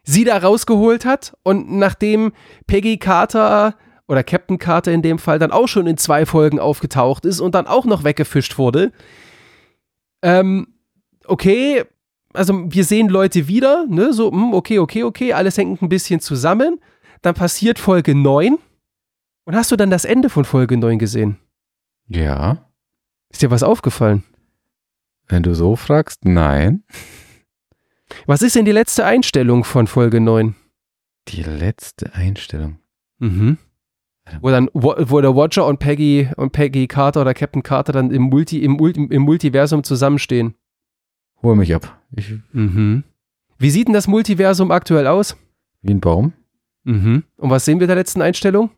sie 0.05 0.25
da 0.25 0.39
rausgeholt 0.39 1.05
hat 1.05 1.37
und 1.43 1.71
nachdem 1.79 2.33
Peggy 2.69 2.99
Carter 2.99 3.75
oder 4.07 4.23
Captain 4.23 4.59
Carter 4.59 4.93
in 4.93 5.03
dem 5.03 5.19
Fall 5.19 5.41
dann 5.41 5.51
auch 5.51 5.67
schon 5.67 5.89
in 5.89 5.97
zwei 5.97 6.27
Folgen 6.27 6.61
aufgetaucht 6.61 7.25
ist 7.25 7.41
und 7.41 7.57
dann 7.57 7.67
auch 7.67 7.87
noch 7.87 8.05
weggefischt 8.05 8.57
wurde, 8.57 8.93
ähm, 10.23 10.69
okay, 11.29 11.85
also 12.33 12.71
wir 12.71 12.85
sehen 12.85 13.09
Leute 13.09 13.49
wieder, 13.49 13.87
ne, 13.89 14.13
so, 14.13 14.31
hm, 14.31 14.55
okay, 14.55 14.79
okay, 14.79 15.03
okay, 15.03 15.33
alles 15.33 15.57
hängt 15.59 15.83
ein 15.83 15.89
bisschen 15.89 16.21
zusammen. 16.21 16.81
Dann 17.23 17.35
passiert 17.35 17.79
Folge 17.79 18.15
9 18.15 18.59
Und 19.45 19.57
hast 19.57 19.73
du 19.73 19.77
dann 19.77 19.91
das 19.91 20.05
Ende 20.05 20.29
von 20.29 20.45
Folge 20.45 20.77
9 20.77 20.99
gesehen? 20.99 21.39
Ja. 22.09 22.69
Ist 23.31 23.43
dir 23.43 23.51
was 23.51 23.63
aufgefallen? 23.63 24.23
Wenn 25.29 25.43
du 25.43 25.55
so 25.55 25.77
fragst, 25.77 26.25
nein. 26.25 26.85
Was 28.27 28.43
ist 28.43 28.55
denn 28.55 28.65
die 28.65 28.73
letzte 28.73 29.05
Einstellung 29.05 29.65
von 29.65 29.87
Folge 29.87 30.21
9? 30.21 30.55
Die 31.29 31.43
letzte 31.43 32.15
Einstellung. 32.15 32.79
Mhm. 33.19 33.59
Wo 34.41 34.51
dann, 34.51 34.69
wo, 34.73 35.21
der 35.21 35.35
Watcher 35.37 35.67
und 35.67 35.79
Peggy 35.79 36.29
und 36.37 36.53
Peggy 36.53 36.87
Carter 36.89 37.21
oder 37.21 37.35
Captain 37.35 37.63
Carter 37.63 37.93
dann 37.93 38.11
im, 38.11 38.23
Multi, 38.23 38.63
im, 38.65 38.79
im 38.79 39.23
Multiversum 39.23 39.85
zusammenstehen. 39.85 40.55
Hol 41.47 41.55
mich 41.55 41.73
ab. 41.73 41.97
Ich, 42.17 42.33
Mhm. 42.53 43.05
Wie 43.59 43.71
sieht 43.71 43.87
denn 43.87 43.95
das 43.95 44.09
Multiversum 44.09 44.73
aktuell 44.73 45.07
aus? 45.07 45.37
wie 45.83 45.93
ein 45.95 46.01
Baum. 46.01 46.33
Mhm. 46.83 47.23
Und 47.37 47.51
was 47.51 47.65
sehen 47.65 47.79
wir 47.79 47.85
in 47.85 47.89
der 47.89 47.97
letzten 47.97 48.21
Einstellung? 48.21 48.71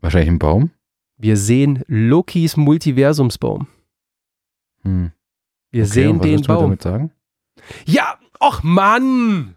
Wahrscheinlich 0.00 0.30
ein 0.30 0.38
Baum. 0.38 0.70
Wir 1.18 1.36
sehen 1.36 1.82
Lokis 1.86 2.56
Multiversumsbaum. 2.56 3.66
Hm. 4.82 5.12
Wir 5.70 5.82
Okay, 5.82 5.92
sehen 5.92 6.20
den 6.20 6.40
Baum. 6.42 6.62
damit 6.62 6.80
sagen? 6.82 7.10
Ja, 7.84 8.18
ach 8.40 8.62
Mann! 8.62 9.56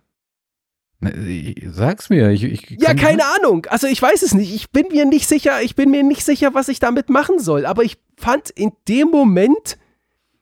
Ich- 1.25 1.63
Sag's 1.69 2.09
mir. 2.09 2.31
Ich, 2.31 2.43
ich 2.43 2.69
Ja, 2.81 2.93
keine 2.93 3.23
Ahnung. 3.37 3.65
Also 3.69 3.87
ich 3.87 4.01
weiß 4.01 4.21
es 4.23 4.33
nicht. 4.33 4.53
Ich 4.53 4.71
bin 4.71 4.87
mir 4.91 5.05
nicht 5.05 5.27
sicher, 5.27 5.61
ich 5.61 5.75
bin 5.75 5.89
mir 5.91 6.03
nicht 6.03 6.25
sicher, 6.25 6.53
was 6.53 6.67
ich 6.67 6.79
damit 6.79 7.09
machen 7.09 7.39
soll. 7.39 7.65
Aber 7.65 7.83
ich 7.83 7.97
fand 8.17 8.49
in 8.49 8.71
dem 8.89 9.09
Moment, 9.11 9.77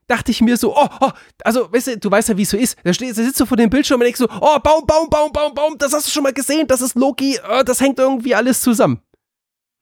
dachte 0.08 0.32
ich 0.32 0.42
mir 0.42 0.58
so, 0.58 0.76
oh, 0.76 0.88
oh 1.02 1.12
also 1.44 1.72
weißt 1.72 1.88
du, 1.88 1.98
du 1.98 2.12
weißt 2.12 2.30
ja, 2.30 2.38
wie 2.38 2.44
es 2.44 2.50
so 2.50 2.58
ist. 2.58 2.78
Da, 2.84 2.94
steht, 2.94 3.12
da 3.12 3.24
sitzt 3.24 3.40
du 3.40 3.46
vor 3.46 3.58
dem 3.58 3.70
Bildschirm 3.70 4.00
und 4.00 4.06
denkst 4.06 4.20
so, 4.20 4.28
oh, 4.30 4.60
Baum, 4.60 4.86
Baum, 4.86 5.10
Baum, 5.10 5.32
Baum, 5.32 5.54
Baum, 5.54 5.76
das 5.78 5.94
hast 5.94 6.08
du 6.08 6.12
schon 6.12 6.24
mal 6.24 6.34
gesehen, 6.34 6.68
das 6.68 6.82
ist 6.82 6.96
Loki, 6.96 7.38
äh, 7.50 7.64
das 7.64 7.82
hängt 7.82 8.00
irgendwie 8.00 8.36
alles 8.36 8.62
zusammen. 8.62 9.00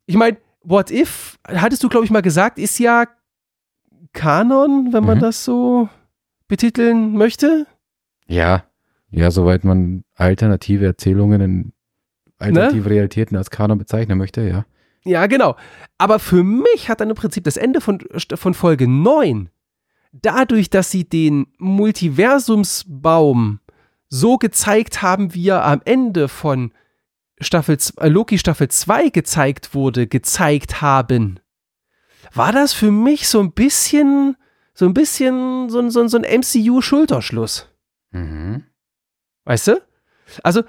Ich 0.05 0.15
meine, 0.15 0.37
What 0.63 0.91
If, 0.91 1.37
hattest 1.47 1.83
du, 1.83 1.89
glaube 1.89 2.05
ich, 2.05 2.11
mal 2.11 2.21
gesagt, 2.21 2.57
ist 2.57 2.79
ja 2.79 3.05
Kanon, 4.13 4.93
wenn 4.93 5.03
man 5.03 5.17
Mhm. 5.17 5.21
das 5.21 5.43
so 5.43 5.89
betiteln 6.47 7.17
möchte. 7.17 7.65
Ja. 8.27 8.63
Ja, 9.09 9.29
soweit 9.31 9.63
man 9.63 10.03
alternative 10.15 10.85
Erzählungen 10.85 11.41
in 11.41 11.57
Ne? 11.57 11.71
alternative 12.39 12.89
Realitäten 12.89 13.37
als 13.37 13.49
Kanon 13.49 13.77
bezeichnen 13.77 14.17
möchte, 14.17 14.41
ja. 14.41 14.65
Ja, 15.05 15.27
genau. 15.27 15.55
Aber 15.97 16.19
für 16.19 16.43
mich 16.43 16.89
hat 16.89 16.99
dann 17.01 17.09
im 17.09 17.15
Prinzip 17.15 17.43
das 17.43 17.57
Ende 17.57 17.79
von, 17.81 17.99
von 18.35 18.53
Folge 18.53 18.87
9, 18.87 19.49
dadurch, 20.13 20.69
dass 20.69 20.91
sie 20.91 21.03
den 21.03 21.47
Multiversumsbaum 21.57 23.59
so 24.07 24.37
gezeigt 24.37 25.01
haben, 25.01 25.33
wie 25.33 25.49
er 25.49 25.65
am 25.65 25.81
Ende 25.85 26.29
von 26.29 26.71
Staffel, 27.41 27.77
äh, 27.97 28.07
Loki 28.07 28.37
Staffel 28.37 28.69
2 28.69 29.09
gezeigt 29.09 29.73
wurde, 29.73 30.07
gezeigt 30.07 30.81
haben, 30.81 31.39
war 32.33 32.51
das 32.51 32.73
für 32.73 32.91
mich 32.91 33.27
so 33.27 33.41
ein 33.41 33.51
bisschen, 33.51 34.37
so 34.73 34.85
ein 34.85 34.93
bisschen 34.93 35.69
so, 35.69 35.89
so, 35.89 36.07
so 36.07 36.17
ein 36.17 36.23
MCU-Schulterschluss. 36.23 37.67
Mhm. 38.11 38.63
Weißt 39.45 39.67
du? 39.67 39.81
Also, 40.43 40.63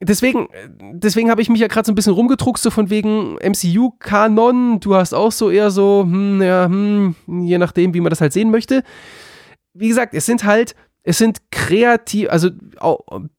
deswegen, 0.00 0.48
deswegen 0.92 1.30
habe 1.30 1.42
ich 1.42 1.48
mich 1.48 1.60
ja 1.60 1.66
gerade 1.66 1.86
so 1.86 1.92
ein 1.92 1.94
bisschen 1.94 2.12
rumgedruckt, 2.12 2.60
so 2.60 2.70
von 2.70 2.90
wegen 2.90 3.36
MCU-Kanon. 3.42 4.80
Du 4.80 4.94
hast 4.94 5.14
auch 5.14 5.32
so 5.32 5.50
eher 5.50 5.70
so, 5.70 6.02
hm, 6.04 6.42
ja, 6.42 6.66
hm, 6.66 7.14
je 7.26 7.58
nachdem, 7.58 7.94
wie 7.94 8.00
man 8.00 8.10
das 8.10 8.20
halt 8.20 8.32
sehen 8.32 8.50
möchte. 8.50 8.82
Wie 9.74 9.88
gesagt, 9.88 10.14
es 10.14 10.26
sind 10.26 10.44
halt, 10.44 10.74
es 11.02 11.18
sind 11.18 11.38
kreativ, 11.50 12.28
also 12.30 12.50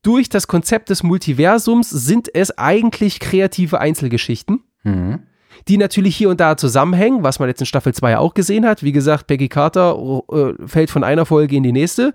durch 0.02 0.30
das 0.30 0.48
Konzept 0.48 0.90
des 0.90 1.04
Multiversums 1.04 1.90
sind 1.90 2.34
es 2.34 2.58
eigentlich 2.58 3.20
kreative 3.20 3.80
Einzelgeschichten 3.80 4.64
Mhm. 4.84 5.24
die 5.68 5.78
natürlich 5.78 6.16
hier 6.16 6.30
und 6.30 6.40
da 6.40 6.56
zusammenhängen, 6.56 7.22
was 7.22 7.38
man 7.40 7.50
jetzt 7.50 7.60
in 7.60 7.66
Staffel 7.66 7.94
2 7.94 8.18
auch 8.18 8.34
gesehen 8.34 8.66
hat. 8.66 8.82
Wie 8.82 8.94
gesagt, 8.94 9.28
Peggy 9.28 9.50
Carter 9.50 9.98
äh, 10.32 10.54
fällt 10.66 10.90
von 10.90 11.04
einer 11.04 11.26
Folge 11.26 11.58
in 11.58 11.64
die 11.64 11.74
nächste. 11.74 12.14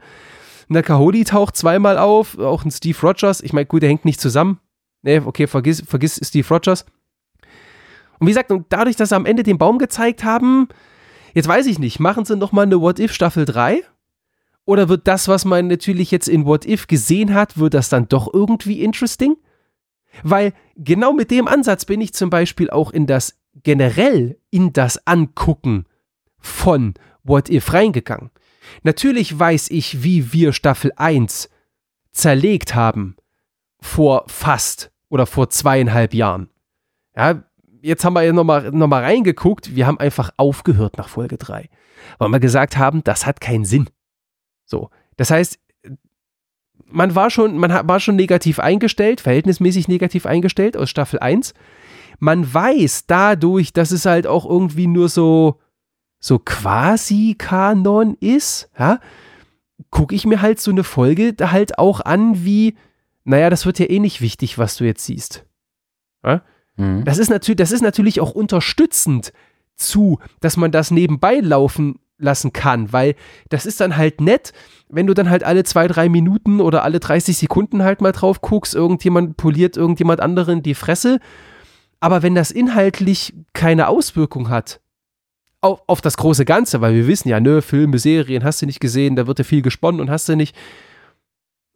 Nakaholi 0.68 1.24
taucht 1.24 1.56
zweimal 1.56 1.98
auf, 1.98 2.38
auch 2.38 2.64
ein 2.64 2.70
Steve 2.70 2.98
Rogers. 3.02 3.40
Ich 3.40 3.52
meine, 3.52 3.66
gut, 3.66 3.82
der 3.82 3.88
hängt 3.88 4.04
nicht 4.04 4.20
zusammen. 4.20 4.60
Nee, 5.02 5.20
okay, 5.24 5.46
vergiss, 5.46 5.82
vergiss 5.86 6.20
Steve 6.22 6.46
Rogers. 6.48 6.86
Und 8.18 8.26
wie 8.26 8.30
gesagt, 8.30 8.52
dadurch, 8.68 8.96
dass 8.96 9.10
sie 9.10 9.16
am 9.16 9.26
Ende 9.26 9.42
den 9.42 9.58
Baum 9.58 9.78
gezeigt 9.78 10.24
haben, 10.24 10.68
jetzt 11.34 11.48
weiß 11.48 11.66
ich 11.66 11.78
nicht, 11.78 12.00
machen 12.00 12.24
sie 12.24 12.36
nochmal 12.36 12.64
eine 12.64 12.80
What 12.80 12.98
If 12.98 13.12
Staffel 13.12 13.44
3? 13.44 13.82
Oder 14.64 14.88
wird 14.88 15.06
das, 15.06 15.28
was 15.28 15.44
man 15.44 15.66
natürlich 15.66 16.10
jetzt 16.10 16.28
in 16.28 16.46
What 16.46 16.64
If 16.64 16.86
gesehen 16.86 17.34
hat, 17.34 17.58
wird 17.58 17.74
das 17.74 17.90
dann 17.90 18.08
doch 18.08 18.32
irgendwie 18.32 18.82
interesting? 18.82 19.36
Weil 20.22 20.54
genau 20.76 21.12
mit 21.12 21.30
dem 21.30 21.48
Ansatz 21.48 21.84
bin 21.84 22.00
ich 22.00 22.14
zum 22.14 22.30
Beispiel 22.30 22.70
auch 22.70 22.90
in 22.90 23.06
das 23.06 23.36
generell 23.62 24.38
in 24.50 24.72
das 24.72 25.06
Angucken 25.06 25.86
von 26.38 26.94
What 27.24 27.50
If 27.50 27.72
reingegangen. 27.72 28.30
Natürlich 28.82 29.38
weiß 29.38 29.70
ich, 29.70 30.02
wie 30.02 30.32
wir 30.32 30.52
Staffel 30.52 30.92
1 30.96 31.48
zerlegt 32.12 32.74
haben 32.74 33.16
vor 33.80 34.24
fast 34.28 34.90
oder 35.08 35.26
vor 35.26 35.50
zweieinhalb 35.50 36.14
Jahren. 36.14 36.48
Ja, 37.16 37.44
jetzt 37.82 38.04
haben 38.04 38.14
wir 38.14 38.22
ja 38.22 38.32
nochmal 38.32 38.70
noch 38.72 38.88
mal 38.88 39.02
reingeguckt, 39.02 39.76
wir 39.76 39.86
haben 39.86 40.00
einfach 40.00 40.30
aufgehört 40.36 40.96
nach 40.96 41.08
Folge 41.08 41.36
3, 41.36 41.68
weil 42.18 42.28
wir 42.30 42.40
gesagt 42.40 42.76
haben, 42.78 43.04
das 43.04 43.26
hat 43.26 43.40
keinen 43.40 43.64
Sinn. 43.64 43.88
So, 44.64 44.90
das 45.16 45.30
heißt, 45.30 45.58
man 46.86 47.14
war 47.14 47.30
schon, 47.30 47.58
man 47.58 47.86
war 47.86 48.00
schon 48.00 48.16
negativ 48.16 48.58
eingestellt, 48.58 49.20
verhältnismäßig 49.20 49.88
negativ 49.88 50.26
eingestellt 50.26 50.76
aus 50.76 50.90
Staffel 50.90 51.18
1. 51.18 51.54
Man 52.20 52.52
weiß 52.52 53.06
dadurch, 53.06 53.72
dass 53.72 53.90
es 53.90 54.06
halt 54.06 54.26
auch 54.26 54.48
irgendwie 54.48 54.86
nur 54.86 55.08
so, 55.08 55.60
so 56.24 56.38
quasi 56.38 57.34
Kanon 57.36 58.16
ist, 58.18 58.70
ja, 58.78 58.98
gucke 59.90 60.14
ich 60.14 60.24
mir 60.24 60.40
halt 60.40 60.58
so 60.58 60.70
eine 60.70 60.82
Folge 60.82 61.34
da 61.34 61.50
halt 61.50 61.78
auch 61.78 62.00
an 62.00 62.46
wie, 62.46 62.76
naja, 63.24 63.50
das 63.50 63.66
wird 63.66 63.78
ja 63.78 63.90
eh 63.90 63.98
nicht 63.98 64.22
wichtig, 64.22 64.56
was 64.56 64.76
du 64.76 64.84
jetzt 64.84 65.04
siehst. 65.04 65.44
Mhm. 66.76 67.04
Das 67.04 67.18
ist, 67.18 67.28
natürlich, 67.28 67.58
das 67.58 67.72
ist 67.72 67.82
natürlich 67.82 68.22
auch 68.22 68.30
unterstützend 68.30 69.34
zu, 69.76 70.18
dass 70.40 70.56
man 70.56 70.72
das 70.72 70.90
nebenbei 70.90 71.40
laufen 71.40 71.98
lassen 72.16 72.54
kann, 72.54 72.90
weil 72.90 73.16
das 73.50 73.66
ist 73.66 73.82
dann 73.82 73.98
halt 73.98 74.22
nett, 74.22 74.54
wenn 74.88 75.06
du 75.06 75.12
dann 75.12 75.28
halt 75.28 75.44
alle 75.44 75.62
zwei, 75.62 75.88
drei 75.88 76.08
Minuten 76.08 76.62
oder 76.62 76.84
alle 76.84 77.00
30 77.00 77.36
Sekunden 77.36 77.82
halt 77.82 78.00
mal 78.00 78.12
drauf 78.12 78.40
guckst, 78.40 78.74
irgendjemand 78.74 79.36
poliert 79.36 79.76
irgendjemand 79.76 80.20
anderen 80.20 80.62
die 80.62 80.74
Fresse. 80.74 81.18
Aber 82.00 82.22
wenn 82.22 82.34
das 82.34 82.50
inhaltlich 82.50 83.34
keine 83.52 83.88
Auswirkung 83.88 84.48
hat 84.48 84.80
auf, 85.64 85.82
auf 85.86 86.00
das 86.02 86.18
große 86.18 86.44
Ganze, 86.44 86.82
weil 86.82 86.94
wir 86.94 87.06
wissen 87.06 87.30
ja, 87.30 87.40
ne, 87.40 87.62
Filme, 87.62 87.98
Serien, 87.98 88.44
hast 88.44 88.60
du 88.60 88.66
nicht 88.66 88.80
gesehen, 88.80 89.16
da 89.16 89.26
wird 89.26 89.38
ja 89.38 89.44
viel 89.44 89.62
gesponnen 89.62 90.00
und 90.00 90.10
hast 90.10 90.28
du 90.28 90.36
nicht. 90.36 90.54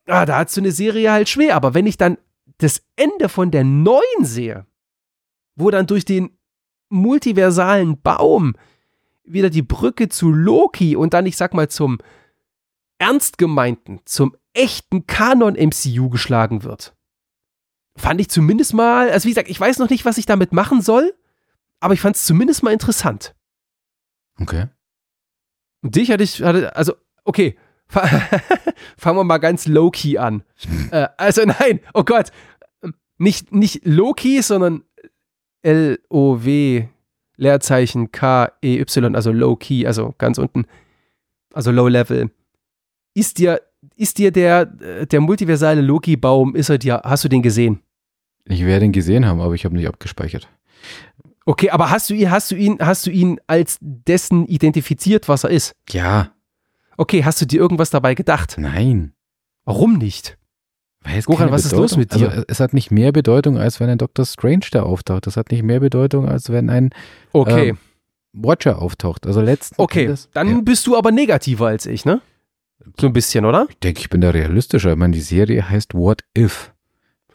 Ah, 0.07 0.27
da 0.27 0.39
hast 0.39 0.57
du 0.57 0.61
eine 0.61 0.73
Serie 0.73 1.11
halt 1.11 1.29
schwer. 1.29 1.57
Aber 1.57 1.73
wenn 1.73 1.87
ich 1.87 1.97
dann 1.97 2.19
das 2.59 2.83
Ende 2.97 3.31
von 3.31 3.51
der 3.51 3.65
neuen 3.65 4.25
sehe, 4.25 4.67
wo 5.57 5.71
dann 5.71 5.87
durch 5.87 6.05
den 6.05 6.37
multiversalen 6.91 8.01
Baum 8.01 8.55
wieder 9.25 9.49
die 9.49 9.63
Brücke 9.63 10.09
zu 10.11 10.33
Loki 10.33 10.95
und 10.95 11.15
dann, 11.15 11.27
ich 11.27 11.37
sag 11.37 11.55
mal, 11.55 11.69
zum 11.69 11.99
ernst 12.99 13.39
gemeinten, 13.39 14.01
zum 14.05 14.37
echten 14.53 15.07
Kanon-MCU 15.07 16.11
geschlagen 16.11 16.63
wird. 16.63 16.95
Fand 17.97 18.21
ich 18.21 18.29
zumindest 18.29 18.75
mal, 18.75 19.11
also 19.11 19.25
wie 19.25 19.31
gesagt, 19.31 19.49
ich 19.49 19.61
weiß 19.61 19.79
noch 19.79 19.89
nicht, 19.89 20.05
was 20.05 20.19
ich 20.19 20.27
damit 20.27 20.53
machen 20.53 20.83
soll, 20.83 21.15
aber 21.81 21.95
ich 21.95 22.01
fand 22.01 22.17
es 22.17 22.27
zumindest 22.27 22.63
mal 22.63 22.73
interessant. 22.73 23.35
Okay. 24.41 24.67
Und 25.83 25.95
dich 25.97 26.11
hatte 26.11 26.25
ich, 26.25 26.43
hatte, 26.43 26.75
also, 26.77 26.95
okay, 27.25 27.57
fa- 27.89 28.09
fangen 28.97 29.19
wir 29.19 29.25
mal 29.25 29.39
ganz 29.39 29.67
low-key 29.67 30.19
an. 30.19 30.43
äh, 30.91 31.09
also 31.17 31.43
nein, 31.45 31.81
oh 31.95 32.05
Gott, 32.05 32.31
nicht, 33.19 33.53
nicht 33.53 33.85
low-key, 33.85 34.43
sondern 34.43 34.83
L-O-W, 35.63 36.89
Leerzeichen 37.37 38.11
K-E-Y, 38.13 39.15
also 39.15 39.33
low-key, 39.33 39.87
also 39.87 40.15
ganz 40.19 40.39
unten, 40.39 40.67
also 41.53 41.71
low-level. 41.71 42.31
Ist 43.15 43.39
dir, 43.39 43.61
ist 43.97 44.19
dir 44.19 44.31
der, 44.31 44.67
der 44.67 45.21
multiversale 45.21 45.81
Loki-Baum, 45.81 46.55
ist 46.55 46.69
er 46.69 46.79
dir, 46.79 47.01
hast 47.05 47.25
du 47.25 47.29
den 47.29 47.43
gesehen? 47.43 47.81
Ich 48.45 48.65
werde 48.65 48.85
ihn 48.85 48.93
gesehen 48.93 49.27
haben, 49.27 49.41
aber 49.41 49.55
ich 49.55 49.65
habe 49.65 49.75
nicht 49.77 49.89
abgespeichert. 49.89 50.49
Okay, 51.49 51.71
aber 51.71 51.89
hast 51.91 52.11
du 52.11 52.15
ihn, 52.15 52.31
hast 52.31 52.51
du 52.51 52.57
ihn, 52.57 52.77
hast 52.79 53.07
du 53.07 53.11
ihn 53.11 53.41
als 53.47 53.79
dessen 53.81 54.45
identifiziert, 54.45 55.31
was 55.31 55.45
er 55.45 55.51
ist? 55.51 55.73
Ja. 55.89 56.33
Okay, 56.99 57.25
hast 57.25 57.41
du 57.41 57.47
dir 57.47 57.59
irgendwas 57.59 57.89
dabei 57.89 58.15
gedacht? 58.15 58.57
Nein. 58.59 59.15
Warum 59.65 59.97
nicht? 59.97 60.37
Weil 61.01 61.17
es 61.17 61.25
Goran, 61.25 61.51
was 61.51 61.65
ist 61.65 61.73
los 61.73 61.97
Bedeutung- 61.97 62.01
mit 62.01 62.15
dir? 62.15 62.31
Also, 62.33 62.45
es 62.49 62.61
hat 62.61 62.75
nicht 62.75 62.91
mehr 62.91 63.13
Bedeutung, 63.13 63.57
als 63.57 63.81
wenn 63.81 63.89
ein 63.89 63.97
Dr. 63.97 64.27
Strange 64.27 64.67
da 64.73 64.83
auftaucht. 64.83 65.27
Das 65.27 65.39
hat 65.39 65.51
nicht 65.51 65.63
mehr 65.63 65.81
Bedeutung, 65.81 66.29
als 66.29 66.51
wenn 66.51 66.69
ein 66.69 66.91
Okay, 67.33 67.71
Ähm, 67.71 67.79
Watcher 68.35 68.83
auftaucht. 68.83 69.27
Also 69.27 69.41
letzten 69.41 69.81
okay, 69.81 70.05
Endes, 70.05 70.29
dann 70.35 70.49
ja, 70.51 70.61
bist 70.61 70.87
du 70.87 70.99
aber 70.99 71.13
negativer 71.13 71.69
als 71.69 71.87
ich, 71.87 72.05
ne? 72.05 72.21
So 73.01 73.07
ein 73.07 73.15
bisschen, 73.15 73.47
oder? 73.47 73.67
ich 73.71 73.79
denke, 73.79 74.01
ich 74.01 74.11
bin 74.11 74.21
da 74.21 74.29
realistischer. 74.29 74.91
Ich 74.93 74.99
meine, 74.99 75.15
die 75.15 75.23
Serie 75.23 75.67
heißt 75.71 75.95
What 75.95 76.25
If? 76.37 76.75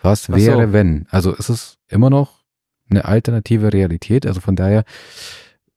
Was 0.03 0.25
so. 0.25 0.35
wäre, 0.35 0.71
wenn? 0.71 1.07
Also 1.09 1.35
es 1.35 1.49
ist 1.49 1.79
immer 1.87 2.11
noch 2.11 2.42
eine 2.89 3.05
alternative 3.05 3.73
Realität. 3.73 4.25
Also 4.25 4.41
von 4.41 4.55
daher 4.55 4.83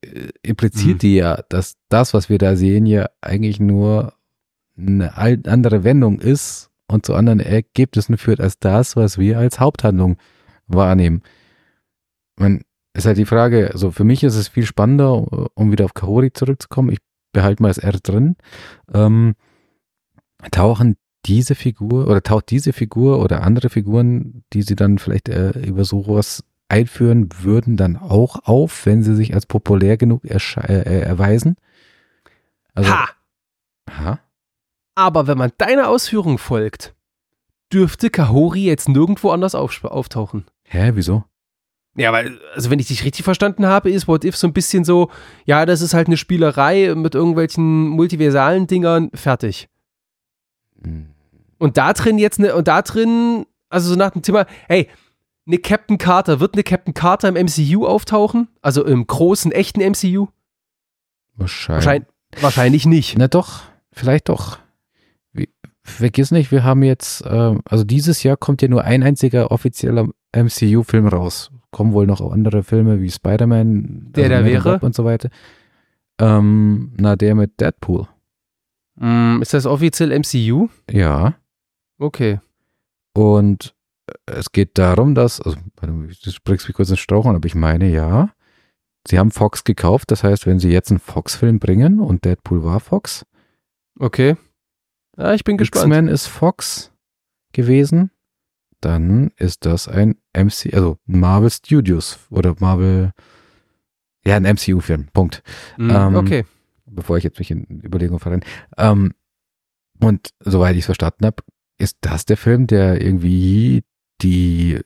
äh, 0.03 0.29
impliziert 0.43 0.97
Mhm. 0.97 0.99
die 1.01 1.17
ja, 1.17 1.43
dass 1.49 1.77
das, 1.89 2.15
was 2.15 2.29
wir 2.29 2.39
da 2.39 2.57
sehen, 2.57 2.87
ja 2.87 3.09
eigentlich 3.21 3.61
nur 3.61 4.15
eine 4.79 5.17
andere 5.17 5.85
Wendung 5.85 6.21
ist 6.21 6.71
und 6.87 7.07
zu 7.07 7.15
anderen 7.15 7.41
Ergebnissen 7.41 8.19
führt 8.19 8.41
als 8.41 8.59
das, 8.59 8.97
was 8.97 9.19
wir 9.19 9.39
als 9.39 9.59
Haupthandlung 9.59 10.19
wahrnehmen. 10.67 11.23
Man, 12.37 12.63
ist 12.97 13.07
halt 13.07 13.19
die 13.19 13.27
Frage, 13.27 13.71
also 13.73 13.91
für 13.91 14.05
mich 14.05 14.23
ist 14.23 14.37
es 14.37 14.49
viel 14.49 14.67
spannender, 14.67 15.51
um 15.55 15.73
wieder 15.73 15.85
auf 15.85 15.95
Kahori 15.95 16.33
zurückzukommen. 16.33 16.91
Ich 16.91 16.99
behalte 17.33 17.63
mal 17.63 17.69
das 17.69 17.79
R 17.79 17.93
drin. 17.93 18.37
Ähm, 18.93 19.35
tauchen 20.51 20.97
diese 21.27 21.55
Figur 21.55 22.07
oder 22.07 22.23
taucht 22.23 22.51
diese 22.51 22.73
Figur 22.73 23.21
oder 23.21 23.43
andere 23.43 23.69
Figuren, 23.69 24.45
die 24.53 24.63
sie 24.63 24.77
dann 24.77 24.99
vielleicht 24.99 25.29
äh, 25.29 25.51
über 25.61 25.85
sowas 25.85 26.45
einführen 26.69 27.29
würden, 27.41 27.77
dann 27.77 27.97
auch 27.97 28.45
auf, 28.45 28.87
wenn 28.87 29.03
sie 29.03 29.15
sich 29.15 29.35
als 29.35 29.47
populär 29.47 29.97
genug 29.97 30.25
ersche- 30.25 30.67
äh, 30.67 31.01
erweisen? 31.01 31.57
Also, 32.75 32.91
ha! 32.91 33.09
Aha. 33.87 34.19
Aber 34.95 35.27
wenn 35.27 35.39
man 35.39 35.53
deiner 35.59 35.89
Ausführung 35.89 36.39
folgt, 36.39 36.95
dürfte 37.73 38.11
Kahori 38.11 38.65
jetzt 38.65 38.89
nirgendwo 38.89 39.31
anders 39.31 39.55
auf, 39.55 39.85
auftauchen. 39.85 40.47
Hä, 40.65 40.93
wieso? 40.95 41.25
Ja, 41.97 42.13
weil, 42.13 42.39
also 42.55 42.71
wenn 42.71 42.79
ich 42.79 42.89
dich 42.89 43.05
richtig 43.05 43.25
verstanden 43.25 43.67
habe, 43.67 43.91
ist 43.91 44.07
What 44.07 44.25
If 44.25 44.37
so 44.37 44.47
ein 44.47 44.53
bisschen 44.53 44.85
so, 44.85 45.11
ja, 45.45 45.65
das 45.65 45.81
ist 45.81 45.95
halt 45.95 46.09
eine 46.09 46.17
Spielerei 46.19 46.95
mit 46.95 47.15
irgendwelchen 47.15 47.89
multiversalen 47.89 48.67
Dingern, 48.67 49.11
fertig. 49.15 49.69
Hm. 50.83 51.09
Und 51.59 51.79
da 51.79 51.95
drin 51.95 52.19
jetzt 52.19 52.39
eine, 52.39 52.55
und 52.55 52.69
da 52.69 52.83
drin, 52.83 53.47
also 53.71 53.91
so 53.91 53.97
nach 53.97 54.11
dem 54.11 54.21
Thema, 54.23 54.47
hey, 54.69 54.89
eine 55.47 55.59
Captain 55.59 55.99
Carter, 55.99 56.41
wird 56.41 56.55
eine 56.55 56.65
Captain 56.65 56.95
Carter 56.95 57.29
im 57.29 57.35
MCU 57.47 57.87
auftauchen? 57.87 58.49
Also 58.63 58.85
im 58.85 59.07
großen, 59.07 59.53
echten 59.53 59.81
MCU? 59.81 60.29
Wahrscheinlich. 61.37 61.85
Wahrscheinlich, 61.85 62.09
wahrscheinlich 62.41 62.87
nicht. 62.87 63.19
Na 63.19 63.29
doch, 63.29 63.63
vielleicht 63.93 64.29
doch. 64.29 64.59
Wie, 65.33 65.49
vergiss 65.83 66.31
nicht, 66.31 66.51
wir 66.51 66.65
haben 66.65 66.83
jetzt, 66.83 67.23
ähm, 67.27 67.61
also 67.65 67.85
dieses 67.85 68.23
Jahr 68.23 68.37
kommt 68.37 68.63
ja 68.63 68.69
nur 68.69 68.85
ein 68.85 69.03
einziger 69.03 69.51
offizieller 69.51 70.09
MCU-Film 70.35 71.07
raus. 71.07 71.51
Kommen 71.71 71.93
wohl 71.93 72.07
noch 72.07 72.21
andere 72.21 72.63
Filme 72.63 73.01
wie 73.01 73.11
Spider-Man, 73.11 74.13
Der 74.13 74.29
da 74.29 74.37
Man 74.37 74.47
wäre? 74.47 74.79
Und 74.81 74.95
so 74.95 75.05
weiter. 75.05 75.29
Ähm, 76.19 76.93
na, 76.97 77.17
der 77.17 77.35
mit 77.35 77.61
Deadpool. 77.61 78.09
Mm, 78.97 79.43
ist 79.43 79.53
das 79.53 79.67
offiziell 79.67 80.19
MCU? 80.19 80.69
Ja. 80.91 81.35
Okay. 81.99 82.41
Und 83.13 83.69
äh, 83.69 83.76
es 84.27 84.53
geht 84.53 84.79
darum, 84.79 85.15
dass, 85.15 85.41
also, 85.41 85.59
du 85.81 86.31
sprichst 86.31 86.69
mich 86.69 86.77
kurz 86.77 86.91
ins 86.91 87.01
Straucheln, 87.01 87.37
aber 87.37 87.47
ich 87.47 87.55
meine, 87.55 87.89
ja. 87.89 88.31
Sie 89.09 89.21
haben 89.21 89.31
Fox 89.31 89.63
gekauft, 89.63 90.11
das 90.11 90.25
heißt, 90.25 90.47
wenn 90.47 90.59
sie 90.59 90.71
jetzt 90.71 90.91
einen 90.91 90.99
Fox-Film 90.99 91.61
bringen 91.61 92.01
und 92.01 92.25
Deadpool 92.25 92.65
war 92.65 92.81
Fox, 92.81 93.25
Okay. 93.99 94.37
Ja, 95.17 95.35
ich 95.35 95.45
bin 95.45 95.57
gespannt. 95.57 95.87
X-Men 95.87 96.09
ist 96.09 96.27
Fox 96.27 96.93
gewesen, 97.53 98.11
dann 98.81 99.31
ist 99.37 99.65
das 99.65 99.89
ein 99.89 100.17
MC, 100.35 100.75
also 100.75 100.99
Marvel 101.07 101.51
Studios 101.51 102.19
oder 102.31 102.55
Marvel, 102.59 103.13
ja, 104.25 104.37
ein 104.37 104.45
MCU-Film, 104.45 105.09
Punkt. 105.13 105.43
Mm, 105.79 105.91
ähm, 105.91 106.17
okay. 106.17 106.45
Bevor 106.85 107.17
ich 107.17 107.25
jetzt 107.25 107.39
mich 107.39 107.51
in 107.51 107.83
Überlegungen 107.83 108.21
verrenne. 108.21 108.45
Ähm, 108.77 109.15
und 110.01 110.31
soweit 110.41 110.75
ich 110.75 110.81
es 110.81 110.87
verstanden 110.87 111.25
habe, 111.25 111.43
ist 111.79 111.97
das 112.03 112.27
der 112.27 112.37
Film, 112.37 112.67
der 112.67 113.01
irgendwie 113.01 113.83
die 114.23 114.81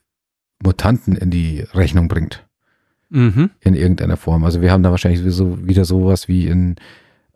Mutanten 0.62 1.16
in 1.16 1.30
die 1.30 1.60
Rechnung 1.72 2.08
bringt, 2.08 2.46
Mhm. 3.08 3.50
in 3.60 3.74
irgendeiner 3.74 4.16
Form. 4.16 4.44
Also 4.44 4.60
wir 4.60 4.70
haben 4.70 4.82
da 4.82 4.90
wahrscheinlich 4.90 5.20
so, 5.34 5.66
wieder 5.66 5.84
sowas 5.84 6.28
wie 6.28 6.46
in, 6.46 6.76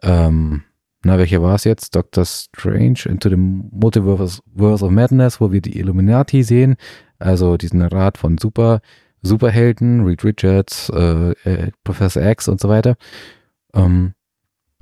ähm, 0.03 0.63
na, 1.05 1.19
welcher 1.19 1.43
war 1.43 1.55
es 1.57 1.65
jetzt? 1.65 1.95
Doctor 1.97 2.25
Strange 2.25 3.01
into 3.07 3.29
the 3.29 3.37
Multiverse 3.37 4.41
Verse 4.57 4.85
of 4.85 4.91
Madness, 4.91 5.41
wo 5.41 5.53
wir 5.53 5.61
die 5.61 5.79
Illuminati 5.79 6.43
sehen, 6.43 6.77
also 7.19 7.57
diesen 7.57 7.83
Rat 7.83 8.19
von 8.19 8.39
Super, 8.39 8.81
Superhelden, 9.23 10.05
Reed 10.05 10.23
Richards, 10.25 10.91
äh, 10.91 11.31
äh, 11.45 11.71
Professor 11.83 12.23
X 12.23 12.47
und 12.49 12.61
so 12.61 12.69
weiter. 12.69 12.97
Ähm, 13.75 14.15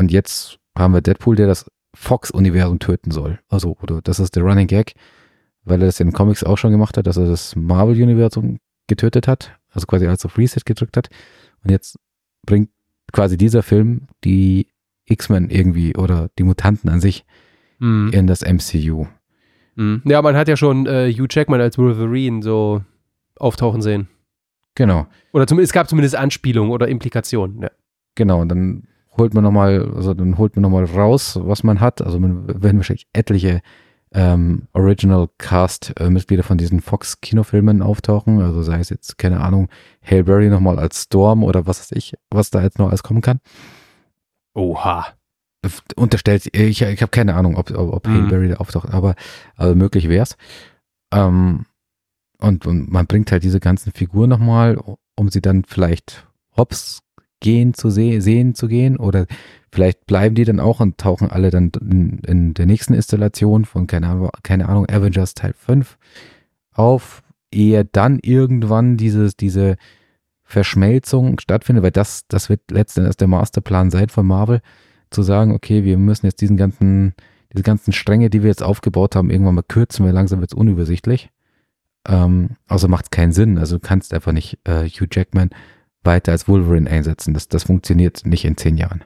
und 0.00 0.10
jetzt 0.12 0.58
haben 0.76 0.94
wir 0.94 1.00
Deadpool, 1.00 1.36
der 1.36 1.46
das 1.46 1.70
Fox-Universum 1.94 2.78
töten 2.78 3.10
soll. 3.10 3.38
Also, 3.48 3.76
oder 3.82 4.00
das 4.02 4.18
ist 4.18 4.34
der 4.36 4.42
Running 4.42 4.66
Gag, 4.66 4.94
weil 5.64 5.80
er 5.80 5.86
das 5.86 6.00
in 6.00 6.08
den 6.08 6.12
Comics 6.14 6.44
auch 6.44 6.58
schon 6.58 6.72
gemacht 6.72 6.96
hat, 6.96 7.06
dass 7.06 7.16
er 7.16 7.26
das 7.26 7.54
Marvel-Universum 7.56 8.58
getötet 8.88 9.28
hat, 9.28 9.56
also 9.70 9.86
quasi 9.86 10.06
als 10.06 10.24
auf 10.24 10.36
Reset 10.38 10.62
gedrückt 10.64 10.96
hat. 10.96 11.08
Und 11.62 11.70
jetzt 11.70 11.98
bringt 12.44 12.70
quasi 13.12 13.36
dieser 13.36 13.62
Film 13.62 14.08
die 14.24 14.68
X-Men 15.04 15.50
irgendwie 15.50 15.96
oder 15.96 16.30
die 16.38 16.44
Mutanten 16.44 16.88
an 16.90 17.00
sich 17.00 17.24
Mm. 17.78 18.10
in 18.12 18.28
das 18.28 18.42
MCU. 18.42 19.06
Mm. 19.74 19.96
Ja, 20.04 20.22
man 20.22 20.36
hat 20.36 20.46
ja 20.46 20.56
schon 20.56 20.86
äh, 20.86 21.12
Hugh 21.12 21.26
Jackman 21.28 21.60
als 21.60 21.76
Wolverine 21.78 22.40
so 22.42 22.82
auftauchen 23.40 23.82
sehen. 23.82 24.06
Genau, 24.76 25.06
Oder 25.32 25.48
zumindest, 25.48 25.70
es 25.70 25.74
gab 25.74 25.88
zumindest 25.88 26.14
Anspielungen 26.14 26.70
oder 26.70 26.86
Implikationen. 26.88 27.60
Ja. 27.62 27.70
genau. 28.14 28.40
Und 28.40 28.48
dann 28.50 28.84
holt 29.18 29.34
man 29.34 29.42
nochmal, 29.42 29.92
also 29.96 30.14
dann 30.14 30.38
holt 30.38 30.54
man 30.54 30.62
nochmal 30.62 30.84
raus, 30.84 31.38
was 31.42 31.64
man 31.64 31.80
hat. 31.80 32.00
Also 32.00 32.20
man 32.20 32.46
werden 32.62 32.76
wahrscheinlich 32.78 33.08
etliche 33.12 33.60
ähm, 34.14 34.68
Original 34.72 35.28
Cast 35.38 35.92
äh, 35.98 36.10
Mitglieder 36.10 36.42
von 36.42 36.58
diesen 36.58 36.80
Fox 36.80 37.20
Kinofilmen 37.20 37.82
auftauchen. 37.82 38.40
Also 38.40 38.62
sei 38.62 38.78
es 38.78 38.90
jetzt, 38.90 39.18
keine 39.18 39.40
Ahnung, 39.40 39.68
Hail 40.02 40.24
Berry 40.24 40.48
nochmal 40.48 40.78
als 40.78 41.02
Storm 41.04 41.42
oder 41.44 41.66
was 41.66 41.80
weiß 41.80 41.92
ich, 41.92 42.14
was 42.30 42.50
da 42.50 42.62
jetzt 42.62 42.78
noch 42.78 42.88
alles 42.88 43.02
kommen 43.02 43.22
kann. 43.22 43.40
Oha. 44.54 45.06
Unterstellt, 45.96 46.48
ich, 46.54 46.82
ich 46.82 47.02
habe 47.02 47.10
keine 47.10 47.34
Ahnung, 47.34 47.56
ob, 47.56 47.70
ob, 47.70 47.92
ob 47.94 48.06
Mhm. 48.06 48.12
Hail 48.12 48.28
Berry 48.28 48.48
da 48.48 48.56
auftaucht, 48.56 48.90
aber 48.90 49.14
also 49.56 49.74
möglich 49.74 50.08
wär's. 50.08 50.36
Ähm, 51.12 51.66
und, 52.38 52.66
und 52.66 52.90
man 52.90 53.06
bringt 53.06 53.30
halt 53.30 53.44
diese 53.44 53.60
ganzen 53.60 53.92
Figuren 53.92 54.28
nochmal, 54.28 54.76
um 55.16 55.28
sie 55.30 55.40
dann 55.40 55.64
vielleicht 55.64 56.26
hops 56.56 57.00
gehen 57.40 57.74
zu 57.74 57.90
se 57.90 58.20
sehen 58.20 58.54
zu 58.54 58.68
gehen 58.68 58.96
oder 58.96 59.26
vielleicht 59.72 60.06
bleiben 60.06 60.34
die 60.34 60.44
dann 60.44 60.60
auch 60.60 60.80
und 60.80 60.98
tauchen 60.98 61.30
alle 61.30 61.50
dann 61.50 61.72
in, 61.80 62.18
in 62.18 62.54
der 62.54 62.66
nächsten 62.66 62.94
Installation 62.94 63.64
von, 63.64 63.86
keine 63.86 64.08
Ahnung, 64.08 64.30
keine 64.42 64.68
Ahnung, 64.68 64.86
Avengers 64.88 65.34
Teil 65.34 65.54
5 65.54 65.98
auf, 66.74 67.22
ehe 67.50 67.84
dann 67.84 68.18
irgendwann 68.22 68.96
dieses, 68.96 69.36
diese 69.36 69.76
Verschmelzung 70.44 71.38
stattfindet, 71.40 71.82
weil 71.82 71.90
das, 71.90 72.26
das 72.28 72.48
wird 72.50 72.70
letzten 72.70 73.00
Endes 73.00 73.16
der 73.16 73.28
Masterplan 73.28 73.90
sein 73.90 74.10
von 74.10 74.26
Marvel, 74.26 74.60
zu 75.10 75.22
sagen, 75.22 75.52
okay, 75.52 75.84
wir 75.84 75.98
müssen 75.98 76.26
jetzt 76.26 76.40
diesen 76.40 76.56
ganzen, 76.56 77.14
diese 77.52 77.62
ganzen 77.62 77.92
Stränge, 77.92 78.30
die 78.30 78.42
wir 78.42 78.48
jetzt 78.48 78.62
aufgebaut 78.62 79.16
haben, 79.16 79.30
irgendwann 79.30 79.54
mal 79.54 79.62
kürzen, 79.62 80.04
weil 80.04 80.12
langsam 80.12 80.40
wird 80.40 80.52
es 80.52 80.58
unübersichtlich. 80.58 81.30
Ähm, 82.06 82.56
also 82.66 82.88
macht 82.88 83.06
es 83.06 83.10
keinen 83.10 83.32
Sinn. 83.32 83.58
Also 83.58 83.76
du 83.76 83.80
kannst 83.80 84.14
einfach 84.14 84.32
nicht 84.32 84.58
äh, 84.64 84.88
Hugh 84.88 85.08
Jackman 85.10 85.50
weiter 86.02 86.32
als 86.32 86.48
Wolverine 86.48 86.90
einsetzen. 86.90 87.34
Das, 87.34 87.48
das 87.48 87.64
funktioniert 87.64 88.24
nicht 88.24 88.44
in 88.44 88.56
zehn 88.56 88.76
Jahren, 88.76 89.04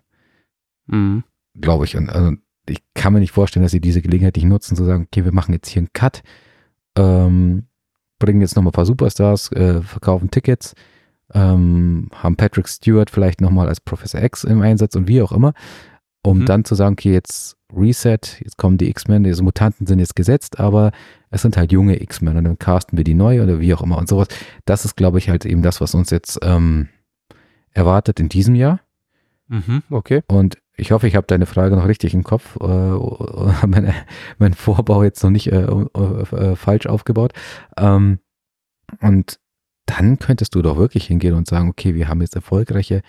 Mm. 0.87 1.19
glaube 1.61 1.85
ich. 1.85 1.97
Und 1.97 2.09
also 2.11 2.33
ich 2.69 2.83
kann 2.95 3.13
mir 3.13 3.21
nicht 3.21 3.33
vorstellen, 3.33 3.63
dass 3.63 3.73
sie 3.73 3.81
diese 3.81 4.03
Gelegenheit 4.03 4.37
nicht 4.37 4.47
nutzen, 4.47 4.77
zu 4.77 4.85
sagen, 4.85 5.05
okay, 5.07 5.25
wir 5.25 5.33
machen 5.33 5.53
jetzt 5.53 5.69
hier 5.69 5.81
einen 5.81 5.93
Cut, 5.93 6.23
ähm, 6.97 7.67
bringen 8.19 8.41
jetzt 8.41 8.57
nochmal 8.57 8.71
ein 8.71 8.75
paar 8.75 8.87
Superstars, 8.87 9.53
äh, 9.53 9.83
verkaufen 9.83 10.31
Tickets, 10.31 10.75
ähm, 11.35 12.09
haben 12.15 12.37
Patrick 12.37 12.69
Stewart 12.69 13.11
vielleicht 13.11 13.41
nochmal 13.41 13.69
als 13.69 13.81
Professor 13.81 14.23
X 14.23 14.45
im 14.45 14.63
Einsatz 14.63 14.97
und 14.97 15.07
wie 15.09 15.23
auch 15.23 15.33
immer, 15.33 15.53
um 16.23 16.41
Mhm. 16.41 16.47
dann 16.47 16.65
zu 16.65 16.75
sagen, 16.75 16.95
okay, 16.95 17.13
jetzt 17.13 17.57
Reset, 17.75 18.19
jetzt 18.41 18.57
kommen 18.59 18.79
die 18.79 18.89
X-Men, 18.91 19.25
diese 19.25 19.43
Mutanten 19.43 19.87
sind 19.87 19.99
jetzt 19.99 20.15
gesetzt, 20.17 20.61
aber 20.61 20.93
es 21.31 21.43
sind 21.43 21.57
halt 21.57 21.73
junge 21.73 22.01
X-Men 22.01 22.37
und 22.37 22.45
dann 22.45 22.59
casten 22.59 22.97
wir 22.97 23.05
die 23.05 23.15
neu 23.15 23.43
oder 23.43 23.61
wie 23.61 23.75
auch 23.75 23.83
immer 23.83 23.99
und 23.99 24.09
sowas. 24.09 24.29
Das 24.65 24.85
ist, 24.85 24.97
glaube 24.97 25.19
ich, 25.19 25.29
halt 25.29 25.45
eben 25.45 25.63
das, 25.63 25.81
was 25.81 25.95
uns 25.95 26.11
jetzt 26.11 26.39
ähm, 26.43 26.89
erwartet 27.73 28.21
in 28.21 28.29
diesem 28.29 28.55
Jahr. 28.55 28.81
Mhm. 29.49 29.83
Okay. 29.91 30.23
Und 30.29 30.59
ich 30.77 30.93
hoffe, 30.93 31.09
ich 31.09 31.17
habe 31.17 31.27
deine 31.27 31.47
Frage 31.47 31.75
noch 31.77 31.89
richtig 31.89 32.15
im 32.15 32.23
Kopf. 32.23 32.57
Äh, 32.61 32.67
mein, 33.67 33.95
mein 34.39 34.55
Vorbau 34.55 35.03
jetzt 35.03 35.23
noch 35.23 35.31
nicht 35.31 35.51
äh, 35.51 35.63
äh, 35.63 36.57
falsch 36.57 36.87
aufgebaut. 36.87 37.33
Ähm, 37.77 38.19
und 39.01 39.41
dann 39.87 40.19
könntest 40.19 40.55
du 40.55 40.63
doch 40.63 40.77
wirklich 40.77 41.07
hingehen 41.07 41.35
und 41.35 41.49
sagen, 41.49 41.69
okay, 41.69 41.95
wir 41.95 42.09
haben 42.09 42.21
jetzt 42.21 42.35
erfolgreiche 42.35 43.03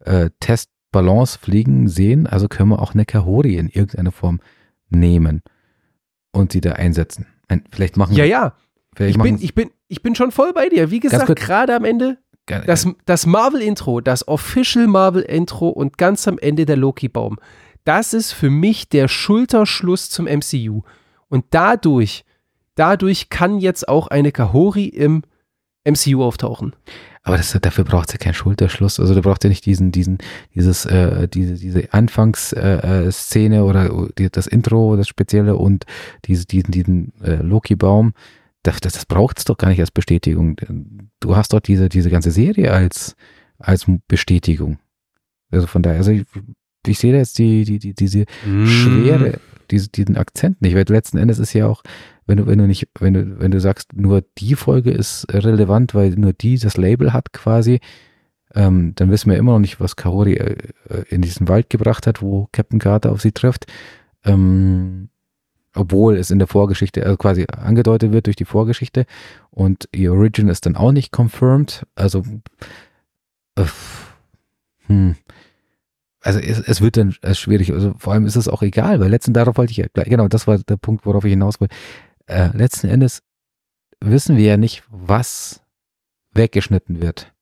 äh, 0.00 0.30
Testballons-Fliegen 0.40 1.88
sehen, 1.88 2.26
also 2.26 2.48
können 2.48 2.70
wir 2.70 2.80
auch 2.80 2.94
eine 2.94 3.04
Kahori 3.04 3.56
in 3.56 3.68
irgendeiner 3.68 4.12
Form 4.12 4.40
nehmen 4.88 5.42
und 6.32 6.52
sie 6.52 6.60
da 6.60 6.72
einsetzen. 6.72 7.26
Ein, 7.48 7.64
vielleicht 7.70 7.96
machen 7.96 8.16
Ja, 8.16 8.24
ja. 8.24 8.54
vielleicht 8.94 9.10
Ich 9.10 9.18
machen 9.18 9.36
bin, 9.36 9.44
ich, 9.44 9.54
bin, 9.54 9.70
ich 9.88 10.02
bin 10.02 10.14
schon 10.14 10.32
voll 10.32 10.52
bei 10.52 10.68
dir. 10.68 10.90
Wie 10.90 11.00
gesagt, 11.00 11.34
gerade 11.36 11.76
am 11.76 11.84
Ende 11.84 12.18
gerne- 12.46 12.66
das, 12.66 12.88
das 13.04 13.26
Marvel-Intro, 13.26 14.00
das 14.00 14.26
Official 14.26 14.86
Marvel-Intro 14.86 15.68
und 15.68 15.98
ganz 15.98 16.26
am 16.28 16.38
Ende 16.38 16.66
der 16.66 16.76
Loki-Baum. 16.76 17.38
Das 17.84 18.14
ist 18.14 18.32
für 18.32 18.50
mich 18.50 18.88
der 18.88 19.08
Schulterschluss 19.08 20.10
zum 20.10 20.26
MCU. 20.26 20.82
Und 21.28 21.44
dadurch, 21.50 22.24
dadurch 22.74 23.28
kann 23.28 23.58
jetzt 23.58 23.88
auch 23.88 24.08
eine 24.08 24.32
Kahori 24.32 24.86
im 24.86 25.22
MCU 25.84 26.24
auftauchen. 26.24 26.74
Aber 27.22 27.36
das, 27.36 27.56
dafür 27.60 27.84
braucht 27.84 28.08
es 28.08 28.14
ja 28.14 28.18
keinen 28.18 28.34
Schulterschluss. 28.34 29.00
Also 29.00 29.14
da 29.14 29.20
braucht 29.20 29.42
ja 29.42 29.48
nicht 29.48 29.66
diesen, 29.66 29.90
diesen, 29.90 30.18
dieses, 30.54 30.84
äh, 30.84 31.26
diese, 31.26 31.54
diese 31.54 31.92
Anfangsszene 31.92 33.56
äh, 33.56 33.60
oder 33.60 34.08
die, 34.16 34.30
das 34.30 34.46
Intro, 34.46 34.96
das 34.96 35.08
Spezielle 35.08 35.56
und 35.56 35.86
diese, 36.26 36.46
diesen, 36.46 36.70
diesen 36.70 37.12
äh, 37.22 37.36
Loki-Baum. 37.42 38.14
Das, 38.66 38.80
das, 38.80 38.94
das 38.94 39.06
braucht 39.06 39.38
es 39.38 39.44
doch 39.44 39.56
gar 39.56 39.68
nicht 39.68 39.80
als 39.80 39.92
Bestätigung. 39.92 40.56
Du 41.20 41.36
hast 41.36 41.52
doch 41.52 41.60
diese, 41.60 41.88
diese 41.88 42.10
ganze 42.10 42.32
Serie 42.32 42.72
als, 42.72 43.14
als 43.58 43.86
Bestätigung. 44.08 44.78
Also 45.52 45.68
von 45.68 45.82
daher, 45.82 45.98
also 45.98 46.10
ich, 46.10 46.24
ich 46.84 46.98
sehe 46.98 47.12
da 47.12 47.18
jetzt 47.18 47.38
die, 47.38 47.64
die, 47.64 47.78
die, 47.78 47.94
diese 47.94 48.24
mm. 48.44 48.66
Schwere, 48.66 49.40
diese, 49.70 49.88
diesen 49.88 50.16
Akzent 50.16 50.62
nicht, 50.62 50.74
weil 50.74 50.84
letzten 50.88 51.18
Endes 51.18 51.38
ist 51.38 51.52
ja 51.52 51.68
auch, 51.68 51.82
wenn 52.26 52.38
du, 52.38 52.46
wenn 52.48 52.58
du 52.58 52.66
nicht, 52.66 52.88
wenn 52.98 53.14
du, 53.14 53.38
wenn 53.38 53.52
du 53.52 53.60
sagst, 53.60 53.92
nur 53.92 54.24
die 54.38 54.56
Folge 54.56 54.90
ist 54.90 55.26
relevant, 55.32 55.94
weil 55.94 56.10
nur 56.10 56.32
die 56.32 56.58
das 56.58 56.76
Label 56.76 57.12
hat 57.12 57.32
quasi, 57.32 57.78
ähm, 58.52 58.94
dann 58.96 59.12
wissen 59.12 59.30
wir 59.30 59.38
immer 59.38 59.52
noch 59.52 59.60
nicht, 59.60 59.78
was 59.78 59.94
Kaori 59.94 60.34
äh, 60.34 60.56
äh, 60.88 61.04
in 61.08 61.22
diesen 61.22 61.46
Wald 61.46 61.70
gebracht 61.70 62.08
hat, 62.08 62.20
wo 62.20 62.48
Captain 62.50 62.80
Carter 62.80 63.12
auf 63.12 63.20
sie 63.20 63.32
trifft. 63.32 63.66
Ähm, 64.24 65.08
obwohl 65.76 66.16
es 66.16 66.30
in 66.30 66.38
der 66.38 66.48
Vorgeschichte 66.48 67.04
also 67.04 67.16
quasi 67.16 67.46
angedeutet 67.46 68.12
wird 68.12 68.26
durch 68.26 68.36
die 68.36 68.44
Vorgeschichte 68.44 69.06
und 69.50 69.88
ihr 69.92 70.12
Origin 70.12 70.48
ist 70.48 70.66
dann 70.66 70.76
auch 70.76 70.92
nicht 70.92 71.16
confirmed. 71.16 71.86
Also, 71.94 72.24
äh, 73.56 73.64
hm 74.86 75.16
also 76.26 76.40
es, 76.40 76.58
es 76.58 76.80
wird 76.80 76.96
dann 76.96 77.14
schwierig. 77.34 77.72
Also 77.72 77.94
vor 77.98 78.12
allem 78.12 78.26
ist 78.26 78.34
es 78.34 78.48
auch 78.48 78.62
egal, 78.62 78.98
weil 78.98 79.10
letzten 79.10 79.32
darauf 79.32 79.56
wollte 79.56 79.70
ich 79.70 79.76
ja, 79.76 79.86
genau, 79.94 80.26
das 80.26 80.48
war 80.48 80.58
der 80.58 80.76
Punkt, 80.76 81.06
worauf 81.06 81.24
ich 81.24 81.30
hinaus 81.30 81.60
wollte. 81.60 81.76
Äh, 82.26 82.48
letzten 82.56 82.88
Endes 82.88 83.22
wissen 84.00 84.36
wir 84.36 84.44
ja 84.44 84.56
nicht, 84.56 84.82
was 84.90 85.62
weggeschnitten 86.32 87.00
wird, 87.00 87.32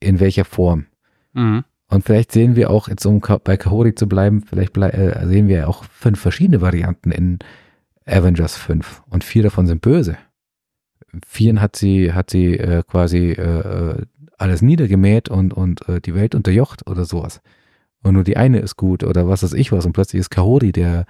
in 0.00 0.20
welcher 0.20 0.46
Form. 0.46 0.86
Mhm. 1.34 1.64
Und 1.88 2.04
vielleicht 2.04 2.32
sehen 2.32 2.56
wir 2.56 2.70
auch, 2.70 2.88
jetzt 2.88 3.04
um 3.04 3.20
bei 3.20 3.58
Kahori 3.58 3.94
zu 3.94 4.08
bleiben, 4.08 4.40
vielleicht 4.40 4.72
blei 4.72 4.88
äh, 4.88 5.26
sehen 5.26 5.46
wir 5.46 5.56
ja 5.58 5.66
auch 5.66 5.84
fünf 5.84 6.18
verschiedene 6.18 6.62
Varianten 6.62 7.12
in 7.12 7.38
Avengers 8.06 8.56
5 8.56 9.02
und 9.08 9.24
vier 9.24 9.42
davon 9.42 9.66
sind 9.66 9.80
böse. 9.80 10.18
Vieren 11.26 11.60
hat 11.60 11.76
sie, 11.76 12.12
hat 12.12 12.30
sie 12.30 12.58
äh, 12.58 12.82
quasi 12.82 13.30
äh, 13.32 13.42
äh 13.42 14.06
alles 14.36 14.62
niedergemäht 14.62 15.28
und, 15.28 15.54
und 15.54 15.88
äh, 15.88 16.00
die 16.00 16.14
Welt 16.14 16.34
unterjocht 16.34 16.88
oder 16.88 17.04
sowas 17.04 17.40
und 18.04 18.14
nur 18.14 18.24
die 18.24 18.36
eine 18.36 18.60
ist 18.60 18.76
gut 18.76 19.02
oder 19.02 19.26
was 19.26 19.42
weiß 19.42 19.54
ich 19.54 19.72
was 19.72 19.86
und 19.86 19.92
plötzlich 19.92 20.20
ist 20.20 20.30
Kahori 20.30 20.70
der, 20.70 21.06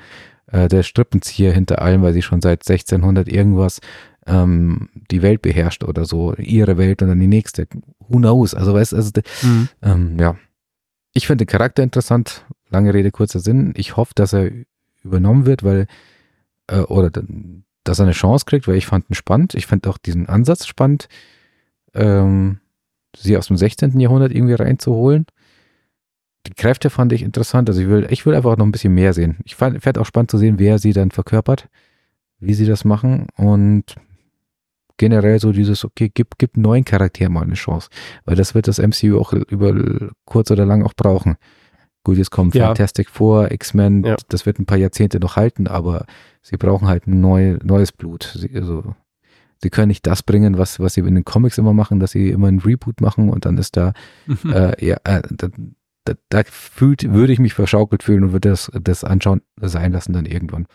äh, 0.47 0.69
der 0.69 0.83
Strippenzieher 0.83 1.53
hinter 1.53 1.83
allem, 1.83 2.03
weil 2.03 2.15
sie 2.15 2.23
schon 2.23 2.41
seit 2.41 2.61
1600 2.69 3.29
irgendwas 3.29 3.81
ähm, 4.27 4.89
die 5.11 5.21
Welt 5.21 5.43
beherrscht 5.43 5.85
oder 5.85 6.05
so, 6.07 6.35
ihre 6.37 6.79
Welt 6.79 7.03
und 7.03 7.09
dann 7.09 7.21
die 7.21 7.27
nächste. 7.27 7.67
Who 8.09 8.19
knows? 8.19 8.55
Also 8.55 8.73
weißt 8.73 8.95
also 8.95 9.11
mhm. 9.43 9.69
ähm, 9.83 10.17
ja. 10.19 10.37
Ich 11.13 11.27
finde 11.27 11.45
den 11.45 11.51
Charakter 11.51 11.83
interessant, 11.83 12.45
lange 12.71 12.95
Rede, 12.95 13.11
kurzer 13.11 13.41
Sinn. 13.41 13.75
Ich 13.77 13.97
hoffe, 13.97 14.13
dass 14.15 14.33
er 14.33 14.51
übernommen 15.03 15.47
wird, 15.47 15.63
weil 15.63 15.87
äh, 16.67 16.81
oder 16.81 17.11
dass 17.85 17.99
er 17.99 18.05
eine 18.05 18.13
Chance 18.13 18.45
kriegt, 18.47 18.67
weil 18.69 18.77
ich 18.77 18.87
fand 18.87 19.11
ihn 19.11 19.15
spannend. 19.15 19.55
Ich 19.55 19.67
fand 19.67 19.87
auch 19.87 19.99
diesen 19.99 20.29
Ansatz 20.29 20.67
spannend, 20.67 21.09
ähm, 21.95 22.61
sie 23.17 23.37
aus 23.37 23.49
dem 23.49 23.57
16. 23.57 23.99
Jahrhundert 24.01 24.33
irgendwie 24.33 24.55
reinzuholen 24.55 25.27
die 26.47 26.55
Kräfte 26.55 26.91
fand 26.91 27.13
ich 27.13 27.23
interessant. 27.23 27.69
Also 27.69 27.81
ich 27.81 27.89
will, 27.89 28.07
ich 28.11 28.27
will 28.27 28.35
einfach 28.35 28.57
noch 28.57 28.67
ein 28.67 28.73
bisschen 28.73 28.95
mehr 28.95 29.13
sehen. 29.15 29.39
Ich 29.45 29.55
fände 29.57 30.01
auch 30.01 30.07
spannend 30.07 30.31
zu 30.31 30.39
sehen, 30.39 30.59
wer 30.59 30.79
sie 30.79 30.93
dann 30.93 31.11
verkörpert, 31.11 31.69
wie 32.39 32.55
sie 32.55 32.67
das 32.67 32.85
machen 32.85 33.29
und 33.37 33.85
generell 34.97 35.41
so 35.41 35.53
dieses, 35.53 35.85
okay, 35.85 36.11
gib, 36.13 36.39
gib 36.39 36.57
neuen 36.57 36.85
Charakteren 36.85 37.33
mal 37.33 37.43
eine 37.43 37.55
Chance. 37.55 37.89
Weil 38.25 38.37
das 38.37 38.55
wird 38.55 38.69
das 38.69 38.79
MCU 38.79 39.19
auch 39.19 39.33
über 39.33 39.75
kurz 40.25 40.51
oder 40.51 40.67
lang 40.67 40.83
auch 40.83 40.95
brauchen. 40.95 41.37
Gut, 42.05 42.19
jetzt 42.19 42.31
kommen 42.31 42.51
ja. 42.53 42.67
Fantastic 42.67 43.09
Four, 43.09 43.51
X-Men, 43.51 44.05
ja. 44.05 44.17
das 44.29 44.45
wird 44.45 44.59
ein 44.59 44.67
paar 44.67 44.77
Jahrzehnte 44.77 45.19
noch 45.19 45.37
halten, 45.37 45.67
aber 45.67 46.05
sie 46.43 46.59
brauchen 46.59 46.87
halt 46.87 47.07
ein 47.07 47.21
neu, 47.21 47.57
neues 47.65 47.93
Blut. 47.93 48.31
Sie, 48.37 48.55
also, 48.55 48.95
sie 49.63 49.71
können 49.71 49.89
nicht 49.89 50.07
das 50.07 50.23
bringen, 50.23 50.59
was, 50.59 50.79
was 50.79 50.95
sie 50.95 51.01
in 51.01 51.15
den 51.15 51.25
Comics 51.25 51.57
immer 51.57 51.73
machen, 51.73 52.01
dass 52.01 52.11
sie 52.11 52.29
immer 52.29 52.49
ein 52.49 52.59
Reboot 52.59 53.01
machen 53.01 53.31
und 53.31 53.47
dann 53.47 53.57
ist 53.57 53.79
da, 53.79 53.95
äh, 54.45 54.87
ja, 54.87 54.99
äh, 55.05 55.23
da, 56.05 56.13
da 56.29 56.43
fühlt, 56.45 57.11
würde 57.11 57.33
ich 57.33 57.39
mich 57.39 57.55
verschaukelt 57.55 58.03
fühlen 58.03 58.25
und 58.25 58.33
würde 58.33 58.51
das, 58.51 58.71
das 58.83 59.03
anschauen 59.03 59.41
sein 59.59 59.93
lassen 59.93 60.13
dann 60.13 60.27
irgendwann. 60.27 60.67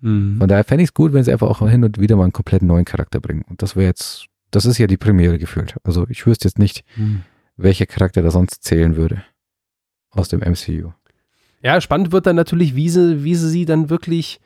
Mhm. 0.00 0.38
Von 0.38 0.48
daher 0.48 0.64
fände 0.64 0.84
ich 0.84 0.88
es 0.88 0.94
gut, 0.94 1.12
wenn 1.12 1.22
sie 1.22 1.32
einfach 1.32 1.48
auch 1.48 1.68
hin 1.68 1.84
und 1.84 2.00
wieder 2.00 2.16
mal 2.16 2.22
einen 2.22 2.32
komplett 2.32 2.62
neuen 2.62 2.86
Charakter 2.86 3.20
bringen. 3.20 3.44
Und 3.46 3.60
das 3.60 3.76
wäre 3.76 3.88
jetzt, 3.88 4.28
das 4.50 4.64
ist 4.64 4.78
ja 4.78 4.86
die 4.86 4.96
Premiere 4.96 5.38
gefühlt. 5.38 5.76
Also 5.84 6.06
ich 6.08 6.26
wüsste 6.26 6.48
jetzt 6.48 6.58
nicht, 6.58 6.82
mhm. 6.96 7.24
welcher 7.58 7.84
Charakter 7.84 8.22
da 8.22 8.30
sonst 8.30 8.64
zählen 8.64 8.96
würde 8.96 9.22
aus 10.12 10.28
dem 10.28 10.40
MCU. 10.40 10.92
Ja, 11.62 11.80
spannend 11.80 12.12
wird 12.12 12.26
dann 12.26 12.36
natürlich, 12.36 12.74
wie 12.74 12.88
sie, 12.88 13.24
wie 13.24 13.34
sie 13.34 13.48
sie 13.48 13.64
dann 13.64 13.88
wirklich, 13.88 14.40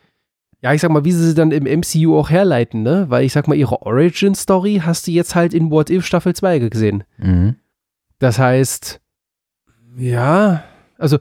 ja, 0.62 0.72
ich 0.72 0.80
sag 0.80 0.90
mal, 0.90 1.04
wie 1.04 1.12
sie 1.12 1.28
sie 1.28 1.34
dann 1.34 1.50
im 1.50 1.64
MCU 1.64 2.18
auch 2.18 2.30
herleiten, 2.30 2.82
ne? 2.82 3.06
Weil 3.08 3.24
ich 3.24 3.32
sag 3.32 3.48
mal, 3.48 3.54
ihre 3.56 3.82
Origin-Story 3.82 4.82
hast 4.84 5.06
du 5.06 5.12
jetzt 5.12 5.34
halt 5.34 5.54
in 5.54 5.70
What 5.70 5.90
If 5.90 6.04
Staffel 6.04 6.34
2 6.34 6.58
gesehen. 6.58 7.04
Mhm. 7.18 7.56
Das 8.18 8.38
heißt, 8.38 9.00
ja, 9.96 10.64
also 10.98 11.18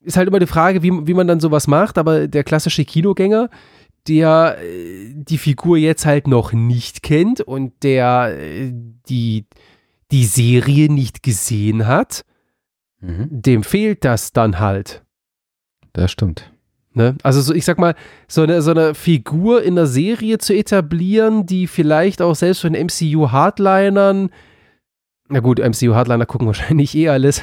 ist 0.00 0.16
halt 0.16 0.28
immer 0.28 0.38
die 0.38 0.46
Frage, 0.46 0.82
wie, 0.82 1.06
wie 1.06 1.14
man 1.14 1.26
dann 1.26 1.40
sowas 1.40 1.66
macht, 1.66 1.98
aber 1.98 2.26
der 2.28 2.44
klassische 2.44 2.84
Kinogänger, 2.84 3.50
der 4.08 4.58
äh, 4.60 5.12
die 5.14 5.38
Figur 5.38 5.76
jetzt 5.76 6.06
halt 6.06 6.26
noch 6.26 6.52
nicht 6.52 7.02
kennt 7.02 7.40
und 7.40 7.72
der 7.82 8.36
äh, 8.36 8.72
die, 9.08 9.46
die 10.10 10.24
Serie 10.24 10.90
nicht 10.92 11.22
gesehen 11.22 11.86
hat, 11.86 12.24
mhm. 13.02 13.28
dem 13.30 13.62
fehlt 13.62 14.04
das 14.04 14.32
dann 14.32 14.58
halt. 14.58 15.02
Das 15.92 16.10
stimmt. 16.10 16.50
Ne? 16.94 17.16
Also 17.22 17.40
so, 17.40 17.54
ich 17.54 17.64
sag 17.64 17.78
mal, 17.78 17.94
so 18.28 18.42
eine, 18.42 18.62
so 18.62 18.70
eine 18.70 18.94
Figur 18.94 19.62
in 19.62 19.76
der 19.76 19.86
Serie 19.86 20.38
zu 20.38 20.54
etablieren, 20.54 21.44
die 21.44 21.66
vielleicht 21.66 22.22
auch 22.22 22.34
selbst 22.34 22.62
von 22.62 22.72
MCU-Hardlinern 22.72 24.30
na 25.32 25.40
gut, 25.40 25.58
MCU-Hardliner 25.58 26.26
gucken 26.26 26.46
wahrscheinlich 26.46 26.94
eh 26.94 27.08
alles. 27.08 27.42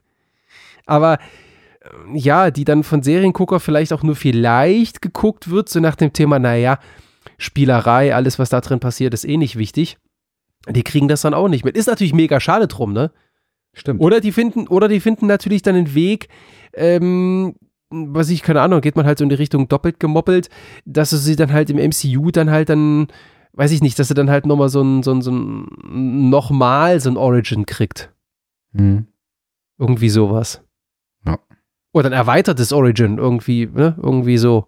Aber 0.86 1.14
äh, 1.14 2.18
ja, 2.18 2.50
die 2.50 2.64
dann 2.64 2.82
von 2.82 3.02
Seriengucker 3.02 3.60
vielleicht 3.60 3.92
auch 3.92 4.02
nur 4.02 4.16
vielleicht 4.16 5.00
geguckt 5.00 5.50
wird, 5.50 5.68
so 5.68 5.80
nach 5.80 5.96
dem 5.96 6.12
Thema, 6.12 6.38
naja, 6.38 6.78
Spielerei, 7.38 8.14
alles, 8.14 8.38
was 8.38 8.50
da 8.50 8.60
drin 8.60 8.80
passiert, 8.80 9.14
ist 9.14 9.24
eh 9.24 9.36
nicht 9.36 9.56
wichtig. 9.56 9.98
Die 10.68 10.82
kriegen 10.82 11.06
das 11.06 11.20
dann 11.20 11.34
auch 11.34 11.48
nicht 11.48 11.64
mit. 11.64 11.76
Ist 11.76 11.86
natürlich 11.86 12.14
mega 12.14 12.40
schade 12.40 12.66
drum, 12.66 12.92
ne? 12.92 13.12
Stimmt. 13.76 14.00
Oder 14.00 14.20
die 14.20 14.32
finden, 14.32 14.66
oder 14.68 14.88
die 14.88 15.00
finden 15.00 15.26
natürlich 15.26 15.62
dann 15.62 15.76
einen 15.76 15.94
Weg, 15.94 16.28
ähm, 16.72 17.54
was 17.90 18.30
ich, 18.30 18.42
keine 18.42 18.62
Ahnung, 18.62 18.80
geht 18.80 18.96
man 18.96 19.06
halt 19.06 19.18
so 19.18 19.24
in 19.24 19.28
die 19.28 19.36
Richtung 19.36 19.68
doppelt 19.68 20.00
gemoppelt, 20.00 20.48
dass 20.86 21.10
du 21.10 21.16
sie 21.16 21.36
dann 21.36 21.52
halt 21.52 21.70
im 21.70 21.76
MCU 21.76 22.30
dann 22.30 22.50
halt 22.50 22.70
dann 22.70 23.08
weiß 23.56 23.70
ich 23.72 23.82
nicht, 23.82 23.98
dass 23.98 24.10
er 24.10 24.14
dann 24.14 24.30
halt 24.30 24.46
nochmal 24.46 24.68
so 24.68 24.82
ein, 24.82 25.02
so 25.02 25.12
ein, 25.12 25.22
so 25.22 25.32
ein, 25.32 25.66
nochmal 26.30 27.00
so 27.00 27.10
ein 27.10 27.16
Origin 27.16 27.66
kriegt. 27.66 28.12
Mhm. 28.72 29.06
Irgendwie 29.78 30.10
sowas. 30.10 30.62
Ja. 31.24 31.38
Oder 31.92 32.10
ein 32.10 32.12
erweitertes 32.12 32.72
Origin, 32.72 33.18
irgendwie, 33.18 33.66
ne? 33.66 33.96
Irgendwie 34.00 34.36
so. 34.36 34.66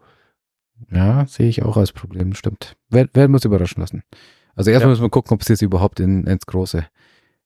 Ja, 0.91 1.27
sehe 1.27 1.49
ich 1.49 1.63
auch 1.63 1.77
als 1.77 1.93
Problem, 1.93 2.35
stimmt. 2.35 2.77
Werden 2.89 3.11
wir 3.15 3.29
uns 3.29 3.45
überraschen 3.45 3.81
lassen. 3.81 4.03
Also 4.55 4.71
erstmal 4.71 4.89
ja. 4.89 4.93
müssen 4.93 5.03
wir 5.03 5.11
gucken, 5.11 5.35
ob 5.35 5.43
es 5.43 5.49
jetzt 5.49 5.63
überhaupt 5.63 6.01
in, 6.01 6.25
ins 6.25 6.47
große, 6.47 6.87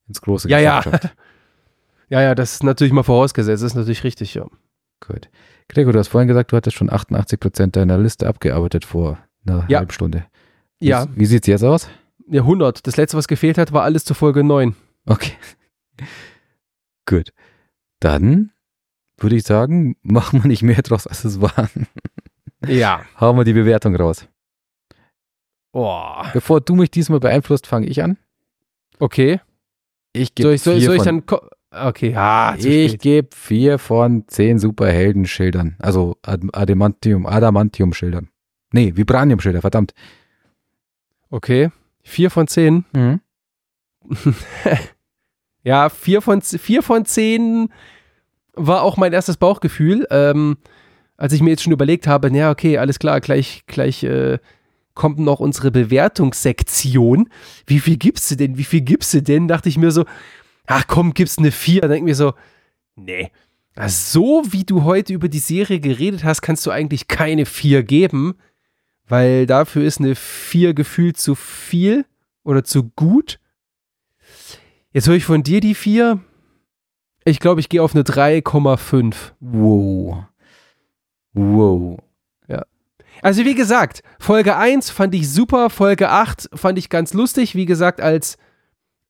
ins 0.07 0.21
große 0.21 0.49
Ja, 0.49 0.59
ja. 0.59 0.83
ja, 2.13 2.21
ja, 2.21 2.35
das 2.35 2.53
ist 2.53 2.63
natürlich 2.63 2.93
mal 2.93 3.05
vorausgesetzt, 3.05 3.63
das 3.63 3.73
ist 3.73 3.75
natürlich 3.75 4.05
richtig, 4.05 4.35
ja. 4.35 4.45
Gut. 5.01 5.31
Gregor, 5.71 5.95
du 5.95 5.99
hast 5.99 6.09
vorhin 6.09 6.29
gesagt, 6.29 6.53
du 6.53 6.57
hattest 6.59 6.77
schon 6.77 6.93
88 6.93 7.41
Prozent 7.41 7.75
deiner 7.75 7.97
Liste 7.97 8.27
abgearbeitet 8.27 8.85
vor 8.85 9.17
einer 9.47 9.65
ja. 9.71 9.79
halben 9.79 9.93
Stunde. 9.93 10.27
Ja. 10.79 11.07
Wie 11.15 11.25
sieht 11.25 11.45
es 11.45 11.47
jetzt 11.47 11.65
aus? 11.65 11.89
Ja, 12.29 12.43
100. 12.43 12.87
Das 12.87 12.99
letzte, 12.99 13.17
was 13.17 13.29
gefehlt 13.29 13.57
hat, 13.57 13.73
war 13.73 13.85
alles 13.85 14.05
zur 14.05 14.15
Folge 14.15 14.45
9. 14.45 14.77
Okay. 15.07 15.33
Gut. 17.07 17.33
Dann 17.99 18.51
würde 19.17 19.37
ich 19.37 19.45
sagen, 19.45 19.97
machen 20.03 20.43
wir 20.43 20.49
nicht 20.49 20.63
mehr 20.63 20.83
draus, 20.83 21.07
als 21.07 21.25
es 21.25 21.41
war. 21.41 21.71
Ja. 22.69 23.05
Hauen 23.19 23.37
wir 23.37 23.43
die 23.43 23.55
Bewertung 23.55 23.97
raus. 23.97 24.29
Boah. 25.73 26.31
Bevor 26.33 26.61
du 26.61 26.77
mich 26.77 26.93
diesmal 26.93 27.19
beeinflusst, 27.19 27.67
fange 27.67 27.89
ich 27.89 28.01
an. 28.05 28.19
Okay. 29.01 29.41
Ich 30.13 30.37
gebe 30.37 30.51
soll, 30.51 30.59
soll, 30.59 30.81
soll 30.81 30.97
ich 30.97 31.03
dann. 31.03 31.25
Okay, 31.73 32.11
ja. 32.11 32.55
Ich 32.59 32.99
gebe 32.99 33.29
vier 33.35 33.79
von 33.79 34.25
zehn 34.29 34.59
Superhelden-Schildern. 34.59 35.77
Also 35.79 36.17
Adamantium, 36.23 37.27
Adamantium-Schildern. 37.27 38.29
Nee, 38.73 38.93
Vibranium-Schilder, 38.95 39.63
verdammt. 39.63 39.95
Okay. 41.31 41.71
Vier 42.03 42.31
von 42.31 42.47
zehn. 42.47 42.85
Mhm. 42.93 43.21
ja, 45.63 45.89
vier 45.89 46.21
von, 46.21 46.43
vier 46.43 46.83
von 46.83 47.07
zehn 47.07 47.69
war 48.55 48.83
auch 48.83 48.99
mein 48.99 49.13
erstes 49.13 49.39
Bauchgefühl. 49.39 50.07
Ähm, 50.11 50.59
als 51.17 51.33
ich 51.33 51.41
mir 51.41 51.51
jetzt 51.51 51.63
schon 51.63 51.73
überlegt 51.73 52.07
habe, 52.07 52.31
ja, 52.37 52.51
okay, 52.51 52.79
alles 52.79 52.99
klar, 52.99 53.21
gleich, 53.21 53.65
gleich, 53.67 54.03
äh, 54.03 54.39
kommt 54.95 55.19
noch 55.19 55.41
unsere 55.41 55.71
Bewertungssektion. 55.71 57.29
Wie 57.67 57.81
viel 57.81 57.97
gibst 57.97 58.31
du 58.31 58.37
denn? 58.37 58.59
Wie 58.59 58.65
viel 58.65 58.83
gibst 58.83 59.15
du 59.15 59.23
denn? 59.23 59.49
Dachte 59.49 59.69
ich 59.69 59.79
mir 59.79 59.91
so, 59.91 60.05
ach 60.73 60.87
komm, 60.87 61.15
gibst 61.15 61.39
eine 61.39 61.51
4. 61.51 61.83
Dann 61.83 61.91
denke 61.91 62.05
ich 62.05 62.11
mir 62.11 62.15
so, 62.15 62.35
nee. 62.97 63.31
So 63.87 64.43
wie 64.51 64.65
du 64.65 64.85
heute 64.85 65.13
über 65.13 65.29
die 65.29 65.39
Serie 65.39 65.81
geredet 65.81 66.25
hast, 66.25 66.43
kannst 66.43 66.67
du 66.67 66.71
eigentlich 66.71 67.09
keine 67.09 67.47
4 67.47 67.83
geben, 67.83 68.35
weil 69.07 69.47
dafür 69.47 69.85
ist 69.85 70.01
eine 70.01 70.15
4 70.15 70.75
gefühlt 70.75 71.17
zu 71.17 71.35
viel 71.35 72.05
oder 72.45 72.65
zu 72.65 72.91
gut. 72.91 73.39
Jetzt 74.93 75.09
höre 75.09 75.17
ich 75.17 75.25
von 75.25 75.43
dir 75.43 75.61
die 75.61 75.75
4. 75.75 76.21
Ich 77.25 77.41
glaube, 77.41 77.61
ich 77.61 77.69
gehe 77.69 77.83
auf 77.83 77.95
eine 77.95 78.05
3,5. 78.05 79.15
Wow. 79.41 80.25
Wow. 81.33 81.99
Ja. 82.47 82.67
Also 83.23 83.45
wie 83.47 83.55
gesagt, 83.55 84.03
Folge 84.19 84.57
1 84.57 84.91
fand 84.91 85.15
ich 85.15 85.31
super, 85.31 85.71
Folge 85.71 86.11
8 86.11 86.51
fand 86.53 86.79
ich 86.79 86.91
ganz 86.91 87.15
lustig, 87.15 87.55
wie 87.55 87.67
gesagt, 87.67 88.03
als 88.03 88.37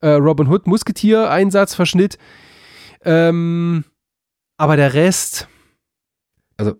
äh, 0.03 0.11
Robin 0.11 0.49
Hood 0.49 0.67
Musketier-Einsatzverschnitt. 0.67 2.19
Ähm, 3.05 3.85
aber 4.59 4.77
der 4.77 4.95
Rest. 4.95 5.49
Also, 6.57 6.75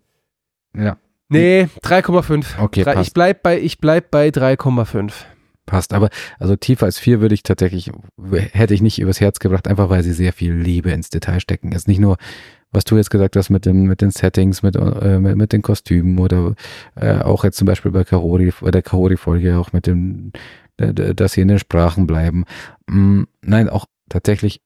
ja. 0.77 0.99
Nee, 1.29 1.69
3,5. 1.83 2.61
Okay, 2.61 2.83
Drei- 2.83 2.95
passt. 2.95 3.09
Ich 3.09 3.15
bleib 3.15 3.43
bei, 3.43 3.59
ich 3.61 3.79
bleib 3.79 4.11
bei 4.11 4.29
3,5. 4.29 5.13
Passt, 5.65 5.95
aber 5.95 6.11
also 6.39 6.57
tiefer 6.57 6.87
als 6.87 6.99
vier 6.99 7.21
würde 7.21 7.35
ich 7.35 7.45
tatsächlich, 7.45 7.91
hätte 8.53 8.75
ich 8.75 8.83
nicht 8.83 9.01
übers 9.01 9.21
Herz 9.21 9.39
gebracht, 9.39 9.69
einfach 9.69 9.89
weil 9.89 10.03
sie 10.03 10.13
sehr 10.13 10.33
viel 10.33 10.53
Liebe 10.55 10.91
ins 10.91 11.09
Detail 11.09 11.41
stecken. 11.41 11.73
Jetzt 11.73 11.89
nicht 11.89 12.01
nur, 12.01 12.17
was 12.73 12.85
du 12.85 12.97
jetzt 12.97 13.11
gesagt 13.11 13.37
hast 13.37 13.51
mit 13.51 13.67
den, 13.67 13.83
mit 13.83 14.01
den 14.01 14.11
Settings, 14.11 14.63
mit, 14.63 14.77
äh, 14.77 15.19
mit, 15.19 15.53
den 15.53 15.63
Kostümen 15.63 16.19
oder 16.19 16.55
äh, 16.97 17.19
auch 17.19 17.45
jetzt 17.45 17.59
zum 17.59 17.67
Beispiel 17.67 17.91
bei 17.91 18.05
Kahori, 18.05 18.53
bei 18.61 18.71
der 18.71 18.83
Kahori-Folge 18.83 19.59
auch 19.59 19.73
mit 19.73 19.87
dem, 19.87 20.33
äh, 20.79 20.93
dass 21.15 21.33
sie 21.33 21.43
in 21.43 21.49
den 21.49 21.59
Sprachen 21.59 22.07
bleiben. 22.07 22.45
Mm, 22.89 23.25
nein, 23.43 23.69
auch 23.69 23.87
tatsächlich 24.09 24.61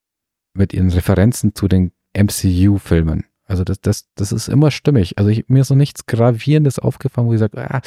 mit 0.55 0.73
ihren 0.73 0.91
Referenzen 0.91 1.55
zu 1.55 1.69
den 1.69 1.93
MCU-Filmen. 2.15 3.25
Also 3.45 3.65
das, 3.65 3.81
das, 3.81 4.07
das 4.15 4.33
ist 4.33 4.49
immer 4.49 4.71
stimmig. 4.71 5.19
Also 5.19 5.31
ich, 5.31 5.49
mir 5.49 5.61
ist 5.61 5.71
noch 5.71 5.77
nichts 5.77 6.07
Gravierendes 6.07 6.79
aufgefallen, 6.79 7.29
wo 7.29 7.35
ich 7.35 7.41
sage, 7.41 7.59
ah, 7.59 7.81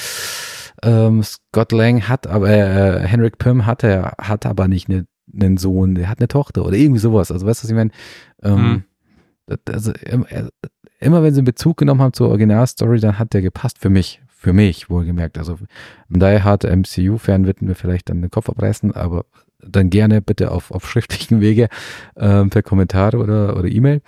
ähm, 0.84 1.24
Scott 1.24 1.72
Lang 1.72 2.08
hat, 2.08 2.28
aber 2.28 2.50
äh, 2.50 3.06
Henrik 3.06 3.38
Pym 3.38 3.66
hatte, 3.66 4.14
hat 4.18 4.46
aber 4.46 4.68
nicht 4.68 4.88
ne, 4.88 5.06
einen 5.34 5.58
Sohn, 5.58 5.96
der 5.96 6.10
hat 6.10 6.20
eine 6.20 6.28
Tochter 6.28 6.66
oder 6.66 6.78
irgendwie 6.78 7.00
sowas. 7.00 7.32
Also 7.32 7.46
weißt 7.46 7.62
du, 7.62 7.66
was 7.66 7.70
ich 7.70 7.76
meine? 7.76 7.92
Ähm, 8.42 8.56
Mhm. 8.56 8.84
Also, 9.70 9.92
immer, 10.06 10.32
äh, 10.32 10.50
immer 11.00 11.24
wenn 11.24 11.34
sie 11.34 11.40
einen 11.40 11.46
Bezug 11.46 11.78
genommen 11.78 12.02
haben 12.02 12.14
zur 12.14 12.30
Originalstory, 12.30 13.00
dann 13.00 13.20
hat 13.20 13.34
der 13.34 13.42
gepasst 13.42 13.80
für 13.80 13.90
mich. 13.90 14.22
Für 14.28 14.54
mich, 14.54 14.90
wohlgemerkt. 14.90 15.38
Also 15.38 15.58
ein 16.10 16.20
Die 16.20 16.42
Hard 16.42 16.64
MCU-Fan 16.64 17.46
wird 17.46 17.62
mir 17.62 17.76
vielleicht 17.76 18.10
dann 18.10 18.22
den 18.22 18.32
Kopf 18.32 18.50
abreißen, 18.50 18.94
aber 18.94 19.26
dann 19.62 19.90
gerne 19.90 20.22
bitte 20.22 20.52
auf, 20.52 20.72
auf 20.72 20.90
schriftlichen 20.90 21.42
Wege 21.42 21.68
ähm, 22.16 22.50
per 22.50 22.64
Kommentare 22.64 23.18
oder, 23.18 23.58
oder 23.58 23.68
E-Mail. 23.68 24.02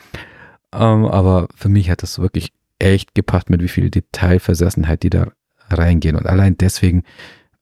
Ähm, 0.74 1.06
aber 1.06 1.48
für 1.56 1.68
mich 1.68 1.90
hat 1.90 2.02
das 2.02 2.20
wirklich 2.20 2.54
echt 2.80 3.14
gepasst, 3.14 3.50
mit 3.50 3.62
wie 3.62 3.68
viel 3.68 3.90
Detailversessenheit 3.90 5.04
die 5.04 5.10
da 5.10 5.28
reingehen. 5.70 6.16
Und 6.16 6.28
allein 6.28 6.58
deswegen 6.58 7.04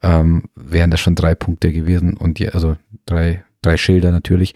ähm, 0.01 0.43
wären 0.55 0.91
das 0.91 0.99
schon 0.99 1.15
drei 1.15 1.36
Punkte 1.36 1.73
gewesen 1.73 2.15
und 2.15 2.39
die, 2.39 2.49
also 2.49 2.77
drei, 3.05 3.43
drei 3.61 3.77
Schilder 3.77 4.11
natürlich. 4.11 4.55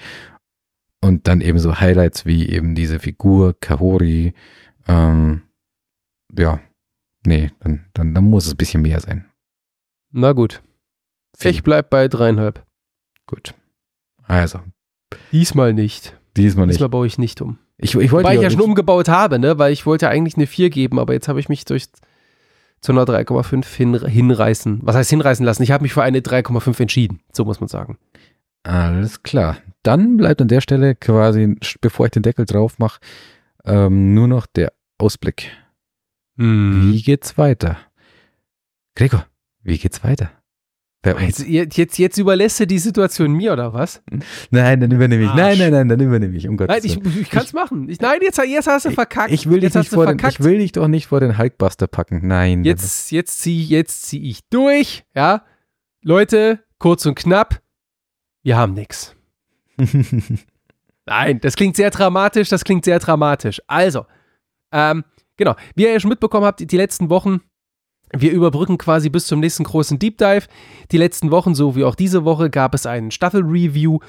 Und 1.04 1.28
dann 1.28 1.42
eben 1.42 1.60
so 1.60 1.82
Highlights 1.82 2.26
wie 2.26 2.48
eben 2.48 2.76
diese 2.76 2.98
Figur, 2.98 3.56
Kahori. 3.60 4.34
Ähm, 4.88 5.42
ja, 6.38 6.62
nee, 7.26 7.52
dann, 7.60 7.86
dann, 7.94 8.14
dann 8.14 8.24
muss 8.24 8.46
es 8.46 8.54
ein 8.54 8.58
bisschen 8.58 8.84
mehr 8.84 9.02
sein. 9.02 9.26
Na 10.12 10.32
gut. 10.32 10.62
Ich 11.42 11.62
bleib 11.62 11.90
bei 11.90 12.08
dreieinhalb. 12.08 12.66
Gut. 13.28 13.54
Also, 14.24 14.62
Diesmal 15.34 15.74
nicht. 15.74 16.18
diesmal 16.38 16.68
nicht. 16.68 16.76
Diesmal 16.76 16.90
baue 16.90 17.06
ich 17.06 17.18
nicht 17.18 17.42
um. 17.42 17.58
Ich, 17.78 17.96
ich 17.96 18.12
wollte 18.14 18.30
Weil 18.30 18.38
ich 18.38 18.44
ja 18.44 18.50
schon 18.50 18.62
umgebaut 18.62 19.10
habe, 19.10 19.40
ne? 19.40 19.60
Weil 19.60 19.74
ich 19.74 19.86
wollte 19.86 20.06
ja 20.06 20.10
eigentlich 20.10 20.38
eine 20.38 20.48
4 20.48 20.70
geben, 20.70 21.00
aber 21.00 21.12
jetzt 21.12 21.28
habe 21.28 21.42
ich 21.42 21.50
mich 21.50 21.66
durch 21.66 21.88
zu 22.80 22.92
einer 22.94 23.04
3,5 23.04 23.66
hin, 23.76 24.08
hinreißen. 24.08 24.80
Was 24.84 24.96
heißt 24.96 25.10
hinreißen 25.10 25.46
lassen? 25.46 25.64
Ich 25.64 25.72
habe 25.72 25.82
mich 25.82 25.94
für 25.94 26.04
eine 26.04 26.20
3,5 26.20 26.80
entschieden. 26.80 27.20
So 27.34 27.44
muss 27.44 27.60
man 27.60 27.68
sagen. 27.68 27.98
Alles 28.64 29.24
klar. 29.24 29.58
Dann 29.84 30.18
bleibt 30.18 30.42
an 30.42 30.48
der 30.48 30.62
Stelle 30.62 30.96
quasi, 30.96 31.56
bevor 31.82 32.06
ich 32.06 32.12
den 32.12 32.24
Deckel 32.24 32.46
drauf 32.46 32.80
mache, 32.80 33.00
ähm, 33.66 34.14
nur 34.14 34.28
noch 34.28 34.46
der 34.46 34.74
Ausblick. 34.98 35.52
Hm. 36.38 36.92
Wie 36.92 37.02
geht's 37.02 37.38
weiter? 37.38 37.78
Gregor, 38.96 39.26
wie 39.62 39.78
geht's 39.78 40.04
weiter? 40.04 40.32
Jetzt, 41.06 41.46
jetzt, 41.78 41.98
jetzt, 41.98 42.18
überlässt 42.18 42.62
du 42.62 42.68
die 42.68 42.80
Situation 42.80 43.34
mir, 43.34 43.52
oder 43.52 43.74
was? 43.74 44.02
Nein, 44.52 44.80
dann 44.80 44.90
übernehme 44.90 45.24
ich. 45.24 45.30
Nein, 45.30 45.40
Arsch. 45.40 45.60
nein, 45.60 45.72
nein, 45.74 45.90
dann 45.90 46.00
übernehme 46.00 46.38
ich. 46.38 46.48
Um 46.48 46.56
Gottes 46.56 46.82
Nein, 46.82 47.02
ich, 47.06 47.22
ich 47.22 47.30
kann 47.30 47.44
es 47.44 47.52
machen. 47.52 47.90
Ich, 47.90 48.00
nein, 48.00 48.20
jetzt, 48.22 48.38
jetzt 48.38 48.68
hast 48.68 48.86
du 48.86 48.92
verkackt. 48.92 49.34
ich 49.34 49.50
will 49.50 49.60
dich 49.60 49.74
nicht 49.74 49.90
vor 49.90 50.06
den, 50.06 50.18
ich 50.18 50.40
will 50.40 50.60
dich 50.60 50.72
doch 50.72 50.88
nicht 50.88 51.08
vor 51.08 51.20
den 51.20 51.38
Hulkbuster 51.38 51.88
packen. 51.88 52.26
Nein. 52.26 52.64
Jetzt, 52.64 53.12
jetzt 53.12 53.42
zieh, 53.42 53.62
jetzt 53.64 54.04
zieh 54.04 54.30
ich 54.30 54.48
durch, 54.50 55.04
ja. 55.14 55.44
Leute, 56.02 56.64
kurz 56.80 57.06
und 57.06 57.16
knapp, 57.16 57.62
wir 58.44 58.56
haben 58.56 58.74
nichts. 58.74 59.14
Nein, 61.06 61.40
das 61.42 61.56
klingt 61.56 61.76
sehr 61.76 61.90
dramatisch, 61.90 62.50
das 62.50 62.64
klingt 62.64 62.86
sehr 62.86 63.00
dramatisch. 63.00 63.62
Also, 63.68 64.06
ähm, 64.72 65.04
genau, 65.38 65.56
wie 65.76 65.84
ihr 65.84 65.92
ja 65.92 66.00
schon 66.00 66.10
mitbekommen 66.10 66.46
habt, 66.46 66.60
die 66.60 66.78
letzten 66.78 67.10
Wochen, 67.10 67.42
wir 68.16 68.32
überbrücken 68.32 68.78
quasi 68.78 69.10
bis 69.10 69.26
zum 69.26 69.40
nächsten 69.40 69.64
großen 69.64 70.00
Deep 70.00 70.18
Dive. 70.18 70.46
Die 70.92 70.98
letzten 70.98 71.32
Wochen, 71.32 71.56
so 71.56 71.76
wie 71.76 71.84
auch 71.84 71.96
diese 71.96 72.26
Woche, 72.26 72.50
gab 72.50 72.76
es 72.76 72.86
einen 72.86 73.12
Staffel-Review, 73.12 74.00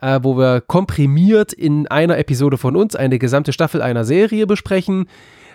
äh, 0.00 0.20
wo 0.22 0.36
wir 0.36 0.60
komprimiert 0.60 1.52
in 1.52 1.86
einer 1.86 2.18
Episode 2.18 2.58
von 2.58 2.76
uns 2.76 2.96
eine 2.96 3.18
gesamte 3.18 3.52
Staffel 3.52 3.80
einer 3.80 4.04
Serie 4.04 4.46
besprechen. 4.46 5.06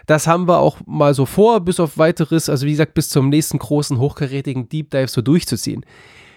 Das 0.06 0.28
haben 0.28 0.48
wir 0.48 0.60
auch 0.60 0.78
mal 0.86 1.14
so 1.14 1.26
vor, 1.26 1.60
bis 1.60 1.80
auf 1.80 1.98
weiteres, 1.98 2.50
also 2.50 2.66
wie 2.66 2.72
gesagt, 2.72 2.94
bis 2.94 3.10
zum 3.10 3.30
nächsten 3.30 3.60
großen, 3.60 4.00
hochkarätigen 4.00 4.70
Deep 4.70 4.90
Dive 4.92 5.08
so 5.08 5.22
durchzuziehen. 5.22 5.86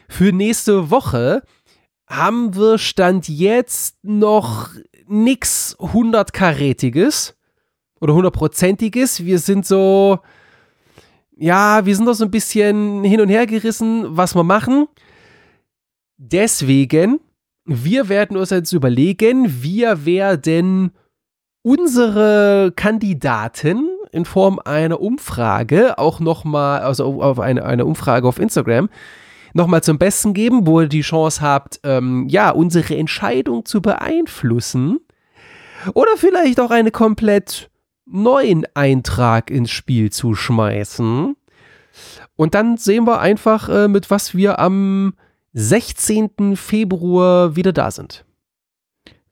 Für 0.09 0.33
nächste 0.33 0.91
Woche 0.91 1.43
haben 2.13 2.55
wir 2.55 2.77
Stand 2.77 3.27
jetzt 3.29 3.97
noch 4.03 4.69
nix 5.07 5.75
100-karätiges 5.79 7.35
oder 8.01 8.13
100-prozentiges. 8.13 9.25
Wir 9.25 9.39
sind 9.39 9.65
so, 9.65 10.19
ja, 11.35 11.87
wir 11.87 11.97
sind 11.97 12.05
doch 12.05 12.15
so 12.15 12.25
ein 12.25 12.31
bisschen 12.31 13.03
hin 13.03 13.21
und 13.23 13.31
her 13.31 13.47
gerissen, 13.47 14.05
was 14.11 14.35
wir 14.35 14.45
machen. 14.45 14.89
Deswegen, 16.19 17.19
wir 17.65 18.11
werden 18.11 18.37
uns 18.37 18.51
jetzt 18.51 18.73
überlegen, 18.73 19.63
wir 19.63 20.05
werden 20.05 20.93
unsere 21.63 22.73
Kandidaten 22.77 23.89
in 24.11 24.27
Form 24.27 24.59
einer 24.63 25.01
Umfrage 25.01 25.97
auch 25.99 26.21
nochmal, 26.21 26.83
also 26.83 27.23
auf 27.23 27.41
eine, 27.41 27.65
eine 27.65 27.87
Umfrage 27.87 28.29
auf 28.29 28.39
Instagram, 28.39 28.91
nochmal 29.55 29.83
zum 29.83 29.99
Besten 29.99 30.35
geben, 30.35 30.67
wo 30.67 30.81
ihr 30.81 30.89
die 30.89 31.03
Chance 31.03 31.41
habt, 31.41 31.81
ähm, 31.85 32.29
ja, 32.29 32.51
unsere 32.51 32.97
Entscheidung 32.97 33.65
zu 33.65 33.83
beeinflussen. 33.83 35.01
Oder 35.95 36.17
vielleicht 36.17 36.61
auch 36.61 36.71
einen 36.71 36.93
komplett 36.93 37.71
neuen 38.07 38.67
Eintrag 38.75 39.51
ins 39.51 39.71
Spiel 39.71 40.11
zu 40.11 40.35
schmeißen. 40.35 41.37
Und 42.37 42.55
dann 42.55 42.77
sehen 42.77 43.07
wir 43.07 43.21
einfach, 43.21 43.69
äh, 43.69 43.89
mit 43.89 44.11
was 44.11 44.35
wir 44.35 44.59
am 44.59 45.15
16. 45.55 46.57
Februar 46.57 47.57
wieder 47.57 47.73
da 47.73 47.91
sind. 47.91 48.25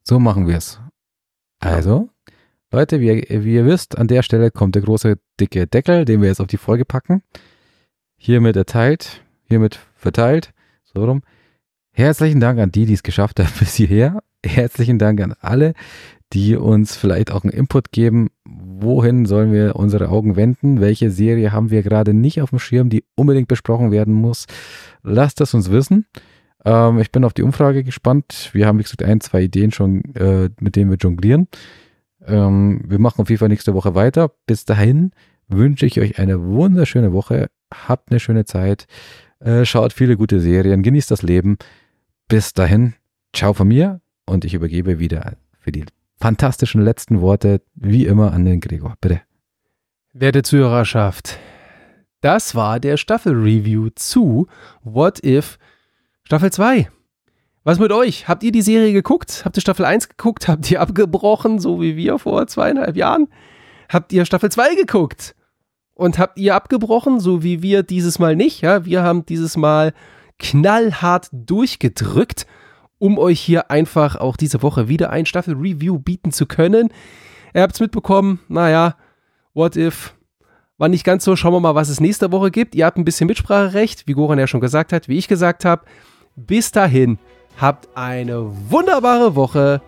So 0.03 0.18
machen 0.18 0.47
wir 0.47 0.57
es. 0.57 0.81
Also, 1.61 2.09
Leute, 2.73 3.01
wie, 3.01 3.27
wie 3.29 3.55
ihr 3.55 3.66
wisst, 3.66 3.99
an 3.99 4.09
der 4.09 4.23
Stelle 4.23 4.51
kommt 4.51 4.75
der 4.75 4.83
große, 4.83 5.18
dicke 5.39 5.66
Deckel, 5.66 6.05
den 6.05 6.21
wir 6.21 6.29
jetzt 6.29 6.41
auf 6.41 6.47
die 6.47 6.57
Folge 6.57 6.85
packen. 6.85 7.23
Hiermit 8.16 8.57
erteilt, 8.57 9.23
hiermit 9.45 9.81
verteilt. 10.01 10.53
So 10.84 11.05
rum. 11.05 11.22
Herzlichen 11.92 12.40
Dank 12.40 12.59
an 12.61 12.72
die, 12.72 12.86
die 12.86 12.94
es 12.94 13.03
geschafft 13.03 13.40
haben 13.40 13.53
bis 13.59 13.74
hierher. 13.74 14.22
Herzlichen 14.44 14.98
Dank 14.98 15.20
an 15.20 15.34
alle, 15.40 15.74
die 16.32 16.57
uns 16.57 16.96
vielleicht 16.96 17.30
auch 17.30 17.44
einen 17.44 17.53
Input 17.53 17.92
geben. 17.92 18.28
Wohin 18.44 19.26
sollen 19.26 19.53
wir 19.53 19.76
unsere 19.76 20.09
Augen 20.09 20.36
wenden? 20.36 20.80
Welche 20.80 21.11
Serie 21.11 21.53
haben 21.53 21.70
wir 21.70 21.82
gerade 21.82 22.14
nicht 22.14 22.40
auf 22.40 22.51
dem 22.51 22.59
Schirm, 22.59 22.88
die 22.88 23.05
unbedingt 23.16 23.48
besprochen 23.48 23.90
werden 23.90 24.14
muss? 24.14 24.46
Lasst 25.03 25.40
es 25.40 25.53
uns 25.55 25.70
wissen. 25.70 26.07
Ähm, 26.64 26.98
ich 26.98 27.11
bin 27.11 27.24
auf 27.24 27.34
die 27.34 27.42
Umfrage 27.42 27.84
gespannt. 27.84 28.51
Wir 28.53 28.66
haben, 28.66 28.78
wie 28.78 28.82
gesagt, 28.82 29.03
ein, 29.03 29.20
zwei 29.20 29.42
Ideen 29.42 29.72
schon, 29.72 30.03
äh, 30.14 30.51
mit 30.61 30.76
denen 30.76 30.90
wir 30.90 30.98
jonglieren. 30.98 31.48
Ähm, 32.26 32.82
wir 32.86 32.98
machen 32.98 33.20
auf 33.20 33.28
jeden 33.28 33.40
Fall 33.40 33.48
nächste 33.48 33.74
Woche 33.74 33.94
weiter. 33.94 34.32
Bis 34.46 34.64
dahin 34.64 35.12
wünsche 35.48 35.86
ich 35.86 36.01
euch 36.01 36.18
eine 36.18 36.42
wunderschöne 36.42 37.12
Woche. 37.12 37.48
Habt 37.72 38.11
eine 38.11 38.20
schöne 38.20 38.44
Zeit. 38.44 38.86
Äh, 39.41 39.64
schaut 39.64 39.93
viele 39.93 40.16
gute 40.16 40.41
Serien. 40.41 40.82
Genießt 40.82 41.11
das 41.11 41.22
Leben. 41.22 41.59
Bis 42.28 42.53
dahin. 42.53 42.95
Ciao 43.34 43.53
von 43.55 43.68
mir. 43.68 44.01
Und 44.26 44.45
ich 44.45 44.55
übergebe 44.55 44.99
wieder 44.99 45.36
für 45.59 45.72
die 45.72 45.84
fantastischen 46.20 46.82
letzten 46.82 47.20
Worte, 47.20 47.62
wie 47.74 48.07
immer, 48.07 48.32
an 48.32 48.45
den 48.45 48.61
Gregor. 48.61 48.95
Bitte. 49.01 49.22
Werte 50.12 50.43
Zuhörerschaft, 50.43 51.38
Das 52.20 52.55
war 52.55 52.80
der 52.80 52.97
Staffel-Review 52.97 53.88
zu 53.95 54.47
What 54.82 55.24
If 55.24 55.59
Staffel 56.24 56.53
2. 56.53 56.91
Was 57.64 57.78
mit 57.78 57.93
euch? 57.93 58.28
Habt 58.28 58.43
ihr 58.43 58.53
die 58.53 58.62
Serie 58.62 58.93
geguckt? 58.93 59.43
Habt 59.45 59.57
ihr 59.57 59.61
Staffel 59.61 59.84
1 59.84 60.09
geguckt? 60.09 60.49
Habt 60.49 60.70
ihr 60.70 60.80
abgebrochen, 60.80 61.59
so 61.59 61.80
wie 61.80 61.97
wir 61.97 62.18
vor 62.18 62.47
zweieinhalb 62.47 62.97
Jahren? 62.97 63.28
Habt 63.88 64.12
ihr 64.12 64.24
Staffel 64.24 64.51
2 64.51 64.74
geguckt? 64.74 65.34
Und 66.01 66.18
habt 66.18 66.38
ihr 66.38 66.55
abgebrochen, 66.55 67.20
so 67.20 67.42
wie 67.42 67.61
wir 67.61 67.82
dieses 67.82 68.18
Mal 68.18 68.34
nicht? 68.34 68.62
Ja, 68.62 68.86
wir 68.86 69.03
haben 69.03 69.26
dieses 69.26 69.59
Mal 69.59 69.92
knallhart 70.38 71.28
durchgedrückt, 71.30 72.46
um 72.98 73.18
euch 73.18 73.38
hier 73.38 73.70
einfach 73.70 74.16
auch 74.16 74.38
diese 74.38 74.62
Woche 74.62 74.88
wieder 74.88 75.11
ein 75.11 75.26
Staffel-Review 75.26 75.98
bieten 75.98 76.32
zu 76.32 76.46
können. 76.46 76.88
Ihr 77.53 77.61
habt 77.61 77.74
es 77.74 77.80
mitbekommen, 77.80 78.40
naja, 78.48 78.96
What 79.53 79.76
If 79.76 80.14
war 80.78 80.88
nicht 80.88 81.05
ganz 81.05 81.22
so. 81.22 81.36
Schauen 81.36 81.53
wir 81.53 81.61
mal, 81.61 81.74
was 81.74 81.90
es 81.90 82.01
nächste 82.01 82.32
Woche 82.32 82.51
gibt. 82.51 82.74
Ihr 82.74 82.86
habt 82.86 82.96
ein 82.96 83.05
bisschen 83.05 83.26
Mitspracherecht, 83.26 84.07
wie 84.07 84.14
Goran 84.14 84.38
ja 84.38 84.46
schon 84.46 84.62
gesagt 84.62 84.94
hat, 84.94 85.07
wie 85.07 85.18
ich 85.18 85.28
gesagt 85.28 85.66
habe. 85.66 85.84
Bis 86.34 86.72
dahin, 86.72 87.18
habt 87.61 87.94
eine 87.94 88.46
wunderbare 88.70 89.36
Woche. 89.36 89.82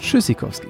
Tschüssikowski. 0.00 0.66